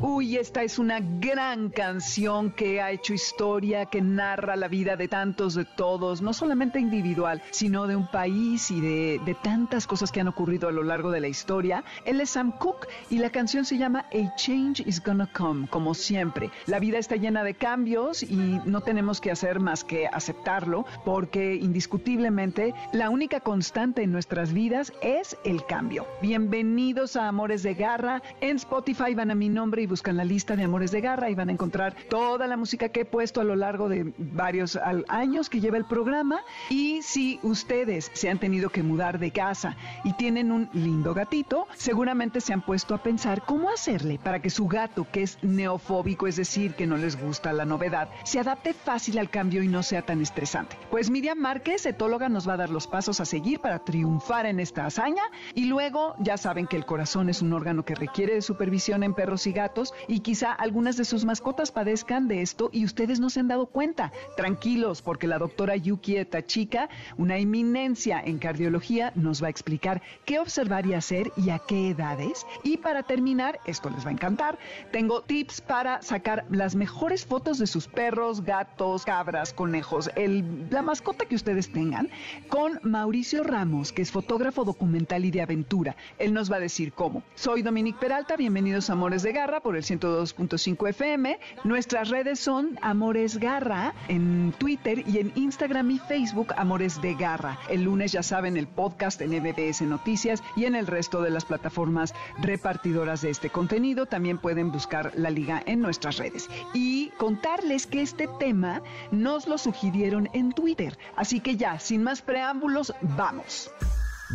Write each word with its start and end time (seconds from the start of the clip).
Uy, 0.00 0.36
esta 0.36 0.62
es 0.62 0.78
una 0.78 1.00
gran 1.00 1.68
canción 1.68 2.50
que 2.50 2.80
ha 2.80 2.90
hecho 2.90 3.12
historia, 3.12 3.86
que 3.86 4.00
narra 4.00 4.56
la 4.56 4.66
vida 4.68 4.96
de 4.96 5.06
tantos, 5.06 5.54
de 5.54 5.64
todos, 5.64 6.22
no 6.22 6.32
solamente 6.32 6.80
individual, 6.80 7.42
sino 7.50 7.86
de 7.86 7.96
un 7.96 8.10
país 8.10 8.70
y 8.70 8.80
de, 8.80 9.20
de, 9.24 9.34
tantas 9.34 9.86
cosas 9.86 10.10
que 10.10 10.20
han 10.20 10.28
ocurrido 10.28 10.68
a 10.68 10.72
lo 10.72 10.82
largo 10.82 11.10
de 11.10 11.20
la 11.20 11.28
historia. 11.28 11.84
Él 12.04 12.20
es 12.20 12.30
Sam 12.30 12.52
Cooke 12.58 12.88
y 13.10 13.18
la 13.18 13.30
canción 13.30 13.64
se 13.64 13.78
llama 13.78 14.06
A 14.12 14.34
Change 14.36 14.80
is 14.86 15.02
Gonna 15.02 15.30
Come, 15.32 15.68
como 15.68 15.94
siempre. 15.94 16.50
La 16.66 16.78
vida 16.78 16.98
está 16.98 17.16
llena 17.16 17.44
de 17.44 17.54
cambios 17.54 18.22
y 18.22 18.60
no 18.64 18.80
tenemos 18.80 19.20
que 19.20 19.30
hacer 19.30 19.60
más 19.60 19.84
que 19.84 20.06
aceptarlo, 20.06 20.84
porque 21.04 21.54
indiscutiblemente 21.54 22.74
la 22.92 23.10
única 23.10 23.40
constante 23.40 24.02
en 24.02 24.12
nuestras 24.12 24.52
vidas 24.52 24.92
es 25.02 25.36
el 25.44 25.64
cambio. 25.66 26.06
Bienvenidos 26.20 27.16
a 27.16 27.28
Amores 27.28 27.62
de 27.62 27.74
Garra. 27.74 28.22
En 28.40 28.56
Spotify 28.56 29.14
van 29.14 29.30
a 29.30 29.34
mi 29.34 29.48
nombre 29.48 29.81
y 29.82 29.86
buscan 29.86 30.16
la 30.16 30.24
lista 30.24 30.56
de 30.56 30.64
Amores 30.64 30.90
de 30.90 31.00
Garra 31.00 31.28
y 31.30 31.34
van 31.34 31.48
a 31.48 31.52
encontrar 31.52 31.94
toda 32.08 32.46
la 32.46 32.56
música 32.56 32.88
que 32.90 33.00
he 33.00 33.04
puesto 33.04 33.40
a 33.40 33.44
lo 33.44 33.56
largo 33.56 33.88
de 33.88 34.12
varios 34.16 34.78
años 35.08 35.48
que 35.48 35.60
lleva 35.60 35.76
el 35.76 35.84
programa. 35.84 36.40
Y 36.70 37.02
si 37.02 37.40
ustedes 37.42 38.10
se 38.14 38.30
han 38.30 38.38
tenido 38.38 38.70
que 38.70 38.82
mudar 38.82 39.18
de 39.18 39.32
casa 39.32 39.76
y 40.04 40.12
tienen 40.14 40.52
un 40.52 40.70
lindo 40.72 41.14
gatito, 41.14 41.66
seguramente 41.74 42.40
se 42.40 42.52
han 42.52 42.62
puesto 42.62 42.94
a 42.94 43.02
pensar 43.02 43.42
cómo 43.44 43.70
hacerle 43.70 44.18
para 44.22 44.40
que 44.40 44.50
su 44.50 44.68
gato, 44.68 45.06
que 45.10 45.22
es 45.22 45.38
neofóbico, 45.42 46.26
es 46.26 46.36
decir, 46.36 46.74
que 46.74 46.86
no 46.86 46.96
les 46.96 47.20
gusta 47.20 47.52
la 47.52 47.64
novedad, 47.64 48.08
se 48.24 48.38
adapte 48.38 48.72
fácil 48.72 49.18
al 49.18 49.30
cambio 49.30 49.62
y 49.62 49.68
no 49.68 49.82
sea 49.82 50.02
tan 50.02 50.20
estresante. 50.22 50.76
Pues 50.90 51.10
Miriam 51.10 51.38
Márquez, 51.38 51.84
etóloga, 51.86 52.28
nos 52.28 52.48
va 52.48 52.54
a 52.54 52.58
dar 52.58 52.70
los 52.70 52.86
pasos 52.86 53.20
a 53.20 53.24
seguir 53.24 53.60
para 53.60 53.80
triunfar 53.80 54.46
en 54.46 54.60
esta 54.60 54.86
hazaña. 54.86 55.22
Y 55.54 55.64
luego, 55.64 56.14
ya 56.20 56.36
saben 56.36 56.66
que 56.66 56.76
el 56.76 56.86
corazón 56.86 57.28
es 57.28 57.42
un 57.42 57.52
órgano 57.52 57.84
que 57.84 57.94
requiere 57.94 58.34
de 58.34 58.42
supervisión 58.42 59.02
en 59.02 59.14
perros 59.14 59.46
y 59.46 59.52
gatos 59.52 59.71
y 60.06 60.20
quizá 60.20 60.52
algunas 60.52 60.96
de 60.96 61.04
sus 61.04 61.24
mascotas 61.24 61.72
padezcan 61.72 62.28
de 62.28 62.42
esto 62.42 62.68
y 62.72 62.84
ustedes 62.84 63.20
no 63.20 63.30
se 63.30 63.40
han 63.40 63.48
dado 63.48 63.66
cuenta. 63.66 64.12
Tranquilos, 64.36 65.02
porque 65.02 65.26
la 65.26 65.38
doctora 65.38 65.76
Yuki 65.76 66.24
Tachika, 66.24 66.88
una 67.16 67.38
eminencia 67.38 68.20
en 68.22 68.38
cardiología, 68.38 69.12
nos 69.14 69.42
va 69.42 69.46
a 69.46 69.50
explicar 69.50 70.02
qué 70.24 70.38
observar 70.38 70.86
y 70.86 70.94
hacer 70.94 71.32
y 71.36 71.50
a 71.50 71.58
qué 71.58 71.90
edades. 71.90 72.46
Y 72.62 72.76
para 72.76 73.02
terminar, 73.02 73.60
esto 73.66 73.88
les 73.90 74.04
va 74.04 74.10
a 74.10 74.12
encantar, 74.12 74.58
tengo 74.90 75.22
tips 75.22 75.60
para 75.60 76.02
sacar 76.02 76.44
las 76.50 76.74
mejores 76.74 77.24
fotos 77.24 77.58
de 77.58 77.66
sus 77.66 77.88
perros, 77.88 78.44
gatos, 78.44 79.04
cabras, 79.04 79.52
conejos, 79.52 80.10
el, 80.16 80.68
la 80.70 80.82
mascota 80.82 81.24
que 81.24 81.34
ustedes 81.34 81.72
tengan, 81.72 82.10
con 82.48 82.78
Mauricio 82.82 83.42
Ramos, 83.42 83.92
que 83.92 84.02
es 84.02 84.10
fotógrafo 84.10 84.64
documental 84.64 85.24
y 85.24 85.30
de 85.30 85.42
aventura. 85.42 85.96
Él 86.18 86.34
nos 86.34 86.50
va 86.52 86.56
a 86.56 86.60
decir 86.60 86.92
cómo. 86.92 87.22
Soy 87.34 87.62
Dominique 87.62 87.98
Peralta, 87.98 88.36
bienvenidos 88.36 88.90
a 88.90 88.94
Amores 88.94 89.22
de 89.22 89.32
Garra 89.32 89.61
por 89.62 89.76
el 89.76 89.82
102.5 89.82 90.88
FM. 90.88 91.38
Nuestras 91.64 92.08
redes 92.08 92.40
son 92.40 92.78
Amores 92.82 93.38
Garra 93.38 93.94
en 94.08 94.52
Twitter 94.58 95.04
y 95.06 95.18
en 95.18 95.32
Instagram 95.36 95.90
y 95.90 95.98
Facebook 95.98 96.52
Amores 96.56 97.00
de 97.00 97.14
Garra. 97.14 97.58
El 97.68 97.84
lunes 97.84 98.12
ya 98.12 98.22
saben 98.22 98.56
el 98.56 98.66
podcast 98.66 99.20
en 99.20 99.30
MBS 99.30 99.82
Noticias 99.82 100.42
y 100.56 100.64
en 100.64 100.74
el 100.74 100.86
resto 100.86 101.22
de 101.22 101.30
las 101.30 101.44
plataformas 101.44 102.14
repartidoras 102.40 103.22
de 103.22 103.30
este 103.30 103.50
contenido. 103.50 104.06
También 104.06 104.38
pueden 104.38 104.72
buscar 104.72 105.12
la 105.14 105.30
liga 105.30 105.62
en 105.66 105.80
nuestras 105.80 106.18
redes. 106.18 106.48
Y 106.74 107.08
contarles 107.18 107.86
que 107.86 108.02
este 108.02 108.28
tema 108.38 108.82
nos 109.10 109.46
lo 109.46 109.58
sugirieron 109.58 110.28
en 110.32 110.52
Twitter. 110.52 110.98
Así 111.16 111.40
que 111.40 111.56
ya, 111.56 111.78
sin 111.78 112.02
más 112.02 112.22
preámbulos, 112.22 112.92
vamos. 113.02 113.70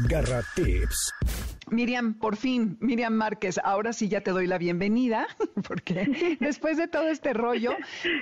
Garra 0.08 0.44
Tips. 0.55 1.56
Miriam, 1.69 2.14
por 2.14 2.37
fin, 2.37 2.77
Miriam 2.80 3.14
Márquez, 3.14 3.59
ahora 3.64 3.92
sí 3.92 4.08
ya 4.08 4.21
te 4.21 4.31
doy 4.31 4.47
la 4.47 4.58
bienvenida, 4.58 5.27
porque 5.67 6.37
después 6.39 6.77
de 6.77 6.87
todo 6.87 7.08
este 7.09 7.33
rollo, 7.33 7.71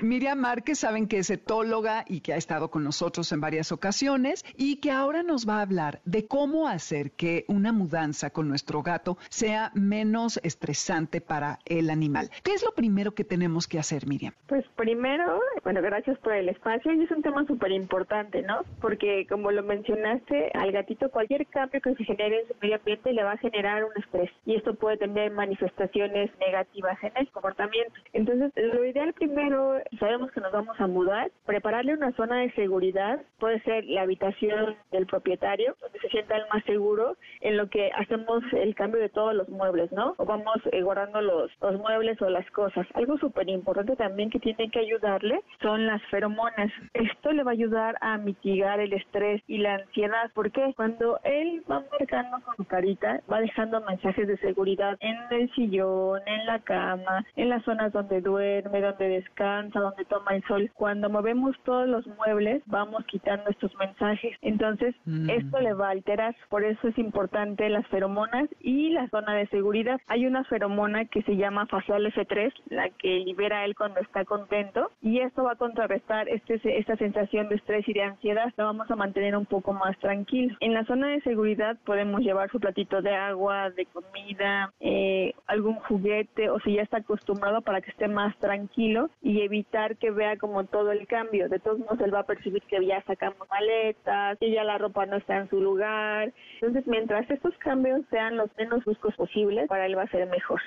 Miriam 0.02 0.40
Márquez 0.40 0.80
saben 0.80 1.08
que 1.08 1.20
es 1.20 1.30
etóloga 1.30 2.06
y 2.08 2.22
que 2.22 2.34
ha 2.34 2.38
estado 2.38 2.72
con 2.72 2.84
nosotros 2.84 3.31
en 3.31 3.42
varias 3.42 3.72
ocasiones 3.72 4.44
y 4.58 4.78
que 4.78 4.92
ahora 4.92 5.22
nos 5.22 5.47
va 5.47 5.59
a 5.59 5.62
hablar 5.62 6.02
de 6.06 6.25
cómo 6.28 6.68
hacer 6.68 7.12
que 7.12 7.46
una 7.47 7.72
mudanza 7.72 8.31
con 8.31 8.47
nuestro 8.47 8.81
gato 8.81 9.18
sea 9.30 9.72
menos 9.75 10.40
estresante 10.44 11.22
para 11.22 11.59
el 11.66 11.90
animal. 11.90 12.31
¿Qué 12.44 12.53
es 12.53 12.64
lo 12.64 12.72
primero 12.72 13.14
que 13.14 13.24
tenemos 13.24 13.68
que 13.68 13.78
hacer, 13.78 14.08
Miriam? 14.08 14.34
Pues 14.47 14.66
primero, 14.75 15.40
bueno, 15.64 15.81
gracias 15.81 16.18
por 16.20 16.34
el 16.34 16.50
espacio 16.50 16.94
y 16.94 17.03
es 17.03 17.12
un 17.12 17.22
tema 17.22 17.46
súper 17.46 17.72
importante, 17.72 18.41
¿no? 18.41 18.62
Porque 18.81 19.28
como 19.28 19.52
lo 19.52 19.62
mencionaste, 19.62 20.52
al 20.53 20.72
gatito 20.72 21.09
cualquier 21.12 21.46
cambio 21.47 21.80
que 21.81 21.94
se 21.96 22.03
genere 22.03 22.41
en 22.41 22.47
su 22.47 22.53
medio 22.62 22.78
ambiente 22.78 23.14
le 23.14 23.24
va 23.24 23.34
generar 23.38 23.84
un 23.84 23.91
estrés 23.97 24.29
y 24.46 24.56
esto 24.56 24.75
puede 24.75 24.97
tener 24.97 25.31
manifestaciones 25.31 26.31
negativas 26.40 26.97
en 27.03 27.12
el 27.16 27.29
comportamiento. 27.31 27.94
Entonces, 28.13 28.51
lo 28.56 28.84
ideal 28.85 29.13
primero, 29.13 29.79
sabemos 30.00 30.31
que 30.31 30.41
nos 30.41 30.51
vamos 30.51 30.79
a 30.79 30.88
mudar, 30.88 31.31
prepararle 31.46 31.94
una 31.94 32.12
zona 32.13 32.40
de 32.40 32.51
seguridad, 32.51 33.22
puede 33.40 33.59
ser 33.62 33.85
la 33.85 34.01
habitación 34.01 34.75
del 34.91 35.06
propietario, 35.06 35.75
donde 35.81 36.00
se 36.00 36.09
sienta 36.09 36.38
el 36.38 36.44
más 36.53 36.63
seguro, 36.66 37.18
en 37.41 37.57
lo 37.57 37.69
que 37.69 37.91
hacemos 37.96 38.44
el 38.53 38.75
cambio 38.75 39.01
de 39.01 39.09
todos 39.09 39.34
los 39.34 39.50
muebles, 39.50 39.91
¿no? 39.91 40.16
O 40.17 40.25
vamos 40.25 40.57
eh, 40.72 40.81
guardando 40.81 41.22
los, 41.22 41.52
los 41.62 41.79
muebles 41.79 42.22
o 42.22 42.29
las 42.29 42.50
cosas. 42.52 42.88
Algo 42.94 43.17
súper 43.17 43.50
importante 43.50 43.96
también 43.96 44.29
que 44.29 44.40
tiene 44.40 44.69
que 44.69 44.79
ayudarle 44.79 45.40
son 45.62 45.85
las 45.85 46.02
feromonas. 46.03 46.72
Esto 46.94 47.31
le 47.31 47.44
va 47.44 47.52
a 47.52 47.53
ayudar 47.53 47.96
a 48.02 48.17
mitigar 48.17 48.79
el 48.79 48.94
estrés 48.94 49.41
y 49.47 49.57
la 49.59 49.75
ansiedad. 49.75 50.31
porque 50.34 50.73
Cuando 50.75 51.19
él 51.23 51.63
va 51.69 51.84
marcando 51.91 52.38
con 52.46 52.56
su 52.56 52.66
carita, 52.66 53.22
va 53.31 53.40
dejando 53.40 53.81
mensajes 53.81 54.28
de 54.28 54.38
seguridad 54.38 54.97
en 55.00 55.18
el 55.31 55.52
sillón, 55.53 56.22
en 56.25 56.46
la 56.46 56.59
cama, 56.59 57.25
en 57.36 57.50
las 57.50 57.63
zonas 57.63 57.91
donde 57.91 58.22
duerme, 58.22 58.81
donde 58.81 59.08
descansa, 59.09 59.80
donde 59.80 60.06
toma 60.06 60.36
el 60.36 60.44
sol. 60.44 60.72
Cuando 60.75 61.09
movemos 61.09 61.56
todos 61.64 61.88
los 61.88 62.06
muebles, 62.08 62.62
vamos 62.66 63.03
quitando 63.06 63.50
estos 63.50 63.75
mensajes. 63.78 64.38
Entonces, 64.41 64.96
mm. 65.06 65.30
esto 65.30 65.59
le 65.59 65.74
va 65.74 65.88
a 65.88 65.91
alterar. 65.91 66.35
Por 66.50 66.64
eso 66.64 66.88
es 66.88 66.97
importante 66.97 67.69
las 67.69 67.88
feromonas 67.88 68.50
y 68.59 68.90
la 68.90 69.08
zona 69.09 69.35
de 69.35 69.47
seguridad. 69.47 70.00
Hay 70.08 70.25
una 70.25 70.44
feromona 70.46 71.06
que 71.06 71.22
se 71.24 71.35
llama 71.35 71.66
facial 71.68 72.06
F3, 72.06 72.53
la 72.69 72.90
que 72.90 73.19
libera 73.19 73.66
él 73.66 73.75
cuando 73.75 74.00
está 74.00 74.25
contento, 74.25 74.91
y 75.02 75.19
esto 75.19 75.44
va 75.44 75.53
a 75.53 75.58
contrarrestar 75.58 76.28
este, 76.30 76.59
esta 76.78 76.96
sensación 76.97 77.50
de 77.50 77.56
estrés 77.56 77.88
y 77.88 77.94
de 77.94 78.03
ansiedad. 78.03 78.53
Lo 78.58 78.66
vamos 78.66 78.90
a 78.90 78.96
mantener 78.96 79.35
un 79.35 79.46
poco 79.46 79.74
más 79.74 79.97
tranquilo. 80.00 80.56
En 80.59 80.74
la 80.74 80.85
zona 80.85 81.08
de 81.09 81.22
seguridad 81.22 81.78
podemos 81.85 82.22
llevar 82.22 82.50
su 82.52 82.59
platito 82.59 83.02
de 83.02 83.15
agua, 83.16 83.70
de 83.72 83.86
comida, 83.86 84.74
eh, 84.80 85.34
algún 85.48 85.76
juguete 85.76 86.50
o 86.50 86.59
si 86.59 86.76
ya 86.76 86.81
está 86.81 86.98
acostumbrado 86.98 87.62
para 87.62 87.81
que 87.81 87.92
esté 87.92 88.08
más 88.08 88.38
tranquilo 88.40 89.09
y 89.22 89.42
evitar 89.42 89.98
que 89.98 90.12
vea 90.12 90.38
como 90.38 90.66
todo 90.66 90.92
el 90.92 91.08
cambio. 91.08 91.50
De 91.50 91.59
todos 91.59 91.80
modos, 91.80 92.00
él 92.02 92.14
va 92.14 92.20
a 92.20 92.26
percibir 92.26 92.62
que 92.64 92.86
ya 92.86 93.03
sacamos 93.03 93.48
maletas, 93.50 94.38
que 94.40 94.52
ya 94.52 94.64
la 94.64 94.78
ropa 94.78 95.06
no 95.06 95.18
está 95.18 95.38
en 95.38 95.50
su 95.50 95.62
lugar. 95.62 96.34
Entonces, 96.62 96.88
mientras 96.88 97.30
estos 97.30 97.53
cambios 97.59 98.02
sean 98.09 98.38
los 98.38 98.50
menos 98.58 98.84
bruscos 98.84 99.16
posibles, 99.16 99.68
para 99.68 99.86
él 99.86 99.97
va 99.97 100.03
a 100.03 100.09
ser 100.09 100.28
mejor. 100.28 100.62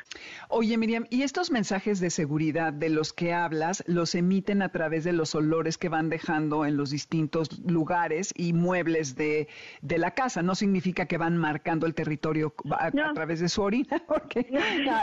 Oye, 0.49 0.77
Miriam, 0.77 1.07
¿y 1.11 1.23
estos 1.23 1.51
mensajes 1.51 2.01
de 2.01 2.11
seguridad 2.11 2.73
de 2.73 2.89
los 2.89 3.13
que 3.13 3.33
hablas 3.33 3.85
los 3.87 4.15
emiten 4.15 4.63
a 4.63 4.71
través 4.71 5.05
de 5.05 5.13
los 5.13 5.35
olores 5.35 5.79
que 5.79 5.89
van 5.89 6.09
dejando 6.09 6.65
en 6.65 6.77
los 6.77 6.91
distintos 6.91 7.61
lugares 7.67 8.33
y 8.37 8.53
muebles 8.53 9.17
de, 9.17 9.49
de 9.83 9.99
la 9.99 10.13
casa? 10.13 10.43
No 10.43 10.55
significa 10.55 11.07
que 11.07 11.19
van 11.19 11.37
marcando 11.37 11.87
el 11.87 11.95
territorio 11.95 12.38
a, 12.45 12.91
través 13.15 13.41
de 13.41 13.49
su 13.49 13.63
orina, 13.63 14.01
porque 14.09 14.47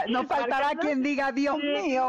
no, 0.08 0.24
faltará 0.24 0.70
quien 0.80 1.02
diga, 1.02 1.32
Dios 1.32 1.58
mío. 1.58 2.06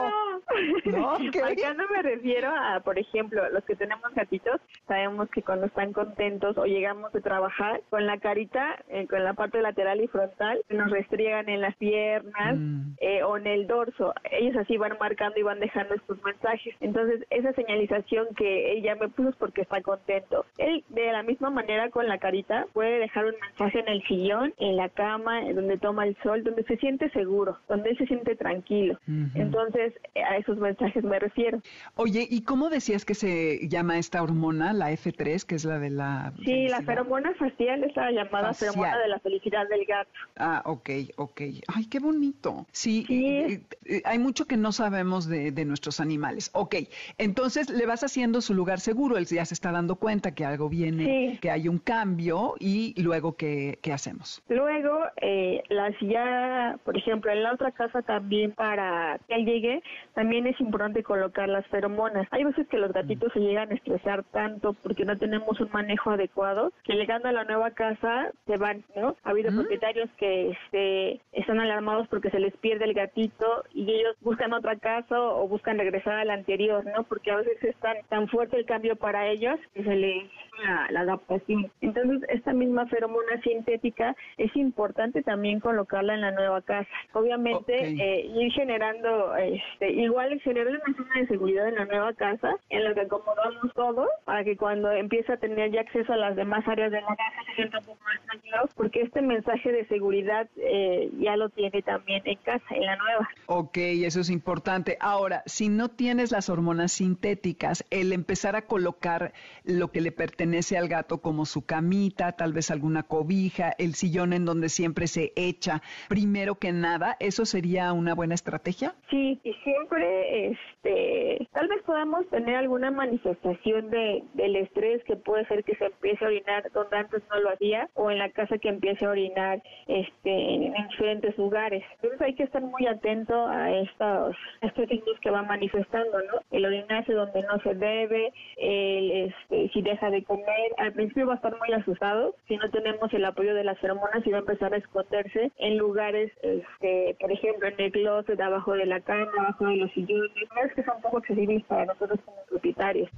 No, 0.85 1.11
Acá 1.11 1.73
no 1.73 1.83
me 1.93 2.01
refiero 2.01 2.49
a, 2.49 2.79
por 2.79 2.97
ejemplo, 2.97 3.49
los 3.49 3.63
que 3.65 3.75
tenemos 3.75 4.13
gatitos, 4.13 4.61
sabemos 4.87 5.29
que 5.29 5.41
cuando 5.41 5.65
están 5.65 5.93
contentos 5.93 6.57
o 6.57 6.65
llegamos 6.65 7.11
de 7.13 7.21
trabajar, 7.21 7.81
con 7.89 8.05
la 8.05 8.17
carita, 8.19 8.77
eh, 8.89 9.07
con 9.07 9.23
la 9.23 9.33
parte 9.33 9.61
lateral 9.61 10.01
y 10.01 10.07
frontal, 10.07 10.61
nos 10.69 10.89
restriegan 10.89 11.49
en 11.49 11.61
las 11.61 11.75
piernas 11.75 12.57
mm. 12.57 12.93
eh, 12.99 13.23
o 13.23 13.37
en 13.37 13.47
el 13.47 13.67
dorso. 13.67 14.13
Ellos 14.31 14.55
así 14.57 14.77
van 14.77 14.97
marcando 14.99 15.39
y 15.39 15.43
van 15.43 15.59
dejando 15.59 15.95
estos 15.95 16.21
mensajes. 16.23 16.75
Entonces, 16.79 17.25
esa 17.29 17.53
señalización 17.53 18.27
que 18.35 18.73
ella 18.73 18.95
me 18.95 19.09
puso 19.09 19.29
es 19.29 19.35
porque 19.35 19.61
está 19.61 19.81
contento. 19.81 20.45
Él, 20.57 20.83
de 20.89 21.11
la 21.11 21.23
misma 21.23 21.49
manera, 21.49 21.89
con 21.89 22.07
la 22.07 22.17
carita, 22.17 22.67
puede 22.73 22.99
dejar 22.99 23.25
un 23.25 23.35
mensaje 23.39 23.79
en 23.79 23.87
el 23.87 24.03
sillón, 24.03 24.53
en 24.57 24.77
la 24.77 24.89
cama, 24.89 25.16
donde 25.53 25.77
toma 25.77 26.05
el 26.05 26.17
sol, 26.23 26.43
donde 26.43 26.63
se 26.63 26.77
siente 26.77 27.09
seguro, 27.11 27.57
donde 27.67 27.91
él 27.91 27.97
se 27.97 28.05
siente 28.05 28.35
tranquilo. 28.35 28.97
Entonces, 29.35 29.93
eh, 30.15 30.23
a 30.23 30.37
esos 30.37 30.57
mensajes 30.57 31.03
me 31.03 31.19
refiero. 31.19 31.61
Oye, 31.95 32.27
¿y 32.29 32.41
cómo 32.41 32.69
decías 32.69 33.05
que 33.05 33.15
se 33.15 33.67
llama 33.67 33.97
esta 33.97 34.21
hormona, 34.23 34.73
la 34.73 34.91
F3, 34.91 35.43
que 35.45 35.55
es 35.55 35.65
la 35.65 35.79
de 35.79 35.89
la... 35.89 36.33
Sí, 36.43 36.67
la 36.67 36.81
feromona 36.81 37.33
facial 37.35 37.83
es 37.83 37.95
la 37.95 38.11
llamada 38.11 38.53
feromona 38.53 38.97
de 38.97 39.07
la 39.07 39.19
felicidad 39.19 39.67
del 39.67 39.85
gato. 39.85 40.09
Ah, 40.35 40.61
ok, 40.65 40.89
ok. 41.15 41.41
Ay, 41.67 41.85
qué 41.89 41.99
bonito. 41.99 42.65
Sí, 42.71 43.05
eh, 43.09 43.61
eh, 43.85 44.01
hay 44.05 44.19
mucho 44.19 44.45
que 44.45 44.57
no 44.57 44.71
sabemos 44.71 45.27
de, 45.27 45.51
de, 45.51 45.65
nuestros 45.65 45.99
animales. 45.99 46.49
Ok, 46.53 46.75
entonces 47.17 47.69
le 47.69 47.85
vas 47.85 48.03
haciendo 48.03 48.41
su 48.41 48.53
lugar 48.53 48.79
seguro, 48.79 49.17
él 49.17 49.25
ya 49.25 49.45
se 49.45 49.53
está 49.53 49.71
dando 49.71 49.95
cuenta 49.95 50.33
que 50.33 50.45
algo 50.45 50.69
viene, 50.69 51.39
que 51.41 51.51
hay 51.51 51.67
un 51.67 51.79
cambio 51.79 52.55
y 52.59 52.93
luego, 53.01 53.35
¿qué, 53.35 53.79
qué 53.81 53.93
hacemos? 53.93 54.41
Luego, 54.49 54.99
eh, 55.17 55.63
las 55.69 55.93
ya, 55.99 56.77
por 56.83 56.97
ejemplo, 56.97 57.31
en 57.31 57.43
la 57.43 57.53
otra 57.53 57.71
casa 57.71 58.01
también 58.01 58.51
para 58.51 59.19
que 59.27 59.35
él 59.35 59.45
llegue, 59.45 59.83
también 60.13 60.47
es 60.47 60.59
importante 60.59 61.03
colocar 61.03 61.49
las 61.49 61.65
feromonas. 61.67 62.27
Hay 62.31 62.43
veces 62.43 62.67
que 62.67 62.77
los 62.77 62.91
gatitos 62.91 63.31
se 63.33 63.39
llegan 63.39 63.71
a 63.71 63.75
estresar 63.75 64.23
tanto 64.31 64.73
porque 64.83 65.05
no 65.05 65.17
tenemos 65.17 65.59
un 65.59 65.69
manejo 65.71 66.11
adecuado, 66.11 66.71
que 66.83 66.93
llegando 66.93 67.29
a 67.29 67.31
la 67.31 67.43
nueva 67.43 67.71
casa 67.71 68.31
se 68.45 68.57
van, 68.57 68.83
¿no? 68.95 69.15
Ha 69.23 69.29
habido 69.31 69.51
propietarios 69.51 70.09
que 70.17 70.51
este, 70.51 71.21
están 71.31 71.59
alarmados 71.59 72.07
porque 72.07 72.29
se 72.29 72.39
les 72.39 72.55
pierde 72.57 72.85
el 72.85 72.93
gatito 72.93 73.63
y 73.73 73.91
ellos 73.91 74.15
buscan 74.21 74.53
otra 74.53 74.75
casa 74.77 75.19
o 75.19 75.47
buscan 75.47 75.77
regresar 75.77 76.15
a 76.15 76.25
la 76.25 76.33
anterior, 76.33 76.85
¿no? 76.85 77.03
Porque 77.03 77.31
a 77.31 77.37
veces 77.37 77.63
es 77.63 77.75
tan, 77.77 77.97
tan 78.09 78.27
fuerte 78.27 78.57
el 78.57 78.65
cambio 78.65 78.95
para 78.95 79.27
ellos 79.27 79.59
que 79.73 79.83
se 79.83 79.95
les 79.95 80.23
la, 80.63 80.87
la, 80.91 81.01
adaptación. 81.01 81.71
Entonces, 81.81 82.27
esta 82.29 82.53
misma 82.53 82.87
feromona 82.87 83.41
sintética 83.41 84.15
es 84.37 84.55
importante 84.55 85.21
también 85.21 85.59
colocarla 85.59 86.15
en 86.15 86.21
la 86.21 86.31
nueva 86.31 86.61
casa. 86.61 86.89
Obviamente, 87.13 87.73
eh, 87.75 88.25
ir 88.25 88.51
generando, 88.51 89.35
este, 89.35 89.91
igual 89.91 90.39
generar 90.41 90.73
una 90.73 90.97
zona 90.97 91.15
de 91.15 91.27
seguridad 91.27 91.67
en 91.67 91.75
la 91.75 91.85
nueva 91.85 92.13
casa, 92.13 92.55
en 92.69 92.83
la 92.83 92.93
que 92.93 93.01
acomodamos 93.01 93.73
todo, 93.75 94.07
para 94.25 94.43
que 94.43 94.57
cuando 94.57 94.91
empiece 94.91 95.33
a 95.33 95.37
tener 95.37 95.71
ya 95.71 95.81
acceso 95.81 96.13
a 96.13 96.17
las 96.17 96.35
demás 96.35 96.67
áreas 96.67 96.91
de 96.91 97.01
la 97.01 97.07
casa 97.07 97.43
se 97.47 97.55
sienta 97.55 97.79
un 97.79 97.85
poco 97.85 97.99
más 98.03 98.21
tranquilo, 98.25 98.57
porque 98.75 99.01
este 99.01 99.21
mensaje 99.21 99.71
de 99.71 99.85
seguridad 99.87 100.47
eh, 100.57 101.09
ya 101.19 101.35
lo 101.37 101.49
tiene 101.49 101.81
también 101.81 102.21
en 102.25 102.37
casa, 102.37 102.65
en 102.71 102.85
la 102.85 102.95
nueva. 102.95 103.29
Ok, 103.45 103.77
eso 103.77 104.21
es 104.21 104.29
importante. 104.29 104.97
Ahora, 104.99 105.43
si 105.45 105.69
no 105.69 105.89
tienes 105.89 106.31
las 106.31 106.49
hormonas 106.49 106.93
sintéticas, 106.93 107.85
el 107.89 108.13
empezar 108.13 108.55
a 108.55 108.63
colocar 108.63 109.33
lo 109.63 109.91
que 109.91 110.01
le 110.01 110.11
pertenece 110.11 110.46
al 110.77 110.87
gato 110.87 111.19
como 111.19 111.45
su 111.45 111.65
camita, 111.65 112.31
tal 112.31 112.53
vez 112.53 112.71
alguna 112.71 113.03
cobija, 113.03 113.73
el 113.77 113.95
sillón 113.95 114.33
en 114.33 114.45
donde 114.45 114.69
siempre 114.69 115.07
se 115.07 115.33
echa, 115.35 115.81
primero 116.09 116.55
que 116.55 116.71
nada, 116.71 117.17
¿eso 117.19 117.45
sería 117.45 117.93
una 117.93 118.15
buena 118.15 118.35
estrategia? 118.35 118.95
Sí, 119.09 119.39
y 119.43 119.53
siempre, 119.63 120.57
este, 120.87 121.47
tal 121.53 121.67
vez 121.67 121.81
podamos 121.83 122.27
tener 122.29 122.55
alguna 122.55 122.91
manifestación 122.91 123.89
de, 123.89 124.23
del 124.33 124.55
estrés 124.55 125.03
que 125.03 125.15
puede 125.15 125.45
ser 125.47 125.63
que 125.63 125.75
se 125.75 125.85
empiece 125.85 126.23
a 126.23 126.27
orinar 126.27 126.71
donde 126.73 126.97
antes 126.97 127.23
no 127.29 127.39
lo 127.39 127.49
hacía 127.49 127.89
o 127.95 128.11
en 128.11 128.19
la 128.19 128.29
casa 128.29 128.57
que 128.57 128.69
empiece 128.69 129.05
a 129.05 129.09
orinar 129.09 129.61
este, 129.87 130.53
en 130.53 130.73
diferentes 130.89 131.37
lugares. 131.37 131.83
Entonces 131.95 132.21
hay 132.21 132.35
que 132.35 132.43
estar 132.43 132.61
muy 132.61 132.87
atento 132.87 133.47
a 133.47 133.71
estos, 133.71 134.35
estos 134.61 134.87
signos 134.87 135.19
que 135.21 135.29
van 135.29 135.47
manifestando, 135.47 136.19
¿no? 136.19 136.39
El 136.51 136.65
orinarse 136.65 137.13
donde 137.13 137.41
no 137.43 137.59
se 137.61 137.75
debe, 137.75 138.31
el, 138.57 139.11
este, 139.11 139.69
si 139.73 139.81
deja 139.81 140.09
de 140.09 140.23
comer, 140.23 140.73
al 140.77 140.93
principio 140.93 141.27
va 141.27 141.33
a 141.33 141.37
estar 141.37 141.57
muy 141.57 141.71
asustado 141.73 142.35
si 142.47 142.57
no 142.57 142.69
tenemos 142.69 143.13
el 143.13 143.25
apoyo 143.25 143.53
de 143.53 143.63
las 143.63 143.79
feromonas 143.79 144.25
y 144.25 144.31
va 144.31 144.37
a 144.37 144.41
empezar 144.41 144.73
a 144.73 144.77
esconderse 144.77 145.51
en 145.57 145.77
lugares, 145.77 146.31
este, 146.41 147.15
por 147.19 147.31
ejemplo, 147.31 147.67
en 147.67 147.75
el 147.79 147.91
closet, 147.91 148.39
abajo 148.39 148.73
de 148.73 148.85
la 148.85 149.01
cama, 149.01 149.31
abajo 149.37 149.65
de 149.65 149.77
los 149.77 149.91
sillones, 149.91 150.31
es 150.76 150.76
que 150.77 150.83
son 150.83 151.01
poco 151.01 151.17
accesibles 151.17 151.63
nosotros 151.85 152.19
como 152.23 152.37
propietarios. 152.47 153.09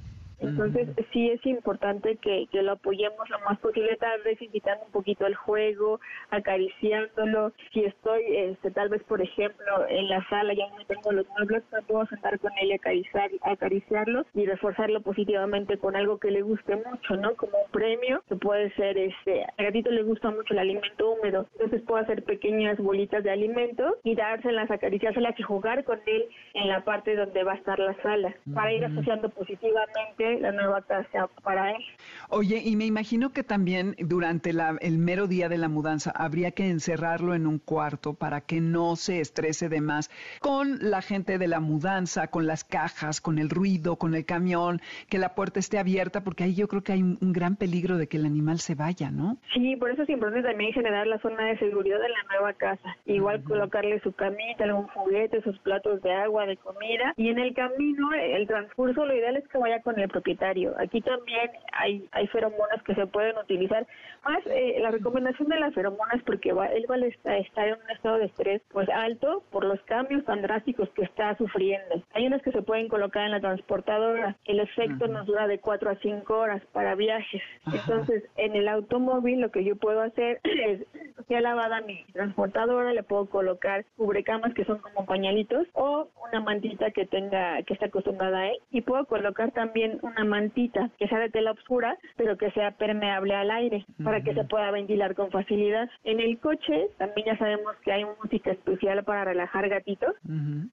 Entonces, 0.41 0.87
sí 1.11 1.29
es 1.29 1.45
importante 1.45 2.15
que, 2.17 2.47
que, 2.51 2.61
lo 2.61 2.73
apoyemos 2.73 3.29
lo 3.29 3.39
más 3.39 3.59
posible, 3.59 3.95
tal 3.97 4.21
vez 4.23 4.41
invitando 4.41 4.85
un 4.85 4.91
poquito 4.91 5.25
al 5.25 5.35
juego, 5.35 5.99
acariciándolo. 6.29 7.51
Si 7.73 7.83
estoy, 7.83 8.21
este, 8.35 8.71
tal 8.71 8.89
vez, 8.89 9.03
por 9.03 9.21
ejemplo, 9.21 9.87
en 9.89 10.07
la 10.07 10.25
sala, 10.29 10.53
ya 10.53 10.67
no 10.69 10.85
tengo 10.85 11.11
los 11.11 11.27
muebles, 11.29 11.63
me 11.71 11.81
puedo 11.81 12.05
sentar 12.07 12.39
con 12.39 12.51
él 12.61 12.69
y 12.69 12.73
acariciar, 12.73 13.29
acariciarlo 13.41 14.25
y 14.33 14.45
reforzarlo 14.45 15.01
positivamente 15.01 15.77
con 15.77 15.95
algo 15.95 16.19
que 16.19 16.31
le 16.31 16.41
guste 16.41 16.75
mucho, 16.77 17.15
¿no? 17.17 17.35
Como 17.35 17.53
un 17.57 17.71
premio, 17.71 18.23
que 18.27 18.35
puede 18.35 18.71
ser, 18.75 18.97
este, 18.97 19.45
al 19.57 19.65
gatito 19.65 19.91
le 19.91 20.03
gusta 20.03 20.31
mucho 20.31 20.53
el 20.53 20.59
alimento 20.59 21.11
húmedo, 21.11 21.47
entonces 21.53 21.81
puedo 21.81 22.01
hacer 22.01 22.23
pequeñas 22.23 22.77
bolitas 22.77 23.23
de 23.23 23.31
alimento 23.31 23.97
y 24.03 24.15
dárselas, 24.15 24.71
acariciárselas 24.71 25.37
y 25.39 25.43
jugar 25.43 25.83
con 25.83 25.99
él 26.05 26.25
en 26.53 26.67
la 26.67 26.83
parte 26.83 27.15
donde 27.15 27.43
va 27.43 27.53
a 27.53 27.55
estar 27.55 27.79
la 27.79 27.95
sala, 28.01 28.33
para 28.53 28.73
ir 28.73 28.85
asociando 28.85 29.29
positivamente 29.29 30.28
la 30.39 30.51
nueva 30.51 30.81
casa 30.81 31.27
para 31.43 31.71
él. 31.71 31.83
Oye, 32.29 32.61
y 32.63 32.75
me 32.75 32.85
imagino 32.85 33.31
que 33.31 33.43
también 33.43 33.95
durante 33.99 34.53
la, 34.53 34.77
el 34.81 34.97
mero 34.97 35.27
día 35.27 35.49
de 35.49 35.57
la 35.57 35.69
mudanza 35.69 36.11
habría 36.11 36.51
que 36.51 36.69
encerrarlo 36.69 37.33
en 37.33 37.47
un 37.47 37.57
cuarto 37.57 38.13
para 38.13 38.41
que 38.41 38.61
no 38.61 38.95
se 38.95 39.19
estrese 39.19 39.69
de 39.69 39.81
más 39.81 40.11
con 40.39 40.77
la 40.81 41.01
gente 41.01 41.37
de 41.37 41.47
la 41.47 41.59
mudanza, 41.59 42.27
con 42.27 42.45
las 42.45 42.63
cajas, 42.63 43.21
con 43.21 43.39
el 43.39 43.49
ruido, 43.49 43.95
con 43.95 44.13
el 44.15 44.25
camión, 44.25 44.81
que 45.09 45.17
la 45.17 45.35
puerta 45.35 45.59
esté 45.59 45.79
abierta, 45.79 46.23
porque 46.23 46.43
ahí 46.43 46.55
yo 46.55 46.67
creo 46.67 46.83
que 46.83 46.93
hay 46.93 47.01
un, 47.01 47.17
gran 47.33 47.55
peligro 47.55 47.97
de 47.97 48.07
que 48.07 48.17
el 48.17 48.25
animal 48.25 48.59
se 48.59 48.75
vaya, 48.75 49.11
¿no? 49.11 49.37
Sí, 49.53 49.75
por 49.75 49.91
eso 49.91 50.03
es 50.03 50.09
importante 50.09 50.47
también 50.47 50.73
generar 50.73 51.07
la 51.07 51.19
zona 51.19 51.45
de 51.45 51.57
seguridad 51.57 51.99
de 51.99 52.09
la 52.09 52.23
nueva 52.29 52.53
casa. 52.53 52.97
Igual 53.05 53.43
colocarle 53.43 53.99
su 54.01 54.11
camita, 54.13 54.63
algún 54.63 54.87
juguete, 54.87 55.41
sus 55.41 55.57
platos 55.59 56.01
de 56.01 56.11
agua, 56.11 56.45
de 56.45 56.57
comida. 56.57 57.13
Y 57.17 57.29
en 57.29 57.39
el 57.39 57.53
camino, 57.53 58.11
el 58.13 58.47
transcurso, 58.47 59.05
lo 59.05 59.15
ideal 59.15 59.37
es 59.37 59.47
que 59.47 59.57
vaya 59.57 59.81
con 59.81 59.99
el 59.99 60.09
propietario. 60.19 60.75
Aquí 60.77 61.01
también 61.01 61.49
hay, 61.71 62.07
hay 62.11 62.27
feromonas 62.27 62.83
que 62.83 62.93
se 62.93 63.07
pueden 63.07 63.37
utilizar. 63.37 63.87
Más 64.25 64.39
eh, 64.47 64.77
la 64.81 64.91
recomendación 64.91 65.47
de 65.47 65.59
las 65.59 65.73
feromonas 65.73 66.21
porque 66.25 66.51
va, 66.51 66.67
él 66.67 66.85
va 66.89 66.95
a 66.95 67.37
estar 67.37 67.67
en 67.67 67.75
un 67.75 67.89
estado 67.91 68.17
de 68.17 68.25
estrés 68.25 68.61
pues 68.71 68.89
alto 68.89 69.43
por 69.49 69.63
los 69.63 69.79
cambios 69.83 70.25
tan 70.25 70.41
drásticos 70.41 70.89
que 70.89 71.03
está 71.03 71.37
sufriendo. 71.37 72.03
Hay 72.13 72.27
unas 72.27 72.41
que 72.41 72.51
se 72.51 72.61
pueden 72.61 72.89
colocar 72.89 73.23
en 73.23 73.31
la 73.31 73.39
transportadora. 73.39 74.35
El 74.45 74.59
efecto 74.59 75.07
nos 75.07 75.25
dura 75.25 75.47
de 75.47 75.59
4 75.59 75.89
a 75.89 75.95
5 75.95 76.37
horas 76.37 76.61
para 76.73 76.95
viajes. 76.95 77.41
Entonces, 77.71 78.23
en 78.35 78.55
el 78.55 78.67
automóvil 78.67 79.39
lo 79.39 79.51
que 79.51 79.63
yo 79.63 79.77
puedo 79.77 80.01
hacer 80.01 80.41
es 80.43 80.85
ya 81.29 81.39
lavada 81.39 81.81
mi 81.81 82.03
transportadora, 82.11 82.91
le 82.91 83.03
puedo 83.03 83.27
colocar 83.27 83.85
cubrecamas 83.95 84.53
que 84.53 84.65
son 84.65 84.79
como 84.79 85.05
pañalitos 85.05 85.67
o 85.73 86.09
una 86.27 86.41
mantita 86.41 86.91
que 86.91 87.05
tenga 87.05 87.61
que 87.63 87.73
está 87.73 87.85
acostumbrada 87.85 88.39
a 88.39 88.47
él 88.47 88.57
y 88.71 88.81
puedo 88.81 89.05
colocar 89.05 89.51
también 89.51 89.99
una 90.09 90.25
mantita 90.25 90.89
que 90.97 91.07
sea 91.07 91.19
de 91.19 91.29
tela 91.29 91.51
oscura, 91.51 91.97
pero 92.17 92.37
que 92.37 92.51
sea 92.51 92.71
permeable 92.71 93.35
al 93.35 93.51
aire 93.51 93.85
para 94.03 94.21
que 94.21 94.33
se 94.33 94.43
pueda 94.43 94.71
ventilar 94.71 95.15
con 95.15 95.31
facilidad. 95.31 95.89
En 96.03 96.19
el 96.19 96.39
coche 96.39 96.89
también 96.97 97.27
ya 97.27 97.37
sabemos 97.37 97.75
que 97.83 97.91
hay 97.91 98.05
música 98.21 98.51
especial 98.51 99.03
para 99.03 99.25
relajar 99.25 99.69
gatitos. 99.69 100.15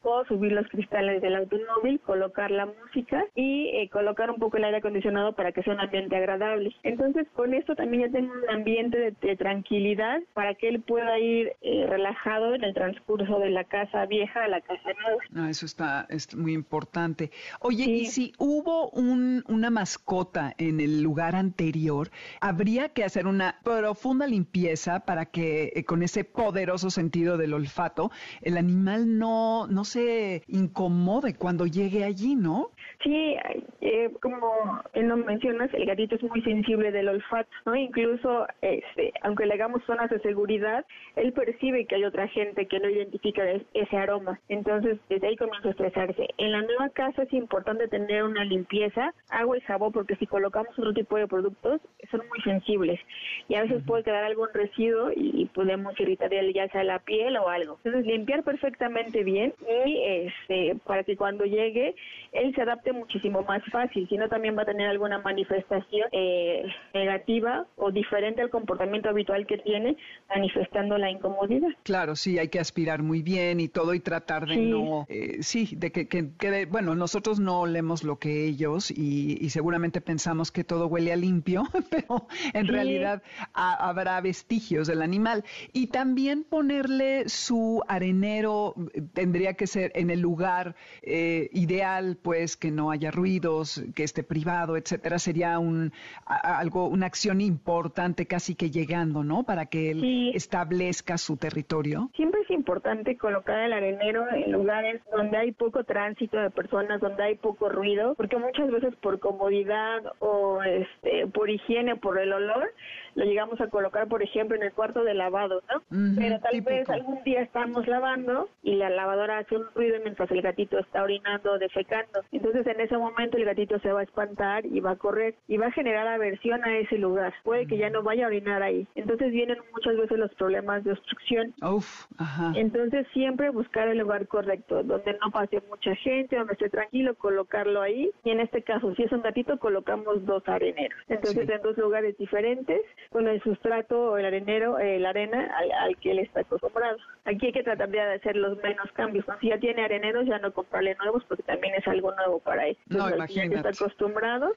Puedo 0.03 0.25
subir 0.27 0.53
los 0.53 0.67
cristales 0.69 1.23
del 1.23 1.37
automóvil, 1.37 2.01
colocar 2.01 2.51
la 2.51 2.67
música 2.67 3.25
y 3.35 3.69
eh, 3.75 3.89
colocar 3.91 4.31
un 4.31 4.39
poco 4.39 4.57
el 4.57 4.65
aire 4.65 4.79
acondicionado 4.79 5.35
para 5.35 5.53
que 5.53 5.63
sea 5.63 5.75
un 5.75 5.81
ambiente 5.81 6.17
agradable. 6.17 6.75
Entonces, 6.83 7.27
con 7.35 7.55
esto 7.55 7.75
también 7.75 8.05
ya 8.05 8.13
tengo 8.13 8.33
un 8.33 8.51
ambiente 8.51 9.15
de, 9.21 9.37
tranquilidad 9.37 10.21
para 10.33 10.55
que 10.55 10.69
él 10.69 10.81
pueda 10.81 11.19
ir 11.19 11.53
eh, 11.61 11.87
relajado 11.87 12.55
en 12.55 12.65
el 12.65 12.73
transcurso 12.73 13.39
de 13.39 13.51
la 13.51 13.65
casa 13.65 14.07
vieja 14.07 14.45
a 14.45 14.49
la 14.49 14.61
casa 14.61 14.91
nueva. 15.03 15.23
Ah, 15.35 15.51
eso 15.51 15.67
está 15.67 16.07
es 16.09 16.35
muy 16.35 16.55
importante. 16.55 17.31
Oye, 17.61 17.85
y 17.85 18.07
si 18.07 18.33
hubo 18.39 18.91
un, 18.91 19.26
una 19.49 19.71
mascota 19.71 20.55
en 20.59 20.81
el 20.81 21.03
lugar 21.03 21.35
anterior, 21.35 22.11
habría 22.41 22.89
que 22.91 23.05
hacer 23.05 23.27
una 23.27 23.59
profunda 23.63 24.27
limpieza 24.27 25.01
para 25.01 25.27
que 25.27 25.73
eh, 25.75 25.85
con 25.85 26.03
ese 26.03 26.25
poderoso 26.25 26.91
sentido 26.91 27.37
del 27.37 27.55
olfato 27.55 28.11
el 28.43 28.57
animal 28.57 29.19
no, 29.19 29.67
no 29.67 29.85
se 29.85 30.43
incomode 30.49 31.35
cuando 31.35 31.67
llegue 31.67 32.05
allí, 32.05 32.35
¿no? 32.35 32.71
Sí, 33.03 33.37
eh, 33.81 34.11
como 34.21 34.83
lo 34.95 35.17
mencionas, 35.19 35.73
el 35.75 35.87
gatito 35.87 36.17
es 36.17 36.23
muy 36.23 36.43
sensible 36.43 36.91
del 36.91 37.09
olfato, 37.09 37.51
¿no? 37.65 37.77
Incluso, 37.77 38.47
este, 38.63 39.13
aunque 39.23 39.47
le 39.47 39.55
hagamos 39.55 39.85
zonas 39.85 40.11
de 40.11 40.21
seguridad, 40.21 40.85
él 41.17 41.33
percibe 41.33 41.87
que 41.87 41.97
hay 41.97 42.05
otra 42.05 42.29
gente 42.29 42.67
que 42.67 42.81
no 42.81 42.89
identifica 42.89 43.43
ese 43.75 43.97
aroma. 43.97 44.41
Entonces, 44.49 44.99
desde 45.09 45.29
ahí 45.29 45.37
comienza 45.37 45.69
a 45.69 45.73
estresarse. 45.73 46.29
En 46.39 46.53
la 46.53 46.63
nueva 46.63 46.89
casa 46.91 47.23
es 47.23 47.33
importante 47.33 47.89
tener 47.89 48.25
una 48.25 48.45
limpieza, 48.45 49.15
agua 49.29 49.59
y 49.59 49.61
jabón, 49.63 49.93
porque 49.93 50.17
si 50.17 50.27
colocamos 50.27 50.79
otro 50.79 50.93
tipo 50.93 51.17
de 51.17 51.27
productos, 51.27 51.81
son 52.11 52.23
muy 52.29 52.41
sensibles 52.43 53.01
y 53.49 53.55
a 53.55 53.63
veces 53.63 53.83
puede 53.85 54.05
quedar 54.05 54.25
algún 54.25 54.49
residuo 54.53 55.11
y, 55.15 55.47
podemos 55.55 55.99
irritar 55.99 56.31
ya 56.53 56.69
sea 56.69 56.85
la 56.85 56.99
piel 56.99 57.37
o 57.37 57.49
algo. 57.49 57.79
Entonces, 57.85 58.07
limpiar 58.07 58.43
perfectamente 58.43 59.25
bien 59.25 59.55
y 59.67 60.03
este, 60.05 60.77
para 60.85 61.03
que 61.05 61.17
cuando 61.17 61.45
llegue, 61.45 61.95
él 62.33 62.55
se 62.55 62.63
adapte 62.63 62.93
muchísimo 62.93 63.43
más 63.43 63.63
fácil, 63.71 64.09
si 64.09 64.17
no 64.17 64.29
también 64.29 64.57
va 64.57 64.63
a 64.63 64.67
tener 64.67 64.89
alguna 64.89 65.19
manifestación 65.19 66.09
eh, 66.13 66.65
negativa 66.95 67.67
o 67.77 67.91
diferente 67.91 68.43
al 68.43 68.51
comportamiento 68.51 69.09
habitual 69.09 69.47
que 69.47 69.59
tiene, 69.59 69.97
manifestando 70.29 70.99
la 70.99 71.11
incomodidad. 71.11 71.69
Claro, 71.85 72.17
sí, 72.17 72.39
hay 72.39 72.49
que 72.49 72.59
aspirar 72.59 73.03
muy 73.03 73.23
bien 73.23 73.61
y 73.61 73.69
todo 73.69 73.95
y 73.95 74.01
tratar 74.01 74.47
de 74.47 74.57
no, 74.57 75.07
eh, 75.09 75.43
sí, 75.43 75.71
de 75.77 75.93
que, 75.93 76.09
que, 76.09 76.67
bueno, 76.67 76.95
nosotros 76.95 77.41
no 77.41 77.61
olemos 77.61 78.05
lo 78.05 78.19
que 78.19 78.45
ellos 78.45 78.91
y, 78.97 79.49
seguramente 79.51 80.01
pensamos 80.01 80.51
que 80.51 80.65
todo 80.65 80.87
huele 80.87 81.13
a 81.13 81.17
limpio, 81.17 81.65
pero 81.91 82.27
en 82.53 82.67
realidad 82.67 83.23
habrá 83.53 84.21
vestigios 84.21 84.89
del 84.89 85.03
animal. 85.03 85.45
Y 85.73 85.89
también 85.89 86.45
ponerle 86.45 87.29
su 87.29 87.83
arenero 87.89 88.75
tendría 89.13 89.55
que 89.55 89.67
ser 89.67 89.93
en 89.95 90.11
el 90.11 90.21
lugar 90.21 90.75
eh, 91.03 91.49
ideal, 91.53 92.19
pues 92.21 92.57
que 92.57 92.71
no 92.71 92.91
haya 92.91 93.11
ruidos, 93.11 93.83
que 93.95 94.05
esté 94.05 94.23
privado, 94.23 94.77
etcétera. 94.77 95.19
Sería 95.19 95.59
un 95.59 95.93
algo, 96.25 96.89
una 96.89 97.07
acción 97.07 97.41
importante 97.41 98.27
casi 98.27 98.55
que 98.55 98.71
llegando, 98.71 99.25
¿no? 99.25 99.45
Para 99.45 99.67
que 99.67 99.91
él 99.91 100.33
establezca 100.35 101.19
su 101.19 101.37
territorio. 101.37 102.11
Siempre 102.15 102.41
es 102.43 102.51
importante 102.51 103.17
colocar 103.17 103.59
el 103.59 103.73
arenero 103.73 104.27
en 104.31 104.53
lugares 104.53 105.01
donde 105.13 105.37
hay 105.37 105.53
poco 105.53 105.85
tránsito 105.85 106.39
de 106.39 106.51
personas, 106.51 107.01
donde 107.01 107.23
hay 107.23 107.35
poco 107.37 107.69
ruido, 107.69 108.15
porque 108.15 108.37
muchas 108.37 108.71
veces 108.71 108.86
por 108.97 109.19
comodidad 109.21 110.03
o 110.21 110.63
este, 110.63 111.27
por 111.29 111.51
higiene, 111.51 111.97
por 111.97 112.19
el 112.19 112.33
olor, 112.33 112.73
lo 113.17 113.25
llegamos 113.25 113.61
a 113.61 113.69
colocar, 113.69 114.07
por 114.09 114.23
ejemplo, 114.23 114.57
en 114.57 114.63
el 114.63 114.73
cuarto 114.73 115.03
de 115.03 115.15
lavado, 115.15 115.63
¿no? 115.73 115.83
Pero 116.17 116.39
tal 116.39 116.61
vez 116.61 116.89
algún 116.91 117.23
día 117.25 117.41
estamos 117.41 117.87
lavando 117.89 118.51
y 118.63 118.75
la 118.75 118.91
lavadora 118.91 119.39
hace 119.39 119.57
un 119.57 119.65
ruido 119.75 119.97
mientras 120.03 120.31
el 120.31 120.43
gatito 120.43 120.79
está 120.79 121.03
orinando 121.03 121.53
o 121.53 121.59
defecando. 121.59 122.21
Entonces, 122.31 122.67
en 122.67 122.79
ese 122.79 122.97
momento 122.99 123.39
el 123.39 123.47
gatito 123.47 123.79
se 123.81 123.91
va 123.91 124.01
a 124.01 124.03
espantar 124.03 124.67
y 124.67 124.81
va 124.81 124.93
a 124.93 124.97
correr 124.97 125.35
y 125.49 125.57
va 125.57 125.69
a 125.69 125.73
generar 125.73 126.07
aversión 126.07 126.63
a 126.65 126.77
ese 126.77 126.99
lugar. 126.99 127.33
Puede 127.43 127.67
que 127.67 127.79
ya 127.79 127.89
no 127.89 128.03
vaya 128.03 128.25
a 128.25 128.29
orinar 128.29 128.63
ahí. 128.63 128.87
Entonces, 128.95 129.33
vienen 129.33 129.59
muchas 129.73 129.97
veces 129.97 130.19
los 130.19 130.35
problemas 130.35 130.85
de 130.85 130.93
obstrucción. 130.93 131.55
Uf, 131.63 132.05
ajá. 132.19 132.53
Entonces, 132.55 133.07
siempre 133.15 133.49
buscar 133.49 133.89
el 133.89 133.99
lugar 133.99 134.29
correcto, 134.29 134.83
donde 134.83 135.15
no 135.15 135.31
pase 135.31 135.63
mucha 135.71 135.95
gente, 135.97 136.37
donde 136.37 136.53
esté 136.53 136.69
tranquilo, 136.69 137.15
colocarlo 137.15 137.81
ahí. 137.81 138.11
Y 138.25 138.31
en 138.31 138.41
este 138.41 138.63
caso, 138.63 138.95
si 138.95 139.05
es 139.05 139.13
un 139.13 139.23
gatito, 139.23 139.59
colocamos 139.59 140.27
dos 140.27 140.47
areneros. 140.47 140.99
Entonces, 141.09 141.49
en 141.49 141.63
dos 141.63 141.79
lugares 141.79 142.17
diferentes 142.19 142.83
con 143.11 143.29
el 143.29 143.43
sustrato 143.43 144.13
o 144.13 144.19
el 144.19 144.27
arenero, 144.27 144.79
eh, 144.79 144.99
la 144.99 145.11
arena 145.11 145.51
al, 145.81 145.97
que 145.99 146.13
él 146.13 146.21
está 146.21 146.41
acostumbrado. 146.41 146.97
Aquí 147.25 147.47
hay 147.47 147.53
que 147.53 147.63
tratar 147.63 147.89
de 147.89 148.01
hacer 148.01 148.37
los 148.37 148.61
menos 148.63 148.91
cambios. 148.93 149.25
Si 149.41 149.49
ya 149.49 149.59
tiene 149.59 149.85
areneros, 149.85 150.27
ya 150.27 150.39
no 150.39 150.53
comprarle 150.53 150.95
nuevos 150.97 151.25
porque 151.25 151.43
también 151.43 151.75
es 151.75 151.87
algo 151.89 152.13
nuevo 152.15 152.39
para 152.41 152.69
él. 152.69 152.77
no. 152.89 153.07
Ya 153.27 153.43
está 153.43 153.69
acostumbrado, 153.69 154.55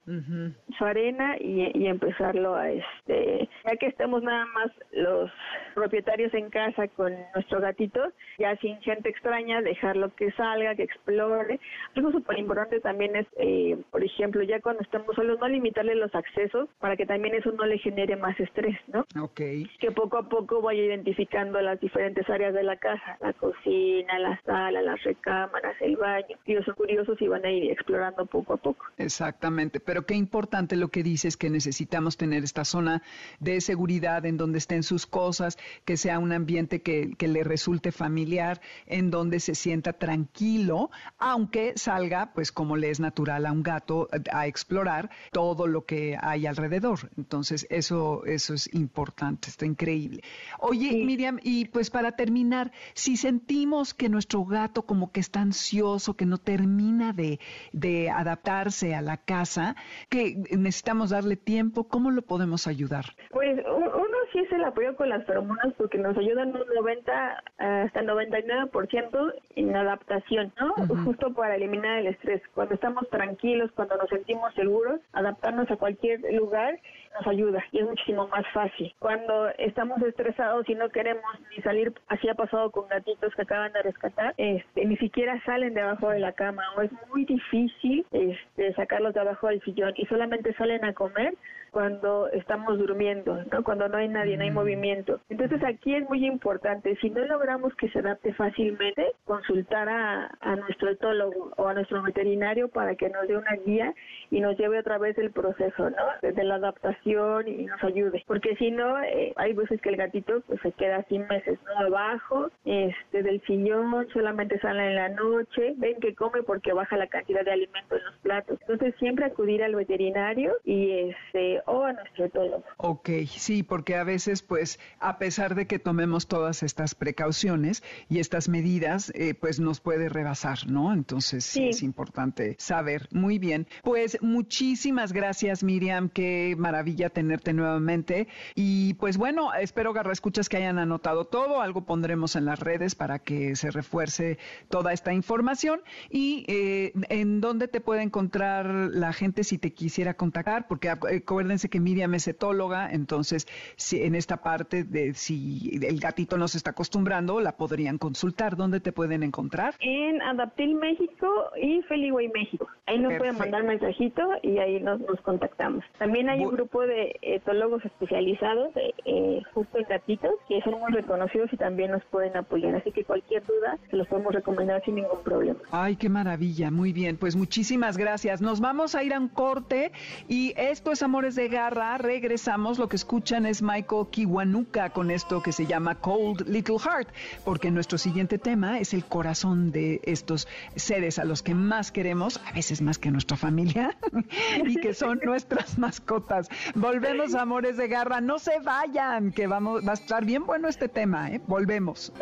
su 0.77 0.85
arena 0.85 1.35
y, 1.39 1.71
y, 1.73 1.87
empezarlo 1.87 2.55
a 2.55 2.69
este, 2.69 3.49
ya 3.65 3.75
que 3.77 3.87
estemos 3.87 4.23
nada 4.23 4.45
más 4.47 4.71
los 4.91 5.31
propietarios 5.73 6.33
en 6.33 6.49
casa 6.49 6.87
con 6.89 7.13
nuestro 7.33 7.59
gatito, 7.59 8.11
ya 8.37 8.55
sin 8.57 8.79
gente 8.81 9.09
extraña, 9.09 9.61
dejarlo 9.61 10.13
que 10.15 10.31
salga, 10.31 10.75
que 10.75 10.83
explore. 10.83 11.59
Algo 11.95 12.11
súper 12.11 12.39
importante 12.39 12.79
también 12.79 13.15
es, 13.15 13.27
eh, 13.37 13.77
por 13.91 14.03
ejemplo, 14.03 14.43
ya 14.43 14.59
cuando 14.61 14.81
estamos 14.81 15.15
solos, 15.15 15.39
no 15.39 15.47
limitarle 15.47 15.95
los 15.95 16.13
accesos 16.13 16.69
para 16.79 16.95
que 16.95 17.05
también 17.05 17.35
eso 17.35 17.51
no 17.51 17.65
le 17.65 17.77
genere 17.77 18.15
más 18.15 18.38
estrés, 18.39 18.77
¿no? 18.87 19.05
Ok. 19.21 19.41
Que 19.79 19.91
poco 19.93 20.17
a 20.17 20.29
poco 20.29 20.61
vaya 20.61 20.83
identificando 20.83 21.61
las 21.61 21.79
diferentes 21.79 22.29
áreas 22.29 22.53
de 22.53 22.63
la 22.63 22.77
casa, 22.77 23.17
la 23.21 23.33
cocina, 23.33 24.19
la 24.19 24.39
sala, 24.45 24.81
las 24.81 25.03
recámaras, 25.03 25.75
el 25.81 25.97
baño. 25.97 26.37
Ellos 26.45 26.65
son 26.65 26.75
curiosos 26.75 27.21
y 27.21 27.27
van 27.27 27.45
a 27.45 27.51
ir 27.51 27.71
explorando 27.71 28.25
poco 28.25 28.53
a 28.53 28.57
poco. 28.57 28.85
Exactamente, 28.97 29.79
pero 29.79 30.05
qué 30.05 30.15
importante 30.15 30.75
lo 30.75 30.89
que 30.89 31.03
dices 31.03 31.37
que 31.37 31.49
necesitamos 31.49 32.17
tener 32.17 32.43
esta 32.43 32.65
zona 32.65 33.01
de 33.39 33.61
seguridad 33.61 34.25
en 34.25 34.37
donde 34.37 34.57
estén 34.57 34.83
sus 34.83 35.05
cosas, 35.05 35.57
que 35.85 35.97
sea 35.97 36.19
un 36.19 36.31
ambiente 36.31 36.81
que, 36.81 37.11
que 37.17 37.27
le 37.27 37.43
resulte 37.43 37.91
familiar, 37.91 38.61
en 38.85 39.11
donde 39.11 39.39
se 39.39 39.55
sienta 39.55 39.93
tranquilo, 39.93 40.89
aunque 41.17 41.73
salga, 41.75 42.31
pues 42.33 42.51
como 42.51 42.77
le 42.77 42.89
es 42.89 42.99
natural 42.99 43.45
a 43.45 43.51
un 43.51 43.63
gato, 43.63 44.07
a 44.31 44.47
explorar 44.47 45.09
todo 45.31 45.67
lo 45.67 45.85
que 45.85 46.17
hay 46.21 46.45
alrededor. 46.45 47.09
Entonces, 47.17 47.67
eso, 47.69 48.18
eso 48.25 48.53
es 48.53 48.73
importante, 48.73 49.49
está 49.49 49.65
increíble. 49.65 50.21
Oye, 50.59 51.03
Miriam, 51.05 51.39
y 51.43 51.65
pues 51.65 51.89
para 51.89 52.13
terminar, 52.13 52.71
si 52.93 53.17
sentimos 53.17 53.93
que 53.93 54.09
nuestro 54.09 54.45
gato 54.45 54.83
como 54.83 55.11
que 55.11 55.19
está 55.19 55.41
ansioso, 55.41 56.15
que 56.15 56.25
no 56.25 56.37
termina 56.37 57.13
de, 57.13 57.39
de 57.73 58.09
adaptarse 58.09 58.95
a 58.95 59.01
la 59.01 59.17
casa, 59.17 59.75
que 60.09 60.35
necesitamos 60.51 61.11
darle 61.11 61.35
tiempo, 61.35 61.87
¿cómo 61.87 62.11
lo 62.11 62.21
podemos 62.21 62.67
ayudar? 62.67 63.05
Pues 63.31 63.59
uno 63.65 64.17
sí 64.31 64.39
es 64.39 64.51
el 64.51 64.63
apoyo 64.63 64.95
con 64.95 65.09
las 65.09 65.25
feromonas 65.25 65.73
porque 65.77 65.97
nos 65.97 66.17
ayudan 66.17 66.49
un 66.49 66.63
90 66.75 67.43
hasta 67.57 68.01
99% 68.01 69.33
en 69.55 69.75
adaptación, 69.75 70.53
¿no? 70.59 70.73
Justo 71.03 71.33
para 71.33 71.55
eliminar 71.55 71.99
el 71.99 72.07
estrés. 72.07 72.41
Cuando 72.53 72.75
estamos 72.75 73.09
tranquilos, 73.09 73.71
cuando 73.75 73.97
nos 73.97 74.09
sentimos 74.09 74.53
seguros, 74.55 75.01
adaptarnos 75.13 75.69
a 75.71 75.75
cualquier 75.77 76.21
lugar 76.33 76.79
nos 77.15 77.27
ayuda 77.27 77.63
y 77.71 77.79
es 77.79 77.85
muchísimo 77.85 78.27
más 78.27 78.45
fácil. 78.53 78.93
Cuando 78.99 79.49
estamos 79.57 80.01
estresados 80.01 80.67
y 80.69 80.75
no 80.75 80.89
queremos 80.89 81.23
ni 81.49 81.61
salir, 81.63 81.93
así 82.07 82.29
ha 82.29 82.35
pasado 82.35 82.71
con 82.71 82.87
gatitos 82.87 83.33
que 83.35 83.41
acaban 83.41 83.73
de 83.73 83.81
rescatar, 83.81 84.33
este, 84.37 84.85
ni 84.85 84.97
siquiera 84.97 85.41
salen 85.45 85.73
debajo 85.73 86.09
de 86.09 86.19
la 86.19 86.33
cama 86.33 86.63
o 86.77 86.81
es 86.81 86.91
muy 87.09 87.25
difícil 87.25 88.05
este, 88.11 88.48
sacarlos 88.75 89.13
de 89.13 89.21
abajo 89.21 89.47
del 89.47 89.61
sillón 89.61 89.93
y 89.95 90.05
solamente 90.05 90.53
salen 90.53 90.83
a 90.85 90.93
comer 90.93 91.33
cuando 91.71 92.29
estamos 92.29 92.77
durmiendo, 92.77 93.43
¿no? 93.51 93.63
Cuando 93.63 93.87
no 93.87 93.97
hay 93.97 94.07
nadie, 94.07 94.37
no 94.37 94.43
hay 94.43 94.51
mm. 94.51 94.55
movimiento. 94.55 95.19
Entonces 95.29 95.63
aquí 95.63 95.95
es 95.95 96.07
muy 96.09 96.25
importante, 96.25 96.95
si 97.01 97.09
no 97.09 97.25
logramos 97.25 97.75
que 97.75 97.89
se 97.89 97.99
adapte 97.99 98.33
fácilmente, 98.33 99.13
consultar 99.25 99.87
a, 99.87 100.31
a 100.39 100.55
nuestro 100.55 100.89
etólogo 100.89 101.51
o 101.57 101.67
a 101.67 101.73
nuestro 101.73 102.01
veterinario 102.01 102.69
para 102.69 102.95
que 102.95 103.09
nos 103.09 103.27
dé 103.27 103.37
una 103.37 103.55
guía 103.65 103.93
y 104.31 104.39
nos 104.39 104.57
lleve 104.57 104.79
otra 104.79 104.97
vez 104.97 105.17
el 105.17 105.31
proceso, 105.31 105.89
¿no? 105.89 106.03
Desde 106.21 106.43
la 106.43 106.55
adaptación 106.55 107.47
y 107.47 107.65
nos 107.65 107.83
ayude. 107.83 108.23
Porque 108.27 108.55
si 108.55 108.71
no, 108.71 109.01
eh, 109.03 109.33
hay 109.35 109.53
veces 109.53 109.81
que 109.81 109.89
el 109.89 109.97
gatito 109.97 110.41
pues 110.47 110.59
se 110.61 110.71
queda 110.71 111.03
sin 111.03 111.27
meses, 111.27 111.59
¿no? 111.65 111.85
Abajo, 111.85 112.49
este, 112.65 113.23
del 113.23 113.41
sillón, 113.41 114.07
solamente 114.13 114.59
sale 114.59 114.87
en 114.87 114.95
la 114.95 115.09
noche, 115.09 115.73
ven 115.77 115.99
que 115.99 116.15
come 116.15 116.43
porque 116.43 116.73
baja 116.73 116.97
la 116.97 117.07
cantidad 117.07 117.43
de 117.43 117.51
alimento 117.51 117.95
en 117.95 118.05
los 118.05 118.15
platos. 118.17 118.48
Entonces 118.49 118.95
siempre 118.99 119.25
acudir 119.25 119.63
al 119.63 119.75
veterinario 119.75 120.53
y 120.63 121.09
este 121.09 121.61
o 121.65 121.83
a 121.83 121.93
nuestro 121.93 122.25
etólogo. 122.25 122.63
Ok, 122.77 123.09
sí, 123.27 123.63
porque 123.63 123.95
a 123.95 124.03
veces, 124.03 124.41
pues, 124.41 124.79
a 124.99 125.17
pesar 125.17 125.55
de 125.55 125.67
que 125.67 125.79
tomemos 125.79 126.27
todas 126.27 126.63
estas 126.63 126.95
precauciones 126.95 127.83
y 128.09 128.19
estas 128.19 128.49
medidas, 128.49 129.11
eh, 129.15 129.33
pues 129.33 129.59
nos 129.59 129.79
puede 129.79 130.09
rebasar, 130.09 130.67
¿no? 130.67 130.93
Entonces, 130.93 131.45
sí. 131.45 131.69
es 131.69 131.83
importante 131.83 132.55
saber. 132.57 133.07
Muy 133.11 133.39
bien. 133.39 133.67
Pues 133.83 134.17
muchísimas 134.21 135.13
gracias, 135.13 135.63
Miriam. 135.63 136.09
Qué 136.09 136.55
maravilla 136.57 137.09
tenerte 137.09 137.53
nuevamente. 137.53 138.27
Y 138.55 138.95
pues 138.95 139.17
bueno, 139.17 139.53
espero, 139.53 139.93
Garra, 139.93 140.11
escuchas 140.11 140.49
que 140.49 140.57
hayan 140.57 140.79
anotado 140.79 141.25
todo. 141.25 141.61
Algo 141.61 141.85
pondremos 141.85 142.35
en 142.35 142.45
las 142.45 142.59
redes 142.59 142.95
para 142.95 143.19
que 143.19 143.55
se 143.55 143.71
refuerce 143.71 144.37
toda 144.69 144.93
esta 144.93 145.13
información. 145.13 145.81
Y 146.09 146.45
eh, 146.47 146.93
en 147.09 147.41
dónde 147.41 147.67
te 147.67 147.81
puede 147.81 148.01
encontrar 148.01 148.38
la 148.39 149.13
gente 149.13 149.43
si 149.43 149.57
te 149.57 149.73
quisiera 149.73 150.13
contactar, 150.15 150.67
porque 150.67 150.87
eh, 150.87 151.23
acuérdense 151.25 151.69
que 151.69 151.79
Miriam 151.79 152.13
es 152.15 152.27
etóloga, 152.27 152.89
entonces 152.91 153.47
si 153.75 154.01
en 154.01 154.15
esta 154.15 154.37
parte 154.37 154.83
de 154.83 155.13
si 155.13 155.79
el 155.81 155.99
gatito 155.99 156.37
no 156.37 156.47
se 156.47 156.57
está 156.57 156.71
acostumbrando, 156.71 157.39
la 157.39 157.53
podrían 157.53 157.97
consultar. 157.97 158.55
¿Dónde 158.55 158.79
te 158.79 158.91
pueden 158.91 159.23
encontrar? 159.23 159.75
En 159.79 160.21
Adaptil 160.21 160.75
México 160.75 161.27
y 161.61 161.81
Feliway 161.83 162.29
México. 162.29 162.67
Ahí 162.85 162.97
nos 162.97 163.13
pueden 163.15 163.37
mandar 163.37 163.63
mensajito 163.63 164.21
y 164.41 164.57
ahí 164.57 164.79
nos, 164.79 164.99
contactamos. 165.21 165.83
También 165.97 166.29
hay 166.29 166.43
un 166.43 166.51
grupo 166.51 166.81
de 166.81 167.15
etólogos 167.21 167.85
especializados 167.85 168.69
eh, 169.05 169.41
justo 169.53 169.77
en 169.77 169.85
gatitos 169.87 170.31
que 170.47 170.61
son 170.61 170.79
muy 170.79 170.91
reconocidos 170.91 171.51
y 171.53 171.57
también 171.57 171.91
nos 171.91 172.03
pueden 172.05 172.35
apoyar. 172.35 172.75
Así 172.75 172.91
que 172.91 173.03
cualquier 173.03 173.45
duda 173.45 173.77
se 173.89 173.95
los 173.95 174.07
podemos 174.07 174.33
recomendar 174.33 174.83
sin 174.85 174.95
ningún 174.95 175.21
problema. 175.23 175.59
Ay, 175.71 175.97
qué 175.97 176.09
maravilla. 176.09 176.71
Muy 176.71 176.93
bien. 176.93 177.17
Pues 177.17 177.35
muchísimas 177.35 177.97
gracias. 177.97 178.28
Nos 178.37 178.59
vamos 178.59 178.93
a 178.93 179.03
ir 179.03 179.15
a 179.15 179.19
un 179.19 179.27
corte 179.27 179.91
y 180.27 180.53
esto 180.55 180.91
es 180.91 181.01
Amores 181.01 181.33
de 181.33 181.47
Garra, 181.49 181.97
regresamos. 181.97 182.77
Lo 182.77 182.87
que 182.87 182.95
escuchan 182.95 183.47
es 183.47 183.63
Michael 183.63 184.05
Kiwanuka 184.11 184.91
con 184.91 185.09
esto 185.09 185.41
que 185.41 185.51
se 185.51 185.65
llama 185.65 185.95
Cold 185.95 186.47
Little 186.47 186.77
Heart, 186.77 187.09
porque 187.43 187.71
nuestro 187.71 187.97
siguiente 187.97 188.37
tema 188.37 188.79
es 188.79 188.93
el 188.93 189.03
corazón 189.03 189.71
de 189.71 189.99
estos 190.03 190.47
seres 190.75 191.17
a 191.17 191.25
los 191.25 191.41
que 191.41 191.55
más 191.55 191.91
queremos, 191.91 192.39
a 192.45 192.51
veces 192.51 192.83
más 192.83 192.99
que 192.99 193.09
nuestra 193.09 193.35
familia, 193.35 193.97
y 194.63 194.75
que 194.75 194.93
son 194.93 195.19
nuestras 195.23 195.79
mascotas. 195.79 196.49
Volvemos, 196.75 197.33
Amores 197.33 197.77
de 197.77 197.87
Garra. 197.87 198.21
No 198.21 198.37
se 198.37 198.59
vayan, 198.59 199.31
que 199.31 199.47
vamos, 199.47 199.85
va 199.85 199.91
a 199.91 199.95
estar 199.95 200.23
bien 200.23 200.45
bueno 200.45 200.67
este 200.67 200.87
tema, 200.87 201.31
¿eh? 201.31 201.41
Volvemos. 201.47 202.13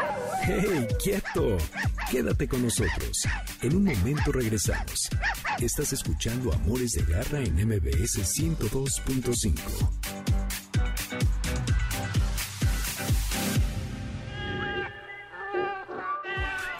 ¡Hey, 0.43 0.87
quieto! 1.03 1.57
Quédate 2.09 2.47
con 2.47 2.63
nosotros. 2.63 3.27
En 3.61 3.75
un 3.75 3.83
momento 3.83 4.31
regresamos. 4.31 5.09
Estás 5.59 5.91
escuchando 5.97 6.53
Amores 6.53 6.91
de 6.91 7.01
Garra 7.11 7.39
en 7.39 7.55
MBS 7.55 8.19
102.5. 8.19 9.89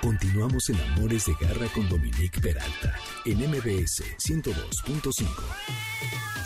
Continuamos 0.02 0.70
en 0.70 0.80
Amores 0.82 1.26
de 1.26 1.34
Garra 1.42 1.66
con 1.74 1.90
Dominique 1.90 2.40
Peralta 2.40 2.94
en 3.26 3.40
MBS 3.40 4.04
102.5. 4.20 5.28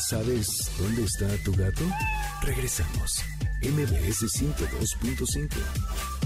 ¿Sabes 0.10 0.48
dónde 0.80 1.04
está 1.04 1.28
tu 1.44 1.52
gato? 1.52 1.84
Regresamos. 2.42 3.22
MBS 3.62 4.24
102.5. 4.40 6.21